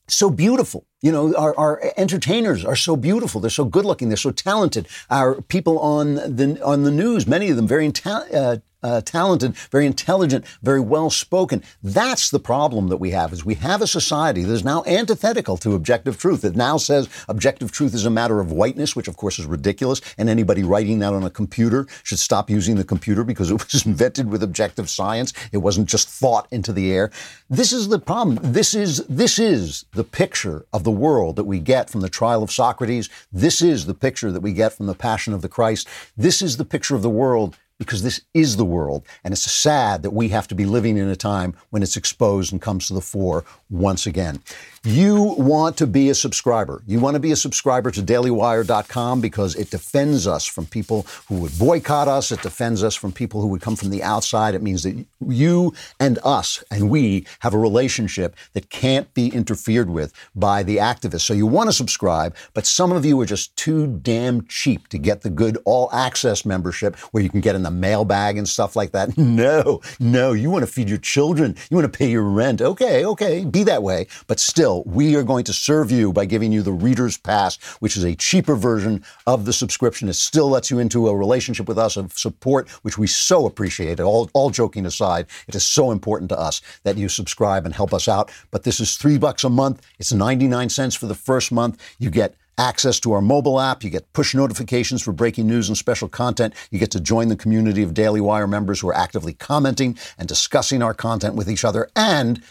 so 0.08 0.30
beautiful. 0.30 0.86
You 1.02 1.12
know, 1.12 1.36
our, 1.36 1.58
our, 1.58 1.82
entertainers 1.98 2.64
are 2.64 2.76
so 2.76 2.96
beautiful. 2.96 3.42
They're 3.42 3.50
so 3.50 3.66
good 3.66 3.86
looking. 3.86 4.10
They're 4.10 4.18
so 4.18 4.32
talented. 4.32 4.88
Our 5.10 5.42
people 5.42 5.80
on 5.80 6.16
the 6.16 6.60
on 6.64 6.84
the 6.84 6.92
news, 6.92 7.28
many 7.28 7.50
of 7.50 7.56
them 7.56 7.68
very 7.68 7.92
uh, 8.06 8.58
uh, 8.84 9.02
talented, 9.02 9.56
very 9.72 9.86
intelligent, 9.86 10.46
very 10.62 10.80
well 10.80 11.10
spoken. 11.10 11.64
That's 11.82 12.30
the 12.30 12.40
problem 12.40 12.90
that 12.90 12.98
we 12.98 13.12
have 13.12 13.34
is 13.34 13.46
we 13.46 13.56
have 13.56 13.82
a 13.82 13.88
society 13.88 14.44
that 14.44 14.54
is 14.54 14.64
now 14.64 14.84
antithetical 14.86 15.58
to 15.58 15.74
objective 15.74 16.18
truth. 16.18 16.44
It 16.44 16.56
now 16.56 16.78
says 16.78 17.10
objective 17.28 17.72
truth 17.72 17.94
is 17.94 18.06
a 18.06 18.10
matter 18.10 18.40
of 18.40 18.52
whiteness, 18.52 18.96
which 18.96 19.08
of 19.08 19.18
course 19.18 19.40
is 19.40 19.46
ridiculous. 19.46 20.02
And 20.18 20.30
anybody 20.30 20.64
writing 20.64 21.00
that 21.00 21.14
on 21.14 21.24
a 21.24 21.30
computer 21.30 21.88
should 22.04 22.20
stop 22.20 22.50
using 22.50 22.76
the 22.76 22.84
computer 22.84 23.24
because 23.24 23.50
it 23.50 23.54
was 23.74 23.86
invented 23.86 24.30
with 24.30 24.44
objective 24.44 24.90
science. 24.90 25.34
It 25.52 25.58
wasn't 25.58 25.90
just 25.90 26.10
thought 26.10 26.48
into 26.52 26.74
the 26.74 26.92
air. 26.92 27.12
This 27.50 27.72
is 27.72 27.88
the 27.88 28.00
problem. 28.00 28.40
This 28.42 28.74
is 28.74 29.06
this 29.08 29.40
is 29.40 29.86
the 29.94 30.04
picture 30.04 30.66
of 30.74 30.84
the 30.84 30.92
world 30.92 31.36
that 31.36 31.44
we 31.46 31.60
get 31.60 31.90
from 31.90 32.02
the 32.02 32.10
trial 32.10 32.44
of 32.44 32.52
Socrates. 32.52 33.10
This 33.32 33.62
is 33.62 33.86
the 33.86 33.94
picture 33.94 34.32
that 34.32 34.42
we 34.42 34.54
get 34.54 34.74
from 34.74 34.88
the 34.88 34.96
Passion 34.96 35.34
of 35.34 35.42
the 35.42 35.50
Christ. 35.50 35.88
This 36.18 36.42
is 36.42 36.58
the 36.58 36.66
picture 36.66 36.96
of 36.96 37.02
the 37.02 37.10
world 37.10 37.58
because 37.80 38.04
this 38.04 38.22
is 38.34 38.58
the 38.58 38.66
world. 38.66 39.06
And 39.24 39.32
it's 39.34 39.50
sad 39.52 40.04
that 40.04 40.12
we 40.12 40.30
have 40.30 40.48
to 40.50 40.56
be 40.56 40.66
living 40.66 40.98
in 40.98 41.08
a 41.08 41.16
time 41.16 41.56
when 41.70 41.84
it's 41.84 41.98
exposed 41.98 42.52
and 42.52 42.62
comes 42.62 42.88
to 42.88 42.94
the 42.94 43.02
fore 43.02 43.44
once 43.70 44.06
again. 44.06 44.42
You 44.86 45.36
want 45.38 45.78
to 45.78 45.88
be 45.88 46.10
a 46.10 46.16
subscriber. 46.16 46.84
You 46.86 47.00
want 47.00 47.16
to 47.16 47.20
be 47.20 47.32
a 47.32 47.38
subscriber 47.38 47.90
to 47.92 48.02
dailywire.com 48.02 49.22
because 49.22 49.56
it 49.56 49.70
defends 49.70 50.28
us 50.28 50.46
from 50.46 50.66
people 50.66 51.08
who 51.30 51.36
would 51.36 51.58
boycott 51.58 52.10
us. 52.10 52.34
It 52.34 52.42
defends 52.42 52.84
us 52.84 52.94
from 52.94 53.14
people 53.14 53.40
who 53.40 53.48
would 53.48 53.62
come 53.62 53.78
from 53.78 53.92
the 53.92 54.04
outside. 54.04 54.56
It 54.56 54.62
means 54.62 54.84
that 54.84 55.06
you 55.26 55.74
and 56.02 56.20
us 56.24 56.62
and 56.70 56.90
we 56.90 57.26
have 57.40 57.54
a 57.54 57.58
relationship 57.58 58.36
that 58.52 58.70
can't 58.70 59.14
be 59.14 59.30
interfered 59.30 59.90
with 59.90 60.14
by 60.36 60.64
the 60.64 60.78
activists. 60.78 61.22
So 61.22 61.34
you 61.34 61.48
want 61.48 61.70
to 61.70 61.74
subscribe, 61.74 62.36
but 62.54 62.66
some 62.66 62.92
of 62.92 63.06
you 63.06 63.20
are 63.22 63.26
just 63.26 63.56
too 63.56 63.88
damn 63.88 64.46
cheap 64.48 64.90
to 64.90 64.98
get 64.98 65.22
the 65.22 65.30
good 65.30 65.58
all 65.64 65.90
access 65.94 66.46
membership 66.46 66.98
where 67.12 67.24
you 67.24 67.30
can 67.30 67.40
get 67.40 67.56
in 67.56 67.64
the 67.64 67.72
mailbag 67.74 68.38
and 68.38 68.48
stuff 68.48 68.76
like 68.76 68.92
that. 68.92 69.10
No, 69.34 69.82
no, 70.00 70.34
you 70.34 70.52
want 70.52 70.64
to 70.64 70.72
feed 70.72 70.90
your 70.90 71.00
children. 71.00 71.56
You 71.70 71.78
want 71.78 71.92
to 71.92 71.98
pay 71.98 72.10
your 72.10 72.24
rent. 72.24 72.62
Okay, 72.62 73.04
okay, 73.04 73.44
be 73.46 73.64
that 73.64 73.82
way. 73.82 74.08
But 74.28 74.40
still, 74.40 74.84
we 74.86 75.16
are 75.16 75.24
going 75.24 75.44
to 75.46 75.54
serve 75.54 75.92
you 75.92 76.14
by 76.14 76.26
giving 76.26 76.52
you 76.52 76.62
the 76.62 76.72
Reader's 76.72 77.18
Pass, 77.18 77.58
which 77.80 77.98
is 77.98 78.04
a 78.04 78.16
cheaper 78.16 78.56
version 78.56 79.04
of 79.26 79.46
the 79.46 79.54
subscription. 79.54 80.08
It 80.08 80.14
still 80.14 80.50
lets 80.50 80.70
you 80.70 80.78
into 80.78 81.08
a 81.08 81.16
relationship 81.16 81.68
with 81.68 81.80
us 81.80 81.98
of 81.98 82.14
support, 82.14 82.70
which 82.84 82.98
we 82.98 83.08
so 83.08 83.46
appreciate. 83.46 84.00
All, 84.00 84.30
all 84.34 84.50
joking 84.50 84.86
aside, 84.86 85.26
it 85.48 85.56
is 85.56 85.66
so 85.66 85.90
important 85.90 86.30
to 86.30 86.40
us 86.40 86.62
that 86.84 86.98
you 86.98 87.10
subscribe 87.10 87.66
and 87.66 87.74
help 87.74 87.94
us 87.94 88.08
out. 88.08 88.32
But 88.52 88.64
this 88.64 88.80
is 88.80 88.98
three 88.98 89.18
bucks 89.18 89.44
a 89.44 89.50
month. 89.50 89.82
It's 90.00 90.14
99 90.14 90.70
cents 90.70 90.96
for 90.96 91.08
the 91.08 91.16
first 91.16 91.52
month. 91.52 91.82
You 91.98 92.10
get 92.10 92.36
access 92.58 93.00
to 93.02 93.12
our 93.14 93.22
mobile 93.22 93.60
app. 93.60 93.84
You 93.84 93.90
get 93.90 94.12
push 94.14 94.36
notifications 94.36 95.02
for 95.02 95.12
breaking 95.12 95.48
news 95.48 95.68
and 95.70 95.78
special 95.78 96.08
content. 96.08 96.54
You 96.72 96.80
get 96.80 96.92
to 96.92 97.00
join 97.00 97.28
the 97.28 97.36
community 97.36 97.84
of 97.84 97.94
Daily 97.94 98.22
Wire 98.22 98.48
members 98.48 98.80
who 98.80 98.90
are 98.90 98.96
actively 98.96 99.34
commenting 99.34 99.98
and 100.18 100.28
discussing 100.28 100.82
our 100.82 100.94
content 100.94 101.36
with 101.36 101.50
each 101.50 101.66
other. 101.66 101.90
And 101.96 102.42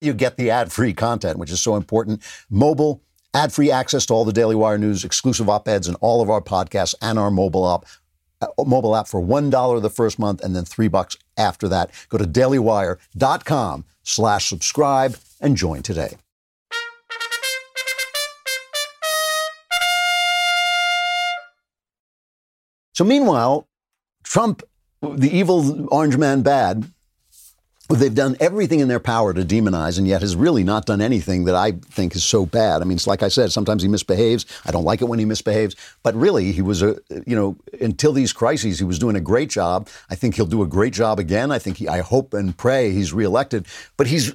you 0.00 0.14
get 0.14 0.36
the 0.36 0.50
ad 0.50 0.72
free 0.72 0.92
content, 0.92 1.38
which 1.38 1.50
is 1.50 1.60
so 1.60 1.76
important. 1.76 2.22
Mobile, 2.50 3.02
ad 3.34 3.52
free 3.52 3.70
access 3.70 4.06
to 4.06 4.14
all 4.14 4.24
the 4.24 4.32
Daily 4.32 4.54
Wire 4.54 4.78
news, 4.78 5.04
exclusive 5.04 5.48
op 5.48 5.68
eds, 5.68 5.88
and 5.88 5.96
all 6.00 6.22
of 6.22 6.30
our 6.30 6.40
podcasts 6.40 6.94
and 7.02 7.18
our 7.18 7.30
mobile 7.30 7.68
app. 7.68 7.84
Uh, 8.40 8.46
mobile 8.64 8.94
app 8.94 9.08
for 9.08 9.20
$1 9.20 9.82
the 9.82 9.90
first 9.90 10.16
month 10.16 10.44
and 10.44 10.54
then 10.54 10.64
3 10.64 10.86
bucks 10.86 11.16
after 11.36 11.66
that. 11.68 11.90
Go 12.08 12.18
to 12.18 12.24
dailywire.com 12.24 13.84
slash 14.04 14.48
subscribe 14.48 15.16
and 15.40 15.56
join 15.56 15.82
today. 15.82 16.16
So 22.98 23.04
meanwhile, 23.04 23.68
Trump, 24.24 24.64
the 25.02 25.30
evil 25.30 25.86
orange 25.94 26.16
man 26.16 26.42
bad, 26.42 26.84
they've 27.88 28.12
done 28.12 28.36
everything 28.40 28.80
in 28.80 28.88
their 28.88 28.98
power 28.98 29.32
to 29.32 29.44
demonize 29.44 29.98
and 29.98 30.08
yet 30.08 30.20
has 30.20 30.34
really 30.34 30.64
not 30.64 30.84
done 30.84 31.00
anything 31.00 31.44
that 31.44 31.54
I 31.54 31.70
think 31.70 32.16
is 32.16 32.24
so 32.24 32.44
bad. 32.44 32.82
I 32.82 32.84
mean, 32.84 32.96
it's 32.96 33.06
like 33.06 33.22
I 33.22 33.28
said, 33.28 33.52
sometimes 33.52 33.84
he 33.84 33.88
misbehaves. 33.88 34.46
I 34.66 34.72
don't 34.72 34.82
like 34.82 35.00
it 35.00 35.04
when 35.04 35.20
he 35.20 35.24
misbehaves, 35.24 35.76
but 36.02 36.16
really 36.16 36.50
he 36.50 36.60
was 36.60 36.82
a, 36.82 36.96
you 37.24 37.36
know, 37.36 37.56
until 37.80 38.12
these 38.12 38.32
crises, 38.32 38.80
he 38.80 38.84
was 38.84 38.98
doing 38.98 39.14
a 39.14 39.20
great 39.20 39.48
job. 39.48 39.88
I 40.10 40.16
think 40.16 40.34
he'll 40.34 40.46
do 40.46 40.64
a 40.64 40.66
great 40.66 40.92
job 40.92 41.20
again. 41.20 41.52
I 41.52 41.60
think 41.60 41.76
he, 41.76 41.86
I 41.86 42.00
hope 42.00 42.34
and 42.34 42.56
pray 42.56 42.90
he's 42.90 43.12
reelected, 43.12 43.68
but 43.96 44.08
he's 44.08 44.34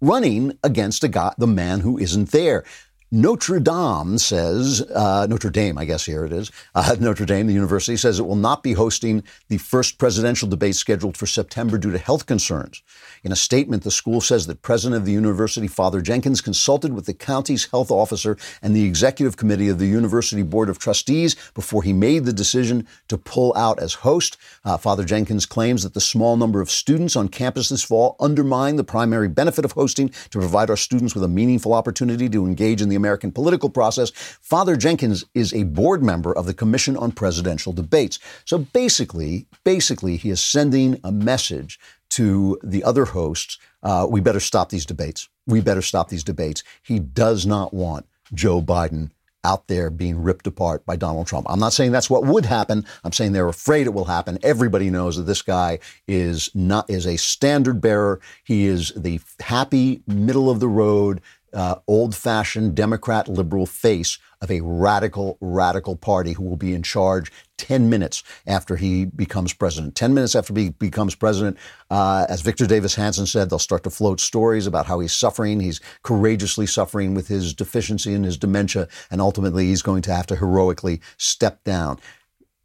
running 0.00 0.56
against 0.64 1.04
a 1.04 1.08
guy, 1.08 1.34
the 1.36 1.46
man 1.46 1.80
who 1.80 1.98
isn't 1.98 2.30
there. 2.30 2.64
Notre 3.10 3.58
Dame 3.58 4.18
says, 4.18 4.82
uh, 4.94 5.26
Notre 5.30 5.48
Dame, 5.48 5.78
I 5.78 5.86
guess 5.86 6.04
here 6.04 6.26
it 6.26 6.32
is, 6.32 6.52
uh, 6.74 6.94
Notre 7.00 7.24
Dame, 7.24 7.46
the 7.46 7.54
university, 7.54 7.96
says 7.96 8.18
it 8.18 8.26
will 8.26 8.36
not 8.36 8.62
be 8.62 8.74
hosting 8.74 9.22
the 9.48 9.56
first 9.56 9.96
presidential 9.96 10.46
debate 10.46 10.74
scheduled 10.74 11.16
for 11.16 11.26
September 11.26 11.78
due 11.78 11.90
to 11.90 11.96
health 11.96 12.26
concerns. 12.26 12.82
In 13.24 13.32
a 13.32 13.36
statement, 13.36 13.82
the 13.82 13.90
school 13.90 14.20
says 14.20 14.46
that 14.46 14.62
president 14.62 15.00
of 15.00 15.06
the 15.06 15.12
university, 15.12 15.66
Father 15.66 16.00
Jenkins, 16.00 16.40
consulted 16.40 16.92
with 16.92 17.06
the 17.06 17.14
county's 17.14 17.66
health 17.70 17.90
officer 17.90 18.36
and 18.62 18.74
the 18.74 18.84
executive 18.84 19.36
committee 19.36 19.68
of 19.68 19.78
the 19.78 19.86
university 19.86 20.42
board 20.42 20.68
of 20.68 20.78
trustees 20.78 21.34
before 21.54 21.82
he 21.82 21.92
made 21.92 22.24
the 22.24 22.32
decision 22.32 22.86
to 23.08 23.18
pull 23.18 23.52
out 23.56 23.80
as 23.80 23.94
host. 23.94 24.36
Uh, 24.64 24.76
Father 24.76 25.04
Jenkins 25.04 25.46
claims 25.46 25.82
that 25.82 25.94
the 25.94 26.00
small 26.00 26.36
number 26.36 26.60
of 26.60 26.70
students 26.70 27.16
on 27.16 27.28
campus 27.28 27.68
this 27.68 27.82
fall 27.82 28.16
undermine 28.20 28.76
the 28.76 28.84
primary 28.84 29.28
benefit 29.28 29.64
of 29.64 29.72
hosting 29.72 30.08
to 30.08 30.38
provide 30.38 30.70
our 30.70 30.76
students 30.76 31.14
with 31.14 31.24
a 31.24 31.28
meaningful 31.28 31.72
opportunity 31.72 32.28
to 32.28 32.46
engage 32.46 32.80
in 32.80 32.88
the 32.88 32.96
American 32.96 33.32
political 33.32 33.70
process. 33.70 34.10
Father 34.10 34.76
Jenkins 34.76 35.24
is 35.34 35.52
a 35.52 35.64
board 35.64 36.02
member 36.02 36.32
of 36.36 36.46
the 36.46 36.54
Commission 36.54 36.96
on 36.96 37.12
Presidential 37.12 37.72
Debates. 37.72 38.18
So 38.44 38.58
basically, 38.58 39.46
basically, 39.64 40.16
he 40.16 40.30
is 40.30 40.40
sending 40.40 41.00
a 41.04 41.12
message 41.12 41.78
to 42.18 42.58
the 42.64 42.82
other 42.82 43.04
hosts. 43.04 43.58
Uh, 43.80 44.04
we 44.10 44.20
better 44.20 44.40
stop 44.40 44.70
these 44.70 44.84
debates. 44.84 45.28
We 45.46 45.60
better 45.60 45.82
stop 45.82 46.08
these 46.08 46.24
debates. 46.24 46.64
He 46.82 46.98
does 46.98 47.46
not 47.46 47.72
want 47.72 48.06
Joe 48.34 48.60
Biden 48.60 49.12
out 49.44 49.68
there 49.68 49.88
being 49.88 50.20
ripped 50.20 50.48
apart 50.48 50.84
by 50.84 50.96
Donald 50.96 51.28
Trump. 51.28 51.46
I'm 51.48 51.60
not 51.60 51.72
saying 51.72 51.92
that's 51.92 52.10
what 52.10 52.24
would 52.24 52.44
happen. 52.44 52.84
I'm 53.04 53.12
saying 53.12 53.32
they're 53.34 53.46
afraid 53.46 53.86
it 53.86 53.94
will 53.94 54.06
happen. 54.06 54.36
Everybody 54.42 54.90
knows 54.90 55.16
that 55.16 55.22
this 55.22 55.42
guy 55.42 55.78
is 56.08 56.50
not 56.56 56.90
is 56.90 57.06
a 57.06 57.16
standard 57.16 57.80
bearer. 57.80 58.20
He 58.42 58.66
is 58.66 58.92
the 58.96 59.20
happy 59.38 60.02
middle 60.08 60.50
of 60.50 60.58
the 60.58 60.66
road 60.66 61.20
uh, 61.52 61.76
old 61.86 62.16
fashioned 62.16 62.74
Democrat 62.74 63.28
liberal 63.28 63.64
face 63.64 64.18
of 64.40 64.50
a 64.50 64.60
radical, 64.60 65.36
radical 65.40 65.96
party 65.96 66.32
who 66.32 66.44
will 66.44 66.56
be 66.56 66.74
in 66.74 66.82
charge 66.82 67.32
10 67.58 67.90
minutes 67.90 68.22
after 68.46 68.76
he 68.76 69.04
becomes 69.04 69.52
president. 69.52 69.94
10 69.94 70.14
minutes 70.14 70.34
after 70.34 70.54
he 70.54 70.70
becomes 70.70 71.14
president, 71.14 71.56
uh, 71.90 72.24
as 72.28 72.40
Victor 72.40 72.66
Davis 72.66 72.94
Hanson 72.94 73.26
said, 73.26 73.50
they'll 73.50 73.58
start 73.58 73.82
to 73.84 73.90
float 73.90 74.20
stories 74.20 74.66
about 74.66 74.86
how 74.86 75.00
he's 75.00 75.12
suffering. 75.12 75.60
He's 75.60 75.80
courageously 76.02 76.66
suffering 76.66 77.14
with 77.14 77.28
his 77.28 77.52
deficiency 77.52 78.14
and 78.14 78.24
his 78.24 78.36
dementia, 78.36 78.88
and 79.10 79.20
ultimately 79.20 79.66
he's 79.66 79.82
going 79.82 80.02
to 80.02 80.14
have 80.14 80.26
to 80.28 80.36
heroically 80.36 81.00
step 81.16 81.64
down. 81.64 81.98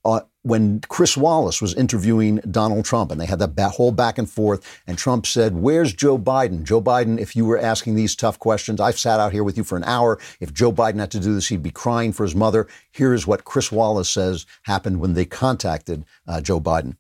Uh, 0.06 0.22
when 0.42 0.82
Chris 0.90 1.16
Wallace 1.16 1.62
was 1.62 1.74
interviewing 1.74 2.42
Donald 2.52 2.84
Trump 2.84 3.12
and 3.12 3.20
they 3.20 3.26
had 3.26 3.40
that 3.40 3.72
whole 3.72 3.92
back 3.92 4.18
and 4.18 4.30
forth, 4.30 4.82
and 4.86 4.98
Trump 4.98 5.26
said, 5.26 5.56
Where's 5.56 5.94
Joe 5.94 6.18
Biden? 6.18 6.64
Joe 6.64 6.82
Biden, 6.82 7.18
if 7.18 7.36
you 7.36 7.46
were 7.46 7.58
asking 7.58 7.96
these 7.96 8.16
tough 8.16 8.40
questions, 8.40 8.82
I've 8.82 9.00
sat 9.00 9.22
out 9.22 9.32
here 9.32 9.44
with 9.44 9.56
you 9.56 9.64
for 9.64 9.78
an 9.78 9.86
hour. 9.86 10.20
If 10.42 10.54
Joe 10.54 10.74
Biden 10.74 11.00
had 11.00 11.12
to 11.12 11.20
do 11.20 11.34
this, 11.34 11.48
he'd 11.48 11.64
be 11.64 11.72
crying 11.72 12.12
for 12.12 12.24
his 12.24 12.36
mother. 12.36 12.68
Here 12.92 13.14
is 13.14 13.26
what 13.26 13.46
Chris 13.46 13.72
Wallace 13.72 14.10
says 14.10 14.46
happened 14.64 15.00
when 15.00 15.14
they 15.14 15.26
contacted 15.26 16.04
uh, 16.28 16.42
Joe 16.42 16.60
Biden. 16.60 16.98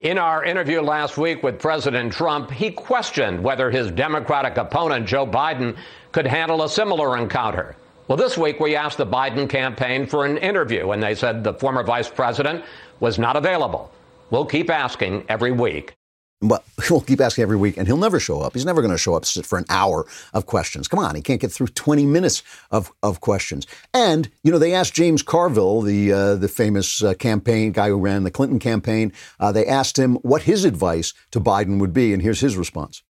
In 0.00 0.18
our 0.18 0.42
interview 0.42 0.80
last 0.80 1.18
week 1.18 1.42
with 1.42 1.58
President 1.58 2.12
Trump, 2.12 2.50
he 2.50 2.70
questioned 2.70 3.44
whether 3.44 3.70
his 3.70 3.90
Democratic 3.90 4.56
opponent, 4.56 5.06
Joe 5.06 5.26
Biden, 5.26 5.76
could 6.10 6.26
handle 6.26 6.62
a 6.62 6.68
similar 6.68 7.18
encounter. 7.18 7.76
Well, 8.10 8.16
this 8.16 8.36
week 8.36 8.58
we 8.58 8.74
asked 8.74 8.98
the 8.98 9.06
Biden 9.06 9.48
campaign 9.48 10.04
for 10.04 10.26
an 10.26 10.36
interview, 10.38 10.90
and 10.90 11.00
they 11.00 11.14
said 11.14 11.44
the 11.44 11.54
former 11.54 11.84
vice 11.84 12.10
president 12.10 12.64
was 12.98 13.20
not 13.20 13.36
available. 13.36 13.92
We'll 14.30 14.46
keep 14.46 14.68
asking 14.68 15.26
every 15.28 15.52
week. 15.52 15.94
But 16.40 16.64
we'll 16.90 17.02
keep 17.02 17.20
asking 17.20 17.42
every 17.42 17.56
week, 17.56 17.76
and 17.76 17.86
he'll 17.86 17.96
never 17.96 18.18
show 18.18 18.40
up. 18.40 18.54
He's 18.54 18.64
never 18.64 18.82
going 18.82 18.90
to 18.90 18.98
show 18.98 19.14
up 19.14 19.26
for 19.26 19.58
an 19.60 19.64
hour 19.68 20.06
of 20.34 20.46
questions. 20.46 20.88
Come 20.88 20.98
on, 20.98 21.14
he 21.14 21.22
can't 21.22 21.40
get 21.40 21.52
through 21.52 21.68
20 21.68 22.04
minutes 22.04 22.42
of, 22.72 22.90
of 23.00 23.20
questions. 23.20 23.68
And 23.94 24.28
you 24.42 24.50
know, 24.50 24.58
they 24.58 24.74
asked 24.74 24.92
James 24.92 25.22
Carville, 25.22 25.80
the 25.80 26.12
uh, 26.12 26.34
the 26.34 26.48
famous 26.48 27.04
uh, 27.04 27.14
campaign 27.14 27.70
guy 27.70 27.90
who 27.90 28.00
ran 28.00 28.24
the 28.24 28.32
Clinton 28.32 28.58
campaign. 28.58 29.12
Uh, 29.38 29.52
they 29.52 29.66
asked 29.66 29.96
him 29.96 30.16
what 30.16 30.42
his 30.42 30.64
advice 30.64 31.14
to 31.30 31.38
Biden 31.38 31.78
would 31.78 31.92
be, 31.92 32.12
and 32.12 32.22
here's 32.22 32.40
his 32.40 32.56
response: 32.56 33.04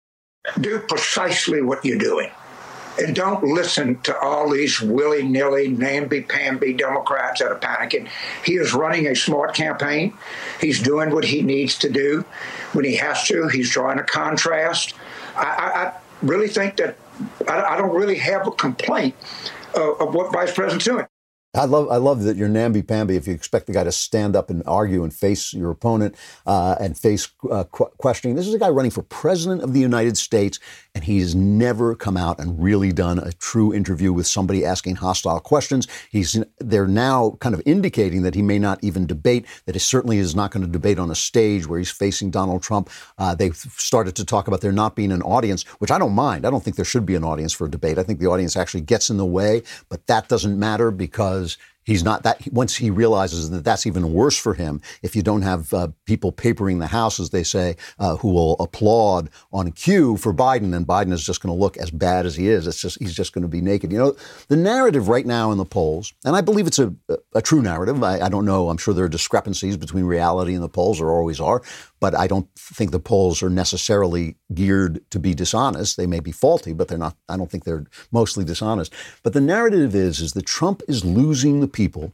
Do 0.60 0.80
precisely 0.80 1.62
what 1.62 1.86
you're 1.86 2.00
doing 2.00 2.32
and 3.00 3.16
don't 3.16 3.44
listen 3.44 4.00
to 4.02 4.18
all 4.20 4.50
these 4.50 4.82
willy 4.82 5.24
nilly, 5.24 5.68
namby 5.68 6.22
pamby 6.22 6.74
Democrats 6.74 7.40
that 7.40 7.52
are 7.52 7.60
panicking. 7.60 8.08
He 8.44 8.56
is 8.56 8.74
running 8.74 9.08
a 9.08 9.16
smart 9.16 9.54
campaign. 9.54 10.14
He's 10.60 10.82
doing 10.82 11.12
what 11.12 11.26
he 11.26 11.42
needs 11.42 11.78
to 11.80 11.90
do 11.90 12.26
when 12.74 12.86
he 12.86 12.96
has 12.96 13.28
to. 13.28 13.48
He's 13.48 13.72
drawing 13.72 14.00
a 14.00 14.04
contrast. 14.04 14.94
I, 15.36 15.42
I, 15.42 15.86
I 15.86 15.94
really 16.22 16.48
think 16.48 16.78
that 16.78 16.98
I, 17.48 17.62
I, 17.62 17.78
don't 17.78 17.96
really 17.96 18.18
have 18.18 18.48
a 18.48 18.52
complaint 18.52 19.16
of, 19.76 20.02
of 20.02 20.14
what 20.14 20.32
Vice 20.32 20.54
President's 20.54 20.86
doing. 20.86 21.06
I 21.58 21.66
love, 21.66 21.90
I 21.90 21.96
love 21.98 22.22
that 22.24 22.38
you're 22.38 22.48
namby 22.48 22.84
pamby 22.84 23.16
if 23.16 23.26
you 23.26 23.34
expect 23.34 23.66
the 23.66 23.74
guy 23.74 23.84
to 23.84 23.92
stand 23.92 24.36
up 24.36 24.52
and 24.52 24.62
argue 24.68 25.04
and 25.04 25.12
face 25.12 25.54
your 25.54 25.72
opponent 25.72 26.16
uh, 26.46 26.76
and 26.80 26.96
face 26.96 27.30
uh, 27.50 27.64
qu- 27.64 27.90
questioning. 27.98 28.36
This 28.36 28.48
is 28.48 28.54
a 28.54 28.60
guy 28.60 28.70
running 28.70 28.92
for 28.92 29.02
president 29.02 29.64
of 29.64 29.74
the 29.74 29.80
United 29.80 30.18
States, 30.18 30.60
and 30.94 31.04
he's 31.04 31.34
never 31.34 31.96
come 31.96 32.16
out 32.16 32.40
and 32.40 32.62
really 32.62 32.92
done 32.92 33.18
a 33.18 33.32
true 33.32 33.74
interview 33.74 34.14
with 34.14 34.28
somebody 34.28 34.64
asking 34.64 34.98
hostile 34.98 35.40
questions. 35.40 35.88
He's 36.12 36.44
they're 36.60 36.88
now 36.88 37.38
kind 37.40 37.56
of 37.56 37.62
indicating 37.66 38.22
that 38.22 38.36
he 38.36 38.44
may 38.44 38.60
not 38.60 38.84
even 38.84 39.08
debate. 39.08 39.48
That 39.66 39.74
he 39.74 39.80
certainly 39.80 40.20
is 40.20 40.36
not 40.36 40.52
going 40.52 40.66
to 40.66 40.72
debate 40.72 41.00
on 41.00 41.10
a 41.10 41.16
stage 41.16 41.66
where 41.66 41.80
he's 41.80 41.90
facing 41.90 42.30
Donald 42.30 42.62
Trump. 42.62 42.92
Uh, 43.18 43.34
they've 43.34 43.56
started 43.56 44.16
to 44.18 44.26
talk 44.26 44.48
about 44.48 44.62
there 44.62 44.72
not 44.72 44.96
being 44.96 45.12
an 45.12 45.24
audience, 45.24 45.64
which 45.80 45.90
I 45.90 45.98
don't 45.98 46.14
mind. 46.14 46.46
I 46.46 46.52
don't 46.52 46.64
think 46.64 46.76
there 46.76 46.86
should 46.86 47.06
be 47.06 47.16
an 47.16 47.24
audience 47.24 47.54
for 47.54 47.66
a 47.66 47.72
debate. 47.72 47.98
I 47.98 48.04
think 48.04 48.20
the 48.20 48.28
audience 48.28 48.56
actually 48.56 48.82
gets 48.82 49.10
in 49.10 49.18
the 49.18 49.26
way, 49.26 49.64
but 49.90 50.06
that 50.06 50.28
doesn't 50.28 50.60
matter 50.60 50.92
because 50.92 51.47
because 51.48 51.58
he's 51.84 52.04
not 52.04 52.24
that 52.24 52.42
once 52.52 52.76
he 52.76 52.90
realizes 52.90 53.50
that 53.50 53.64
that's 53.64 53.86
even 53.86 54.14
worse 54.14 54.38
for 54.38 54.54
him 54.54 54.82
if 55.02 55.16
you 55.16 55.22
don't 55.22 55.44
have 55.44 55.74
uh, 55.74 55.88
people 56.06 56.32
papering 56.32 56.80
the 56.80 56.88
house 56.88 57.20
as 57.20 57.30
they 57.30 57.44
say 57.44 57.76
uh, 58.00 58.18
who 58.18 58.30
will 58.30 58.56
applaud 58.60 59.30
on 59.54 59.72
cue 59.72 60.18
for 60.18 60.34
biden 60.34 60.76
and 60.76 60.86
biden 60.86 61.14
is 61.14 61.26
just 61.26 61.42
going 61.42 61.56
to 61.56 61.60
look 61.60 61.78
as 61.78 61.92
bad 61.92 62.26
as 62.26 62.36
he 62.36 62.50
is. 62.50 62.68
It's 62.68 62.82
just 62.82 63.00
he's 63.00 63.16
just 63.16 63.34
going 63.34 63.44
to 63.44 63.48
be 63.48 63.62
naked. 63.62 63.92
You 63.92 63.98
know 64.00 64.16
the 64.48 64.58
narrative 64.58 65.08
right 65.08 65.26
now 65.26 65.52
in 65.52 65.58
the 65.58 65.66
polls 65.66 66.14
and 66.26 66.36
i 66.36 66.42
believe 66.42 66.68
it's 66.68 66.80
a, 66.80 66.94
a 67.34 67.42
true 67.42 67.62
narrative. 67.62 68.04
I, 68.04 68.20
I 68.20 68.30
don't 68.30 68.46
know. 68.46 68.70
I'm 68.70 68.78
sure 68.78 68.94
there 68.94 69.06
are 69.06 69.10
discrepancies 69.10 69.78
between 69.78 70.06
reality 70.06 70.54
and 70.54 70.64
the 70.64 70.70
polls 70.70 71.00
there 71.00 71.10
always 71.12 71.40
are 71.40 71.62
but 72.00 72.16
I 72.16 72.28
don't 72.28 72.48
think 72.56 72.92
the 72.92 73.00
polls 73.00 73.42
are 73.42 73.50
necessarily 73.50 74.36
geared 74.54 75.02
to 75.12 75.20
be 75.20 75.34
dishonest. 75.34 75.98
They 75.98 76.08
may 76.08 76.20
be 76.20 76.32
faulty, 76.32 76.74
but 76.74 76.88
they're 76.88 76.98
not. 76.98 77.16
I 77.28 77.38
don't 77.38 77.50
think 77.50 77.64
they're 77.64 77.86
mostly 78.12 78.44
dishonest. 78.44 78.94
But 79.24 79.34
the 79.34 79.42
narrative 79.42 79.96
is 79.96 80.20
is 80.20 80.34
that 80.34 80.46
Trump 80.46 80.82
is 80.88 81.04
losing 81.06 81.60
the 81.60 81.68
people 81.68 82.14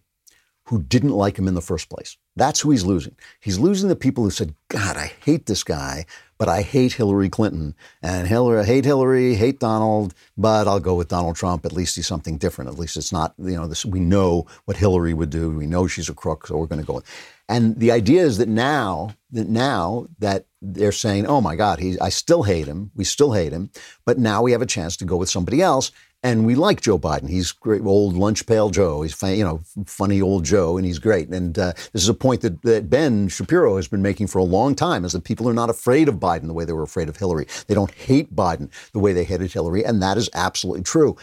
who 0.68 0.82
didn't 0.82 1.12
like 1.12 1.38
him 1.38 1.48
in 1.48 1.56
the 1.56 1.62
first 1.62 1.90
place. 1.90 2.18
That's 2.38 2.62
who 2.62 2.72
he's 2.72 2.86
losing. 2.86 3.16
He's 3.42 3.60
losing 3.60 3.90
the 3.90 3.96
people 3.98 4.24
who 4.24 4.32
said, 4.32 4.56
"God, 4.70 4.96
I 4.96 5.12
hate 5.24 5.46
this 5.46 5.64
guy, 5.64 6.06
but 6.38 6.48
I 6.48 6.62
hate 6.62 6.94
Hillary 6.94 7.30
Clinton, 7.30 7.76
and 8.02 8.28
Hillary, 8.28 8.62
I 8.62 8.64
hate 8.64 8.86
Hillary, 8.86 9.36
hate 9.36 9.60
Donald, 9.60 10.14
but 10.38 10.68
I'll 10.68 10.80
go 10.80 10.96
with 10.96 11.10
Donald 11.10 11.36
Trump. 11.36 11.66
At 11.66 11.74
least 11.74 11.96
he's 11.98 12.08
something 12.08 12.38
different. 12.38 12.72
At 12.72 12.80
least 12.80 12.96
it's 12.96 13.12
not, 13.12 13.34
you 13.38 13.58
know, 13.58 13.68
this, 13.68 13.86
we 13.86 14.00
know 14.00 14.48
what 14.66 14.78
Hillary 14.78 15.14
would 15.14 15.30
do. 15.30 15.52
We 15.52 15.68
know 15.68 15.86
she's 15.88 16.10
a 16.10 16.14
crook, 16.14 16.48
so 16.48 16.58
we're 16.58 16.68
going 16.68 16.82
to 16.82 16.88
go 16.88 16.94
with." 16.94 17.06
And 17.50 17.78
the 17.80 17.92
idea 17.92 18.24
is 18.24 18.38
that 18.38 18.48
now 18.48 19.16
that 19.32 19.50
now 19.50 20.08
that 20.20 20.46
they're 20.62 20.94
saying, 20.94 21.28
"Oh 21.28 21.42
my 21.42 21.56
God, 21.56 21.80
he, 21.80 22.00
I 22.00 22.10
still 22.10 22.44
hate 22.44 22.68
him. 22.68 22.92
We 22.96 23.04
still 23.04 23.34
hate 23.34 23.52
him," 23.52 23.70
but 24.06 24.18
now 24.18 24.42
we 24.42 24.54
have 24.54 24.62
a 24.62 24.66
chance 24.66 24.96
to 24.98 25.06
go 25.06 25.18
with 25.18 25.30
somebody 25.30 25.62
else, 25.62 25.92
and 26.24 26.46
we 26.46 26.56
like 26.56 26.80
Joe 26.80 26.98
Biden. 26.98 27.30
He's 27.30 27.52
great, 27.52 27.82
old 27.82 28.16
lunch 28.16 28.46
pail 28.46 28.70
Joe. 28.70 29.02
He's 29.02 29.22
you 29.22 29.44
know 29.44 29.62
funny 29.86 30.22
old 30.22 30.46
Joe, 30.46 30.78
and 30.78 30.86
he's 30.86 31.00
great. 31.00 31.28
And 31.30 31.60
uh, 31.60 31.74
this 31.92 32.02
is 32.02 32.10
a 32.10 32.14
point 32.14 32.42
that, 32.42 32.62
that 32.62 32.90
Ben 32.90 33.28
Shapiro 33.28 33.76
has 33.76 33.90
been 33.90 34.02
making 34.02 34.28
for 34.28 34.40
a 34.40 34.44
long 34.44 34.74
time: 34.74 35.04
is 35.04 35.12
that 35.12 35.26
people 35.26 35.50
are 35.50 35.54
not 35.54 35.70
afraid 35.70 36.08
of 36.08 36.16
Biden 36.16 36.48
the 36.48 36.54
way 36.54 36.64
they 36.64 36.74
were 36.74 36.84
afraid 36.84 37.10
of 37.10 37.18
Hillary. 37.18 37.46
They 37.68 37.76
don't 37.76 37.94
hate 37.94 38.34
Biden 38.34 38.70
the 38.94 39.00
way 39.00 39.12
they 39.12 39.26
hated 39.26 39.52
Hillary, 39.52 39.84
and 39.84 40.02
that 40.02 40.18
is 40.18 40.30
absolutely 40.34 40.84
true. 40.84 41.18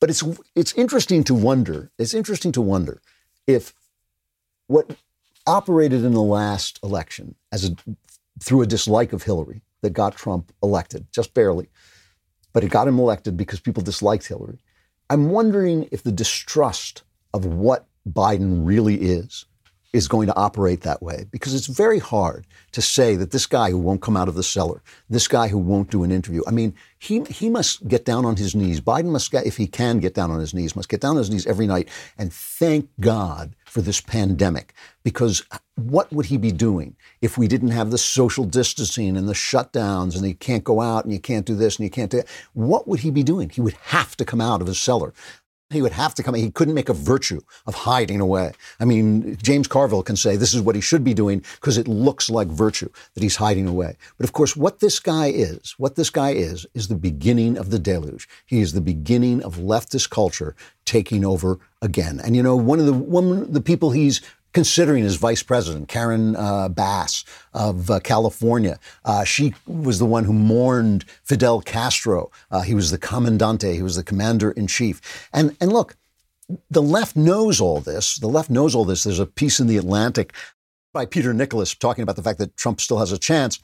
But 0.00 0.10
it's 0.10 0.24
it's 0.56 0.72
interesting 0.72 1.22
to 1.24 1.34
wonder. 1.34 1.92
It's 1.98 2.14
interesting 2.14 2.50
to 2.52 2.60
wonder 2.60 3.00
if 3.46 3.72
what 4.66 4.96
operated 5.46 6.04
in 6.04 6.12
the 6.12 6.22
last 6.22 6.78
election 6.82 7.34
as 7.50 7.68
a, 7.68 7.76
through 8.40 8.62
a 8.62 8.66
dislike 8.66 9.12
of 9.12 9.22
Hillary 9.22 9.62
that 9.82 9.90
got 9.90 10.16
Trump 10.16 10.52
elected, 10.62 11.06
just 11.12 11.34
barely. 11.34 11.68
But 12.52 12.64
it 12.64 12.70
got 12.70 12.88
him 12.88 12.98
elected 12.98 13.36
because 13.36 13.60
people 13.60 13.82
disliked 13.82 14.26
Hillary. 14.26 14.58
I'm 15.10 15.30
wondering 15.30 15.88
if 15.90 16.02
the 16.02 16.12
distrust 16.12 17.02
of 17.34 17.44
what 17.44 17.86
Biden 18.08 18.66
really 18.66 18.96
is 18.96 19.46
is 19.92 20.08
going 20.08 20.26
to 20.26 20.36
operate 20.36 20.80
that 20.82 21.02
way 21.02 21.26
because 21.30 21.54
it's 21.54 21.66
very 21.66 21.98
hard 21.98 22.46
to 22.72 22.80
say 22.80 23.14
that 23.16 23.30
this 23.30 23.46
guy 23.46 23.70
who 23.70 23.78
won't 23.78 24.00
come 24.00 24.16
out 24.16 24.28
of 24.28 24.34
the 24.34 24.42
cellar, 24.42 24.82
this 25.10 25.28
guy 25.28 25.48
who 25.48 25.58
won't 25.58 25.90
do 25.90 26.02
an 26.02 26.10
interview. 26.10 26.42
I 26.46 26.50
mean, 26.50 26.74
he 26.98 27.22
he 27.24 27.50
must 27.50 27.86
get 27.88 28.04
down 28.04 28.24
on 28.24 28.36
his 28.36 28.54
knees. 28.54 28.80
Biden 28.80 29.10
must 29.10 29.30
get, 29.30 29.44
if 29.44 29.56
he 29.56 29.66
can 29.66 29.98
get 29.98 30.14
down 30.14 30.30
on 30.30 30.40
his 30.40 30.54
knees, 30.54 30.74
must 30.74 30.88
get 30.88 31.00
down 31.00 31.12
on 31.12 31.18
his 31.18 31.30
knees 31.30 31.46
every 31.46 31.66
night 31.66 31.88
and 32.16 32.32
thank 32.32 32.88
God 33.00 33.54
for 33.64 33.82
this 33.82 34.00
pandemic 34.00 34.74
because 35.02 35.42
what 35.76 36.12
would 36.12 36.26
he 36.26 36.36
be 36.36 36.52
doing 36.52 36.94
if 37.22 37.38
we 37.38 37.48
didn't 37.48 37.70
have 37.70 37.90
the 37.90 37.98
social 37.98 38.44
distancing 38.44 39.16
and 39.16 39.28
the 39.28 39.32
shutdowns 39.32 40.14
and 40.14 40.26
you 40.26 40.34
can't 40.34 40.64
go 40.64 40.80
out 40.80 41.04
and 41.04 41.12
you 41.12 41.18
can't 41.18 41.46
do 41.46 41.54
this 41.54 41.76
and 41.76 41.84
you 41.84 41.90
can't 41.90 42.10
do 42.10 42.18
that? 42.18 42.28
What 42.52 42.86
would 42.86 43.00
he 43.00 43.10
be 43.10 43.22
doing? 43.22 43.48
He 43.48 43.60
would 43.60 43.76
have 43.84 44.16
to 44.18 44.24
come 44.24 44.40
out 44.40 44.60
of 44.60 44.66
his 44.66 44.78
cellar. 44.78 45.14
He 45.72 45.82
would 45.82 45.92
have 45.92 46.14
to 46.14 46.22
come. 46.22 46.34
He 46.34 46.50
couldn't 46.50 46.74
make 46.74 46.88
a 46.88 46.94
virtue 46.94 47.40
of 47.66 47.74
hiding 47.74 48.20
away. 48.20 48.52
I 48.80 48.84
mean, 48.84 49.36
James 49.42 49.66
Carville 49.66 50.02
can 50.02 50.16
say 50.16 50.36
this 50.36 50.54
is 50.54 50.60
what 50.60 50.74
he 50.74 50.80
should 50.80 51.04
be 51.04 51.14
doing 51.14 51.44
because 51.60 51.78
it 51.78 51.88
looks 51.88 52.30
like 52.30 52.48
virtue 52.48 52.88
that 53.14 53.22
he's 53.22 53.36
hiding 53.36 53.66
away. 53.66 53.96
But 54.18 54.24
of 54.24 54.32
course, 54.32 54.56
what 54.56 54.80
this 54.80 55.00
guy 55.00 55.26
is, 55.26 55.74
what 55.78 55.96
this 55.96 56.10
guy 56.10 56.30
is, 56.30 56.66
is 56.74 56.88
the 56.88 56.94
beginning 56.94 57.56
of 57.56 57.70
the 57.70 57.78
deluge. 57.78 58.28
He 58.46 58.60
is 58.60 58.72
the 58.72 58.80
beginning 58.80 59.42
of 59.42 59.56
leftist 59.56 60.10
culture 60.10 60.54
taking 60.84 61.24
over 61.24 61.58
again. 61.80 62.20
And 62.22 62.36
you 62.36 62.42
know, 62.42 62.56
one 62.56 62.78
of 62.78 62.86
the 62.86 62.92
one 62.92 63.32
of 63.32 63.52
the 63.52 63.60
people 63.60 63.90
he's 63.90 64.20
considering 64.52 65.04
as 65.04 65.16
vice 65.16 65.42
president, 65.42 65.88
Karen 65.88 66.36
uh, 66.36 66.68
Bass 66.68 67.24
of 67.54 67.90
uh, 67.90 68.00
California. 68.00 68.78
Uh, 69.04 69.24
she 69.24 69.54
was 69.66 69.98
the 69.98 70.06
one 70.06 70.24
who 70.24 70.32
mourned 70.32 71.04
Fidel 71.24 71.60
Castro. 71.60 72.30
Uh, 72.50 72.60
he 72.60 72.74
was 72.74 72.90
the 72.90 72.98
commandante, 72.98 73.74
he 73.74 73.82
was 73.82 73.96
the 73.96 74.04
commander 74.04 74.50
in 74.50 74.66
chief. 74.66 75.28
And, 75.32 75.56
and 75.60 75.72
look, 75.72 75.96
the 76.70 76.82
left 76.82 77.16
knows 77.16 77.60
all 77.60 77.80
this. 77.80 78.18
The 78.18 78.28
left 78.28 78.50
knows 78.50 78.74
all 78.74 78.84
this. 78.84 79.04
There's 79.04 79.18
a 79.18 79.26
piece 79.26 79.60
in 79.60 79.66
The 79.66 79.78
Atlantic 79.78 80.32
by 80.92 81.06
Peter 81.06 81.32
Nicholas 81.32 81.74
talking 81.74 82.02
about 82.02 82.16
the 82.16 82.22
fact 82.22 82.38
that 82.38 82.56
Trump 82.56 82.80
still 82.80 82.98
has 82.98 83.12
a 83.12 83.18
chance. 83.18 83.58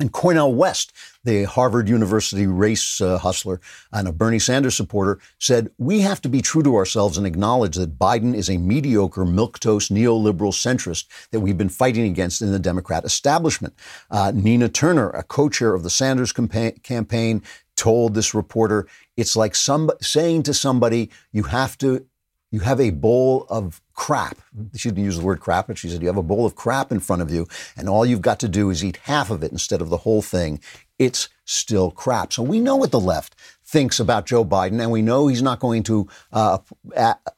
And 0.00 0.10
Cornel 0.10 0.52
West, 0.52 0.92
the 1.22 1.44
Harvard 1.44 1.88
University 1.88 2.48
race 2.48 3.00
uh, 3.00 3.16
hustler 3.18 3.60
and 3.92 4.08
a 4.08 4.12
Bernie 4.12 4.40
Sanders 4.40 4.74
supporter, 4.74 5.20
said, 5.38 5.70
We 5.78 6.00
have 6.00 6.20
to 6.22 6.28
be 6.28 6.42
true 6.42 6.64
to 6.64 6.74
ourselves 6.74 7.16
and 7.16 7.24
acknowledge 7.24 7.76
that 7.76 7.96
Biden 7.96 8.34
is 8.34 8.50
a 8.50 8.58
mediocre, 8.58 9.24
milquetoast, 9.24 9.92
neoliberal 9.92 10.52
centrist 10.52 11.06
that 11.30 11.40
we've 11.40 11.56
been 11.56 11.68
fighting 11.68 12.06
against 12.06 12.42
in 12.42 12.50
the 12.50 12.58
Democrat 12.58 13.04
establishment. 13.04 13.74
Uh, 14.10 14.32
Nina 14.34 14.68
Turner, 14.68 15.10
a 15.10 15.22
co 15.22 15.48
chair 15.48 15.74
of 15.74 15.84
the 15.84 15.90
Sanders 15.90 16.32
campa- 16.32 16.82
campaign, 16.82 17.40
told 17.76 18.14
this 18.14 18.34
reporter, 18.34 18.88
It's 19.16 19.36
like 19.36 19.54
some, 19.54 19.92
saying 20.00 20.42
to 20.44 20.54
somebody, 20.54 21.10
You 21.30 21.44
have 21.44 21.78
to 21.78 22.04
you 22.54 22.60
have 22.60 22.80
a 22.80 22.90
bowl 22.90 23.46
of 23.50 23.82
crap. 23.94 24.38
She 24.76 24.88
didn't 24.88 25.04
use 25.04 25.18
the 25.18 25.24
word 25.24 25.40
crap, 25.40 25.66
but 25.66 25.76
she 25.76 25.88
said 25.88 26.02
you 26.02 26.06
have 26.06 26.16
a 26.16 26.22
bowl 26.22 26.46
of 26.46 26.54
crap 26.54 26.92
in 26.92 27.00
front 27.00 27.20
of 27.20 27.28
you, 27.28 27.48
and 27.76 27.88
all 27.88 28.06
you've 28.06 28.22
got 28.22 28.38
to 28.40 28.48
do 28.48 28.70
is 28.70 28.84
eat 28.84 28.98
half 29.02 29.28
of 29.28 29.42
it 29.42 29.50
instead 29.50 29.80
of 29.80 29.90
the 29.90 29.98
whole 29.98 30.22
thing. 30.22 30.60
It's 30.96 31.28
still 31.44 31.90
crap. 31.90 32.32
So 32.32 32.44
we 32.44 32.60
know 32.60 32.76
what 32.76 32.92
the 32.92 33.00
left 33.00 33.34
thinks 33.64 33.98
about 33.98 34.26
Joe 34.26 34.44
Biden, 34.44 34.80
and 34.80 34.92
we 34.92 35.02
know 35.02 35.26
he's 35.26 35.42
not 35.42 35.58
going 35.58 35.82
to 35.84 36.08
uh, 36.32 36.58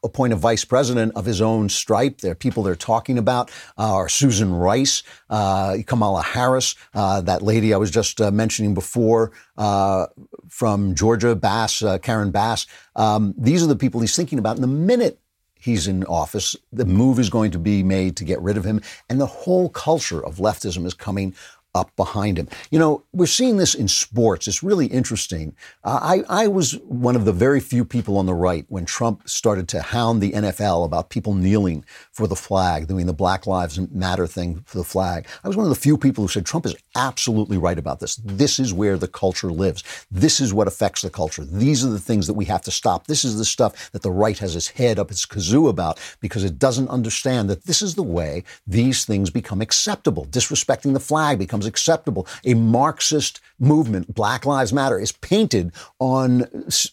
appoint 0.05 0.35
a 0.35 0.37
vice 0.37 0.67
president 0.67 1.13
of 1.17 1.25
his 1.25 1.41
own 1.41 1.71
stripe. 1.71 2.19
There 2.19 2.33
are 2.33 2.35
people 2.35 2.63
they're 2.63 2.77
talking 2.77 3.17
about 3.17 3.51
uh, 3.79 3.95
are 3.95 4.09
Susan 4.11 4.53
Rice, 4.53 5.03
uh, 5.31 5.79
Kamala 5.87 6.23
Harris, 6.23 6.75
uh, 6.93 7.23
that 7.23 7.41
lady 7.41 7.73
I 7.73 7.79
was 7.79 7.91
just 7.91 8.21
uh, 8.21 8.31
mentioning 8.31 8.75
before 8.75 9.33
uh, 9.57 10.09
from 10.49 10.95
Georgia, 10.95 11.35
Bass, 11.35 11.83
Karen 12.03 12.31
Bass. 12.31 12.67
Um, 12.95 13.35
these 13.37 13.63
are 13.63 13.69
the 13.69 13.77
people 13.77 14.01
he's 14.01 14.17
thinking 14.17 14.39
about. 14.39 14.57
And 14.57 14.63
the 14.63 14.69
minute 14.69 15.21
he's 15.59 15.89
in 15.89 16.05
office, 16.05 16.55
the 16.73 16.85
move 16.85 17.19
is 17.19 17.29
going 17.31 17.51
to 17.51 17.59
be 17.59 17.83
made 17.83 18.17
to 18.17 18.25
get 18.25 18.41
rid 18.41 18.57
of 18.57 18.65
him, 18.65 18.81
and 19.09 19.21
the 19.21 19.27
whole 19.27 19.69
culture 19.69 20.25
of 20.25 20.37
leftism 20.37 20.87
is 20.87 20.95
coming 20.95 21.35
up 21.77 21.95
behind 21.95 22.39
him. 22.39 22.49
You 22.71 22.79
know, 22.79 23.05
we're 23.13 23.27
seeing 23.27 23.59
this 23.59 23.75
in 23.75 23.87
sports. 23.87 24.49
It's 24.49 24.63
really 24.63 24.87
interesting. 24.87 25.55
I, 25.85 26.25
I 26.29 26.49
was 26.49 26.79
one 26.89 27.15
of 27.15 27.25
the 27.25 27.33
very 27.33 27.61
few 27.61 27.85
people 27.85 28.19
on 28.19 28.27
the 28.27 28.35
right 28.35 28.65
when 28.69 28.85
Trump 28.85 29.29
started 29.29 29.69
to 29.69 29.83
hound 29.83 30.21
the 30.21 30.33
NFL 30.33 30.85
about 30.85 31.11
people 31.11 31.35
kneeling 31.35 31.85
for 32.13 32.27
the 32.27 32.35
flag, 32.35 32.89
doing 32.89 33.07
the 33.07 33.13
Black 33.13 33.47
Lives 33.47 33.79
Matter 33.91 34.27
thing 34.27 34.65
for 34.67 34.79
the 34.79 34.85
flag. 34.85 35.27
I 35.45 35.49
was 35.49 35.57
one 35.57 35.67
of 35.67 35.71
the 35.71 35.81
few 35.81 35.99
people 35.99 36.25
who 36.25 36.29
said 36.29 36.47
Trump 36.47 36.67
is 36.67 36.75
absolutely 36.95 37.59
right 37.59 37.79
about 37.79 38.01
this. 38.01 38.17
This 38.17 38.59
is 38.59 38.73
where 38.73 38.97
the 38.97 39.09
culture 39.09 39.53
lives. 39.53 39.85
This 40.11 40.41
is 40.41 40.55
what 40.55 40.67
affects 40.67 41.03
the 41.03 41.11
culture. 41.11 41.45
These 41.45 41.85
are 41.85 41.91
the 41.91 41.99
things 41.99 42.27
that 42.27 42.35
we 42.35 42.47
have 42.47 42.63
to 42.63 42.71
stop. 42.71 43.07
This 43.07 43.25
is 43.25 43.37
the 43.37 43.45
stuff 43.45 43.93
that 43.93 44.03
the 44.03 44.11
right 44.11 44.39
has 44.39 44.57
its 44.57 44.69
head 44.69 44.99
up 44.99 45.11
its 45.11 45.27
kazoo 45.27 45.69
about 45.69 46.01
because 46.21 46.45
it 46.45 46.59
doesn't 46.59 46.89
understand 46.89 47.51
that 47.51 47.65
this 47.65 47.83
is 47.83 47.95
the 47.95 48.03
way 48.03 48.45
these 48.67 49.05
things 49.05 49.31
become 49.31 49.61
acceptable. 49.61 50.25
Disrespecting 50.27 50.95
the 50.95 51.01
flag 51.01 51.39
becomes 51.39 51.66
becomes 51.67 51.77
acceptable. 51.77 52.27
A 52.45 52.55
Marxist 52.55 53.41
movement, 53.59 54.15
Black 54.15 54.45
Lives 54.45 54.73
Matter, 54.73 54.99
is 54.99 55.13
painted 55.13 55.73
on 55.99 56.43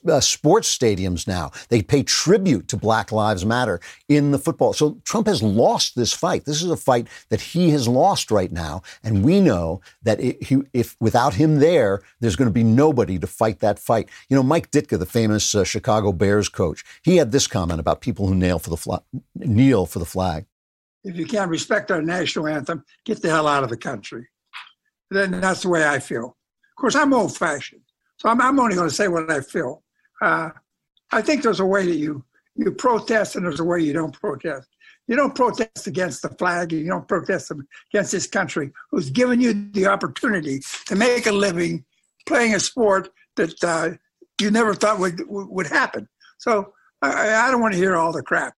uh, 0.07 0.19
sports 0.19 0.77
stadiums 0.77 1.27
now. 1.27 1.51
They 1.69 1.81
pay 1.81 2.03
tribute 2.03 2.67
to 2.69 2.77
Black 2.77 3.11
Lives 3.11 3.45
Matter 3.45 3.79
in 4.07 4.31
the 4.31 4.39
football. 4.39 4.73
So 4.73 4.97
Trump 5.03 5.27
has 5.27 5.43
lost 5.43 5.95
this 5.95 6.13
fight. 6.13 6.45
This 6.45 6.61
is 6.61 6.71
a 6.71 6.77
fight 6.77 7.07
that 7.29 7.41
he 7.41 7.71
has 7.71 7.87
lost 7.87 8.31
right 8.31 8.51
now. 8.51 8.81
And 9.03 9.23
we 9.23 9.39
know 9.39 9.81
that 10.03 10.19
it, 10.19 10.43
he, 10.43 10.61
if 10.73 10.95
without 10.99 11.33
him 11.33 11.59
there, 11.59 12.01
there's 12.19 12.35
going 12.35 12.49
to 12.49 12.53
be 12.53 12.63
nobody 12.63 13.19
to 13.19 13.27
fight 13.27 13.59
that 13.59 13.79
fight. 13.79 14.09
You 14.29 14.37
know, 14.37 14.43
Mike 14.43 14.71
Ditka, 14.71 14.97
the 14.97 15.05
famous 15.05 15.55
uh, 15.55 15.63
Chicago 15.63 16.11
Bears 16.11 16.49
coach, 16.49 16.83
he 17.03 17.17
had 17.17 17.31
this 17.31 17.47
comment 17.47 17.79
about 17.79 18.01
people 18.01 18.27
who 18.27 18.35
nail 18.35 18.59
for 18.59 18.69
the 18.69 19.01
kneel 19.35 19.85
for 19.85 19.99
the 19.99 20.05
flag. 20.05 20.45
If 21.03 21.17
you 21.17 21.25
can't 21.25 21.51
respect 21.51 21.91
our 21.91 22.01
national 22.01 22.47
anthem, 22.47 22.85
get 23.03 23.21
the 23.21 23.29
hell 23.29 23.45
out 23.45 23.63
of 23.63 23.69
the 23.69 23.75
country 23.75 24.27
then 25.15 25.39
that's 25.41 25.63
the 25.63 25.69
way 25.69 25.87
I 25.87 25.99
feel. 25.99 26.25
Of 26.25 26.75
course, 26.77 26.95
I'm 26.95 27.13
old 27.13 27.35
fashioned, 27.35 27.81
so 28.17 28.29
I'm, 28.29 28.41
I'm 28.41 28.59
only 28.59 28.75
going 28.75 28.89
to 28.89 28.95
say 28.95 29.07
what 29.07 29.29
I 29.31 29.41
feel. 29.41 29.83
Uh, 30.21 30.49
I 31.11 31.21
think 31.21 31.43
there's 31.43 31.59
a 31.59 31.65
way 31.65 31.85
that 31.85 31.97
you 31.97 32.23
you 32.55 32.71
protest, 32.71 33.35
and 33.35 33.45
there's 33.45 33.59
a 33.59 33.63
way 33.63 33.81
you 33.81 33.93
don't 33.93 34.13
protest. 34.13 34.67
You 35.07 35.15
don't 35.15 35.35
protest 35.35 35.87
against 35.87 36.21
the 36.21 36.29
flag. 36.29 36.71
and 36.71 36.81
You 36.81 36.87
don't 36.87 37.07
protest 37.07 37.51
against 37.91 38.11
this 38.11 38.27
country 38.27 38.71
who's 38.91 39.09
given 39.09 39.41
you 39.41 39.69
the 39.71 39.87
opportunity 39.87 40.61
to 40.87 40.95
make 40.95 41.25
a 41.25 41.31
living 41.31 41.83
playing 42.25 42.55
a 42.55 42.59
sport 42.59 43.09
that 43.35 43.63
uh, 43.63 43.89
you 44.39 44.51
never 44.51 44.73
thought 44.73 44.99
would 44.99 45.21
would 45.27 45.67
happen. 45.67 46.07
So 46.37 46.73
I, 47.01 47.47
I 47.47 47.51
don't 47.51 47.61
want 47.61 47.73
to 47.73 47.79
hear 47.79 47.95
all 47.95 48.11
the 48.11 48.23
crap. 48.23 48.53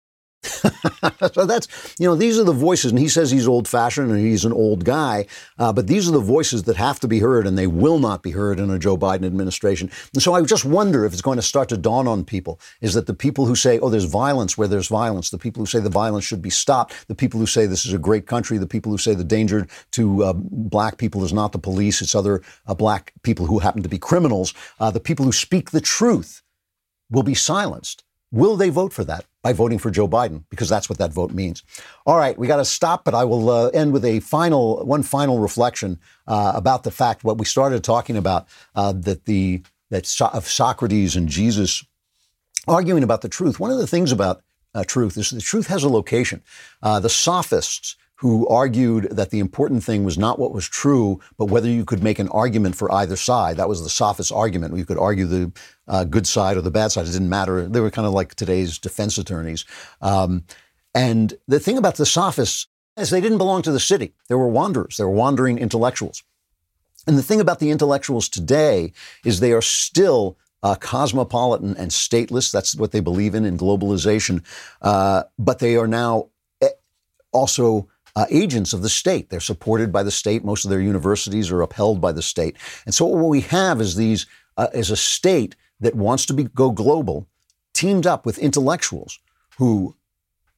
so 1.33 1.47
that's, 1.47 1.69
you 1.99 2.07
know, 2.07 2.15
these 2.15 2.39
are 2.39 2.45
the 2.45 2.53
voices. 2.53 2.93
And 2.93 2.99
he 2.99 3.09
says 3.09 3.31
he's 3.31 3.49
old 3.49 3.67
fashioned 3.67 4.11
and 4.11 4.21
he's 4.21 4.45
an 4.45 4.53
old 4.53 4.85
guy. 4.85 5.27
Uh, 5.59 5.73
but 5.73 5.87
these 5.87 6.09
are 6.09 6.13
the 6.13 6.21
voices 6.21 6.65
that 6.65 6.77
have 6.77 7.01
to 7.01 7.09
be 7.09 7.19
heard 7.19 7.47
and 7.47 7.57
they 7.57 7.67
will 7.67 7.99
not 7.99 8.23
be 8.23 8.31
heard 8.31 8.61
in 8.61 8.71
a 8.71 8.79
Joe 8.79 8.97
Biden 8.97 9.25
administration. 9.25 9.91
And 10.13 10.23
so 10.23 10.35
I 10.35 10.43
just 10.43 10.65
wonder 10.65 11.05
if 11.05 11.13
it's 11.13 11.23
going 11.23 11.37
to 11.37 11.43
start 11.43 11.69
to 11.71 11.77
dawn 11.77 12.07
on 12.07 12.25
people 12.25 12.61
is 12.81 12.95
that 12.95 13.07
the 13.07 13.15
people 13.15 13.47
who 13.47 13.57
say, 13.57 13.79
oh, 13.81 13.91
there's 13.91 14.05
violence 14.05 14.57
where 14.57 14.69
there's 14.69 14.89
violence, 14.89 15.31
the 15.31 15.39
people 15.39 15.63
who 15.63 15.67
say 15.67 15.81
the 15.81 15.91
violence 15.91 16.25
should 16.25 16.43
be 16.43 16.51
stopped, 16.51 17.09
the 17.09 17.15
people 17.15 17.41
who 17.41 17.47
say 17.47 17.67
this 17.67 17.87
is 17.87 17.93
a 17.93 17.99
great 17.99 18.27
country, 18.27 18.59
the 18.59 18.67
people 18.67 18.93
who 18.93 18.99
say 18.99 19.15
the 19.15 19.25
danger 19.25 19.67
to 19.93 20.25
uh, 20.25 20.33
black 20.35 20.99
people 20.99 21.25
is 21.25 21.33
not 21.33 21.53
the 21.53 21.59
police, 21.59 22.03
it's 22.03 22.15
other 22.15 22.43
uh, 22.67 22.75
black 22.75 23.13
people 23.23 23.47
who 23.47 23.59
happen 23.59 23.83
to 23.83 23.89
be 23.89 23.99
criminals, 23.99 24.55
uh, 24.81 24.91
the 24.91 25.01
people 25.01 25.25
who 25.25 25.33
speak 25.33 25.71
the 25.71 25.81
truth 25.81 26.43
will 27.11 27.23
be 27.23 27.35
silenced. 27.35 28.04
Will 28.35 28.57
they 28.57 28.69
vote 28.69 28.93
for 28.93 29.05
that? 29.05 29.25
By 29.43 29.53
voting 29.53 29.79
for 29.79 29.93
Joe 29.93 30.09
Biden, 30.09 30.43
because 30.51 30.69
that's 30.69 30.89
what 30.89 30.99
that 30.99 31.13
vote 31.13 31.31
means. 31.31 31.63
All 32.05 32.17
right, 32.17 32.37
we 32.37 32.49
got 32.49 32.57
to 32.57 32.65
stop, 32.65 33.05
but 33.05 33.15
I 33.15 33.25
will 33.25 33.49
uh, 33.49 33.69
end 33.69 33.93
with 33.93 34.05
a 34.05 34.19
final, 34.21 34.85
one 34.85 35.05
final 35.05 35.39
reflection 35.39 36.01
uh, 36.27 36.53
about 36.57 36.83
the 36.83 36.91
fact 36.91 37.23
what 37.23 37.39
we 37.39 37.45
started 37.45 37.85
talking 37.85 38.17
about 38.17 38.49
uh, 38.75 38.93
that 38.93 39.27
the 39.27 39.63
that 39.91 40.05
so- 40.05 40.31
of 40.33 40.49
Socrates 40.49 41.15
and 41.15 41.29
Jesus 41.29 41.85
arguing 42.67 43.05
about 43.05 43.21
the 43.21 43.29
truth. 43.29 43.61
One 43.61 43.71
of 43.71 43.79
the 43.79 43.87
things 43.87 44.11
about 44.11 44.43
uh, 44.75 44.83
truth 44.83 45.17
is 45.17 45.31
the 45.31 45.41
truth 45.41 45.69
has 45.69 45.85
a 45.85 45.89
location. 45.89 46.43
Uh, 46.83 46.99
the 46.99 47.09
sophists 47.09 47.95
who 48.17 48.47
argued 48.49 49.09
that 49.11 49.31
the 49.31 49.41
important 49.41 49.83
thing 49.83 50.05
was 50.05 50.17
not 50.17 50.39
what 50.39 50.53
was 50.53 50.69
true, 50.69 51.21
but 51.37 51.47
whether 51.47 51.69
you 51.69 51.85
could 51.85 52.03
make 52.03 52.19
an 52.19 52.29
argument 52.29 52.77
for 52.77 52.91
either 52.93 53.17
side. 53.17 53.57
That 53.57 53.69
was 53.69 53.83
the 53.83 53.91
sophist 53.91 54.31
argument. 54.33 54.77
You 54.77 54.87
could 54.87 54.99
argue 54.99 55.27
the 55.27 55.53
uh, 55.89 56.05
good 56.05 56.27
side 56.27 56.57
or 56.57 56.61
the 56.61 56.71
bad 56.71 56.93
side. 56.93 57.07
It 57.07 57.13
didn't 57.13 57.29
matter. 57.29 57.67
They 57.67 57.81
were 57.81 57.91
kind 57.91 58.07
of 58.07 58.13
like 58.13 58.35
today's 58.35 58.79
defense 58.79 59.19
attorneys. 59.19 59.65
Um, 60.01 60.45
and 60.95 61.35
the 61.49 61.59
thing 61.59 61.77
about 61.77 61.97
the 61.97 62.07
sophists 62.07 62.69
is 62.97 63.11
they 63.11 63.21
didn't 63.21 63.39
belong 63.39 63.63
to 63.63 63.73
the 63.73 63.81
city. 63.81 64.15
They 64.29 64.37
were 64.37 64.49
wanderers. 64.49 64.97
They 64.97 65.05
were 65.05 65.11
wandering 65.11 65.59
intellectuals. 65.59 66.23
And 67.07 67.19
the 67.19 67.23
thing 67.23 67.41
about 67.41 67.59
the 67.59 67.71
intellectuals 67.71 68.29
today 68.29 68.93
is 69.25 69.41
they 69.41 69.53
are 69.53 69.63
still 69.63 70.39
uh, 70.63 70.77
cosmopolitan 70.77 71.77
and 71.77 71.91
stateless. 71.91 72.51
That's 72.51 72.75
what 72.77 72.93
they 72.93 73.01
believe 73.01 73.35
in 73.35 73.45
in 73.45 73.59
globalization. 73.59 74.43
Uh, 74.81 75.25
but 75.39 75.59
they 75.59 75.77
are 75.77 75.89
now 75.89 76.29
eh, 76.63 76.69
also 77.33 77.89
uh, 78.17 78.27
agents 78.31 78.73
of 78.73 78.83
the 78.83 78.89
state. 78.89 79.31
They're 79.31 79.41
supported 79.41 79.93
by 79.93 80.03
the 80.03 80.11
state. 80.11 80.45
Most 80.45 80.65
of 80.65 80.71
their 80.71 80.81
universities 80.81 81.51
are 81.51 81.63
upheld 81.63 82.01
by 82.01 82.13
the 82.13 82.23
state. 82.23 82.57
And 82.87 82.95
so 82.95 83.07
what 83.07 83.29
we 83.29 83.41
have 83.43 83.81
is 83.81 83.97
these 83.97 84.27
uh, 84.57 84.69
is 84.73 84.91
a 84.91 84.97
state 84.97 85.57
that 85.81 85.95
wants 85.95 86.27
to 86.27 86.35
be, 86.35 86.45
go 86.45 86.71
global, 86.71 87.27
teamed 87.73 88.07
up 88.07 88.25
with 88.25 88.39
intellectuals 88.39 89.19
who 89.59 89.97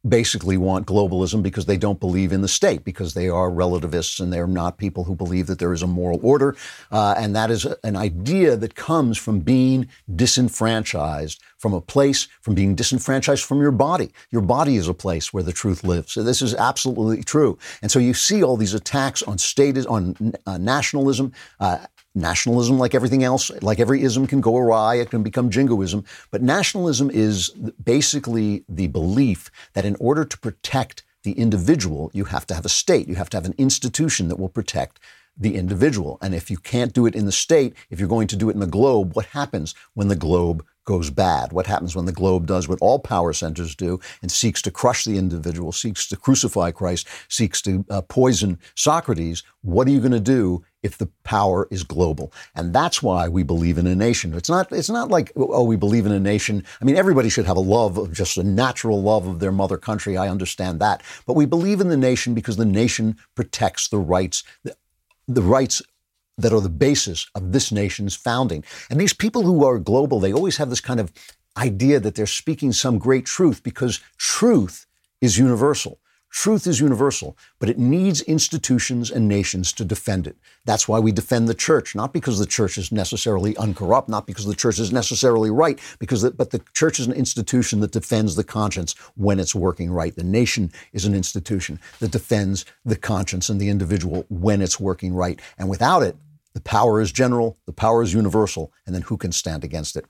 basically 0.08 0.56
want 0.56 0.86
globalism 0.86 1.42
because 1.42 1.66
they 1.66 1.76
don't 1.76 2.00
believe 2.00 2.32
in 2.32 2.42
the 2.42 2.48
state, 2.48 2.84
because 2.84 3.14
they 3.14 3.28
are 3.28 3.50
relativists 3.50 4.20
and 4.20 4.32
they're 4.32 4.46
not 4.46 4.78
people 4.78 5.04
who 5.04 5.14
believe 5.14 5.46
that 5.46 5.58
there 5.58 5.72
is 5.72 5.82
a 5.82 5.86
moral 5.86 6.20
order. 6.22 6.56
Uh, 6.90 7.14
and 7.18 7.34
that 7.34 7.50
is 7.50 7.66
an 7.82 7.96
idea 7.96 8.56
that 8.56 8.74
comes 8.74 9.18
from 9.18 9.40
being 9.40 9.88
disenfranchised 10.14 11.40
from 11.58 11.72
a 11.72 11.80
place, 11.80 12.28
from 12.40 12.54
being 12.54 12.74
disenfranchised 12.74 13.44
from 13.44 13.60
your 13.60 13.72
body. 13.72 14.12
Your 14.30 14.42
body 14.42 14.76
is 14.76 14.88
a 14.88 14.94
place 14.94 15.32
where 15.32 15.42
the 15.42 15.52
truth 15.52 15.82
lives. 15.82 16.12
So 16.12 16.22
this 16.22 16.42
is 16.42 16.54
absolutely 16.54 17.22
true. 17.24 17.58
And 17.82 17.90
so 17.90 17.98
you 17.98 18.14
see 18.14 18.42
all 18.42 18.56
these 18.56 18.74
attacks 18.74 19.22
on 19.22 19.38
state, 19.38 19.76
on 19.86 20.34
uh, 20.46 20.58
nationalism. 20.58 21.32
Uh, 21.58 21.78
nationalism, 22.16 22.78
like 22.78 22.94
everything 22.94 23.22
else, 23.22 23.50
like 23.62 23.78
every 23.78 24.02
ism 24.02 24.26
can 24.26 24.40
go 24.40 24.56
awry, 24.56 24.96
it 24.96 25.10
can 25.10 25.22
become 25.22 25.50
jingoism. 25.50 26.04
But 26.30 26.42
nationalism 26.42 27.10
is 27.10 27.50
basically 27.82 28.64
the 28.68 28.88
belief 28.88 29.50
that 29.74 29.84
in 29.84 29.96
order 30.00 30.24
to 30.24 30.38
protect 30.38 31.04
the 31.22 31.32
individual, 31.32 32.10
you 32.14 32.24
have 32.24 32.46
to 32.46 32.54
have 32.54 32.64
a 32.64 32.70
state, 32.70 33.08
you 33.08 33.16
have 33.16 33.30
to 33.30 33.36
have 33.36 33.46
an 33.46 33.54
institution 33.58 34.28
that 34.28 34.38
will 34.38 34.48
protect 34.48 34.98
the 35.36 35.56
individual. 35.56 36.18
And 36.22 36.34
if 36.34 36.50
you 36.50 36.56
can't 36.56 36.94
do 36.94 37.04
it 37.06 37.14
in 37.14 37.26
the 37.26 37.32
state, 37.32 37.74
if 37.90 38.00
you're 38.00 38.08
going 38.08 38.28
to 38.28 38.36
do 38.36 38.48
it 38.48 38.54
in 38.54 38.60
the 38.60 38.66
globe, 38.66 39.14
what 39.14 39.26
happens 39.26 39.74
when 39.94 40.08
the 40.08 40.16
globe 40.16 40.64
goes 40.86 41.10
bad? 41.10 41.52
What 41.52 41.66
happens 41.66 41.94
when 41.94 42.06
the 42.06 42.12
globe 42.12 42.46
does 42.46 42.68
what 42.68 42.78
all 42.80 42.98
power 42.98 43.32
centers 43.32 43.74
do 43.74 44.00
and 44.22 44.32
seeks 44.32 44.62
to 44.62 44.70
crush 44.70 45.04
the 45.04 45.18
individual, 45.18 45.72
seeks 45.72 46.08
to 46.08 46.16
crucify 46.16 46.70
Christ, 46.70 47.06
seeks 47.28 47.60
to 47.62 47.84
uh, 47.90 48.02
poison 48.02 48.58
Socrates? 48.74 49.42
What 49.62 49.86
are 49.88 49.90
you 49.90 50.00
going 50.00 50.12
to 50.12 50.20
do 50.20 50.64
if 50.86 50.96
the 50.96 51.10
power 51.24 51.68
is 51.70 51.84
global? 51.84 52.32
And 52.54 52.72
that's 52.72 53.02
why 53.02 53.28
we 53.28 53.42
believe 53.42 53.76
in 53.76 53.86
a 53.86 53.94
nation. 53.94 54.32
It's 54.32 54.48
not, 54.48 54.72
it's 54.72 54.88
not 54.88 55.10
like, 55.10 55.32
oh, 55.36 55.64
we 55.64 55.76
believe 55.76 56.06
in 56.06 56.12
a 56.12 56.20
nation. 56.20 56.64
I 56.80 56.84
mean, 56.84 56.96
everybody 56.96 57.28
should 57.28 57.44
have 57.44 57.58
a 57.58 57.60
love 57.60 57.98
of 57.98 58.12
just 58.12 58.38
a 58.38 58.42
natural 58.42 59.02
love 59.02 59.26
of 59.26 59.40
their 59.40 59.52
mother 59.52 59.76
country. 59.76 60.16
I 60.16 60.28
understand 60.28 60.80
that. 60.80 61.02
But 61.26 61.36
we 61.36 61.44
believe 61.44 61.80
in 61.82 61.88
the 61.88 61.96
nation 61.96 62.32
because 62.32 62.56
the 62.56 62.64
nation 62.64 63.16
protects 63.34 63.88
the 63.88 63.98
rights, 63.98 64.44
the 65.28 65.42
rights 65.42 65.82
that 66.38 66.52
are 66.52 66.60
the 66.60 66.68
basis 66.68 67.26
of 67.34 67.52
this 67.52 67.72
nation's 67.72 68.14
founding. 68.14 68.64
And 68.90 69.00
these 69.00 69.14
people 69.14 69.42
who 69.42 69.64
are 69.64 69.78
global, 69.78 70.20
they 70.20 70.32
always 70.32 70.58
have 70.58 70.70
this 70.70 70.80
kind 70.80 71.00
of 71.00 71.12
idea 71.56 71.98
that 72.00 72.14
they're 72.14 72.26
speaking 72.26 72.72
some 72.72 72.98
great 72.98 73.24
truth 73.24 73.62
because 73.62 74.00
truth 74.18 74.86
is 75.20 75.38
universal. 75.38 75.98
Truth 76.36 76.66
is 76.66 76.80
universal, 76.80 77.34
but 77.58 77.70
it 77.70 77.78
needs 77.78 78.20
institutions 78.20 79.10
and 79.10 79.26
nations 79.26 79.72
to 79.72 79.86
defend 79.86 80.26
it. 80.26 80.36
That's 80.66 80.86
why 80.86 80.98
we 80.98 81.10
defend 81.10 81.48
the 81.48 81.54
church, 81.54 81.94
not 81.94 82.12
because 82.12 82.38
the 82.38 82.44
church 82.44 82.76
is 82.76 82.92
necessarily 82.92 83.56
uncorrupt, 83.56 84.10
not 84.10 84.26
because 84.26 84.44
the 84.44 84.54
church 84.54 84.78
is 84.78 84.92
necessarily 84.92 85.50
right, 85.50 85.80
because 85.98 86.20
the, 86.20 86.32
but 86.32 86.50
the 86.50 86.60
church 86.74 87.00
is 87.00 87.06
an 87.06 87.14
institution 87.14 87.80
that 87.80 87.92
defends 87.92 88.36
the 88.36 88.44
conscience 88.44 88.94
when 89.14 89.40
it's 89.40 89.54
working 89.54 89.90
right. 89.90 90.14
The 90.14 90.24
nation 90.24 90.70
is 90.92 91.06
an 91.06 91.14
institution 91.14 91.80
that 92.00 92.10
defends 92.10 92.66
the 92.84 92.96
conscience 92.96 93.48
and 93.48 93.58
the 93.58 93.70
individual 93.70 94.26
when 94.28 94.60
it's 94.60 94.78
working 94.78 95.14
right. 95.14 95.40
And 95.56 95.70
without 95.70 96.02
it, 96.02 96.16
the 96.56 96.62
power 96.62 97.02
is 97.02 97.12
general, 97.12 97.58
the 97.66 97.72
power 97.72 98.02
is 98.02 98.14
universal, 98.14 98.72
and 98.86 98.94
then 98.94 99.02
who 99.02 99.18
can 99.18 99.30
stand 99.30 99.62
against 99.62 99.94
it? 99.94 100.06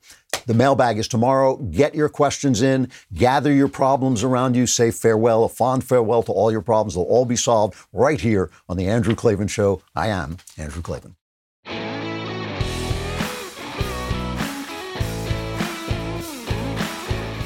The 0.46 0.54
mailbag 0.54 0.96
is 0.96 1.08
tomorrow. 1.08 1.56
Get 1.56 1.96
your 1.96 2.08
questions 2.08 2.62
in, 2.62 2.88
gather 3.12 3.52
your 3.52 3.66
problems 3.66 4.22
around 4.22 4.54
you, 4.54 4.64
say 4.68 4.92
farewell, 4.92 5.42
a 5.42 5.48
fond 5.48 5.82
farewell 5.82 6.22
to 6.22 6.30
all 6.30 6.52
your 6.52 6.62
problems. 6.62 6.94
They'll 6.94 7.02
all 7.02 7.24
be 7.24 7.34
solved 7.34 7.76
right 7.92 8.20
here 8.20 8.52
on 8.68 8.76
The 8.76 8.86
Andrew 8.86 9.16
Klavan 9.16 9.48
Show. 9.48 9.82
I 9.96 10.06
am 10.06 10.36
Andrew 10.56 10.82
Klavan. 10.82 11.16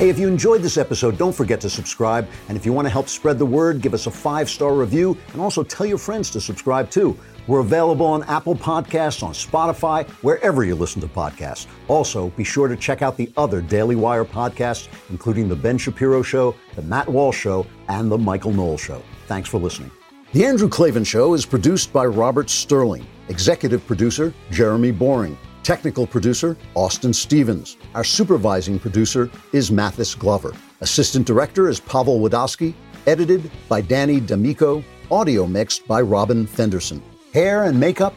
Hey, 0.01 0.09
if 0.09 0.19
you 0.19 0.29
enjoyed 0.29 0.63
this 0.63 0.79
episode, 0.79 1.19
don't 1.19 1.35
forget 1.35 1.61
to 1.61 1.69
subscribe. 1.69 2.27
And 2.49 2.57
if 2.57 2.65
you 2.65 2.73
want 2.73 2.87
to 2.87 2.91
help 2.91 3.07
spread 3.07 3.39
the 3.39 3.45
word, 3.45 3.83
give 3.83 3.93
us 3.93 4.07
a 4.07 4.11
five 4.11 4.49
star 4.49 4.75
review 4.75 5.15
and 5.33 5.43
also 5.43 5.63
tell 5.63 5.85
your 5.85 5.99
friends 5.99 6.31
to 6.31 6.41
subscribe 6.41 6.91
too. 6.91 7.19
We're 7.47 7.61
available 7.61 8.07
on 8.07 8.23
Apple 8.25 8.55
Podcasts, 8.55 9.23
on 9.23 9.33
Spotify, 9.33 10.09
wherever 10.23 10.65
you 10.65 10.75
listen 10.75 11.01
to 11.03 11.09
podcasts. 11.09 11.67
Also, 11.89 12.29
be 12.31 12.45
sure 12.45 12.69
to 12.69 12.77
check 12.77 13.03
out 13.03 13.17
the 13.17 13.33
other 13.37 13.61
Daily 13.61 13.97
Wire 13.97 14.25
podcasts, 14.25 14.89
including 15.11 15.49
The 15.49 15.57
Ben 15.57 15.79
Shapiro 15.79 16.23
Show, 16.23 16.55
The 16.77 16.83
Matt 16.83 17.09
Walsh 17.09 17.39
Show, 17.39 17.67
and 17.89 18.11
The 18.11 18.19
Michael 18.19 18.53
Knowles 18.53 18.81
Show. 18.81 19.03
Thanks 19.27 19.49
for 19.49 19.59
listening. 19.59 19.91
The 20.33 20.45
Andrew 20.45 20.69
Klavan 20.69 21.03
Show 21.03 21.35
is 21.35 21.45
produced 21.45 21.93
by 21.93 22.07
Robert 22.07 22.49
Sterling, 22.51 23.05
executive 23.29 23.85
producer 23.87 24.33
Jeremy 24.51 24.93
Boring. 24.93 25.37
Technical 25.63 26.07
producer, 26.07 26.57
Austin 26.75 27.13
Stevens. 27.13 27.77
Our 27.95 28.05
supervising 28.05 28.79
producer 28.79 29.31
is 29.53 29.71
Mathis 29.71 30.15
Glover. 30.15 30.55
Assistant 30.81 31.27
director 31.27 31.69
is 31.69 31.81
Pavel 31.81 32.21
Wadowski. 32.21 32.75
Edited 33.07 33.51
by 33.69 33.81
Danny 33.81 34.21
D'Amico. 34.21 34.83
Audio 35.11 35.47
mixed 35.47 35.87
by 35.87 36.01
Robin 36.01 36.47
Fenderson. 36.47 37.03
Hair 37.33 37.65
and 37.65 37.79
makeup, 37.79 38.15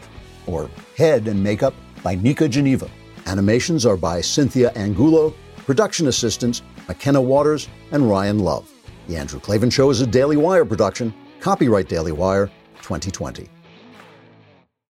or 0.48 0.70
head 0.98 1.28
and 1.28 1.42
makeup, 1.42 1.74
by 2.02 2.16
Nika 2.16 2.48
Geneva. 2.48 2.90
Animations 3.26 3.86
are 3.86 3.98
by 3.98 4.22
Cynthia 4.22 4.72
Angulo. 4.76 5.34
Production 5.58 6.08
assistants, 6.08 6.62
McKenna 6.88 7.22
Waters 7.22 7.70
and 7.92 8.10
Ryan 8.10 8.40
Love. 8.40 8.70
The 9.08 9.16
Andrew 9.16 9.40
Klavan 9.40 9.70
Show 9.70 9.90
is 9.90 10.02
a 10.02 10.08
Daily 10.08 10.36
Wire 10.36 10.66
production. 10.66 11.14
Copyright 11.40 11.88
Daily 11.88 12.12
Wire 12.12 12.48
2020. 12.82 13.44
You 13.44 13.50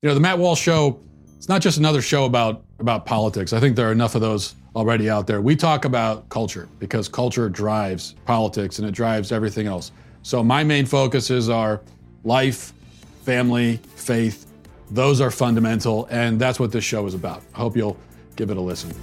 know, 0.10 0.14
the 0.14 0.20
Matt 0.20 0.40
Walsh 0.40 0.62
Show 0.62 1.00
it's 1.44 1.50
not 1.50 1.62
just 1.62 1.78
another 1.78 2.02
show 2.02 2.24
about 2.24 2.64
about 2.80 3.06
politics. 3.06 3.52
I 3.52 3.60
think 3.60 3.76
there 3.76 3.90
are 3.90 3.92
enough 3.92 4.16
of 4.16 4.22
those 4.22 4.56
already 4.78 5.10
out 5.10 5.28
there. 5.28 5.42
We 5.42 5.58
talk 5.58 5.84
about 5.84 6.30
culture 6.30 6.70
because 6.80 7.10
culture 7.10 7.50
drives 7.50 8.16
politics 8.24 8.80
and 8.80 8.88
it 8.88 8.94
drives 8.94 9.34
everything 9.34 9.68
else. 9.68 9.92
So 10.22 10.42
my 10.42 10.64
main 10.64 10.86
focuses 10.86 11.50
are 11.50 11.82
life, 12.24 12.72
family, 13.26 13.82
faith. 14.04 14.46
Those 14.92 15.22
are 15.22 15.32
fundamental, 15.32 16.08
and 16.12 16.40
that's 16.40 16.60
what 16.60 16.72
this 16.72 16.84
show 16.84 17.06
is 17.06 17.14
about. 17.14 17.42
I 17.56 17.60
hope 17.60 17.76
you'll 17.76 17.98
give 18.36 18.52
it 18.52 18.58
a 18.58 18.62
listen. 18.62 18.94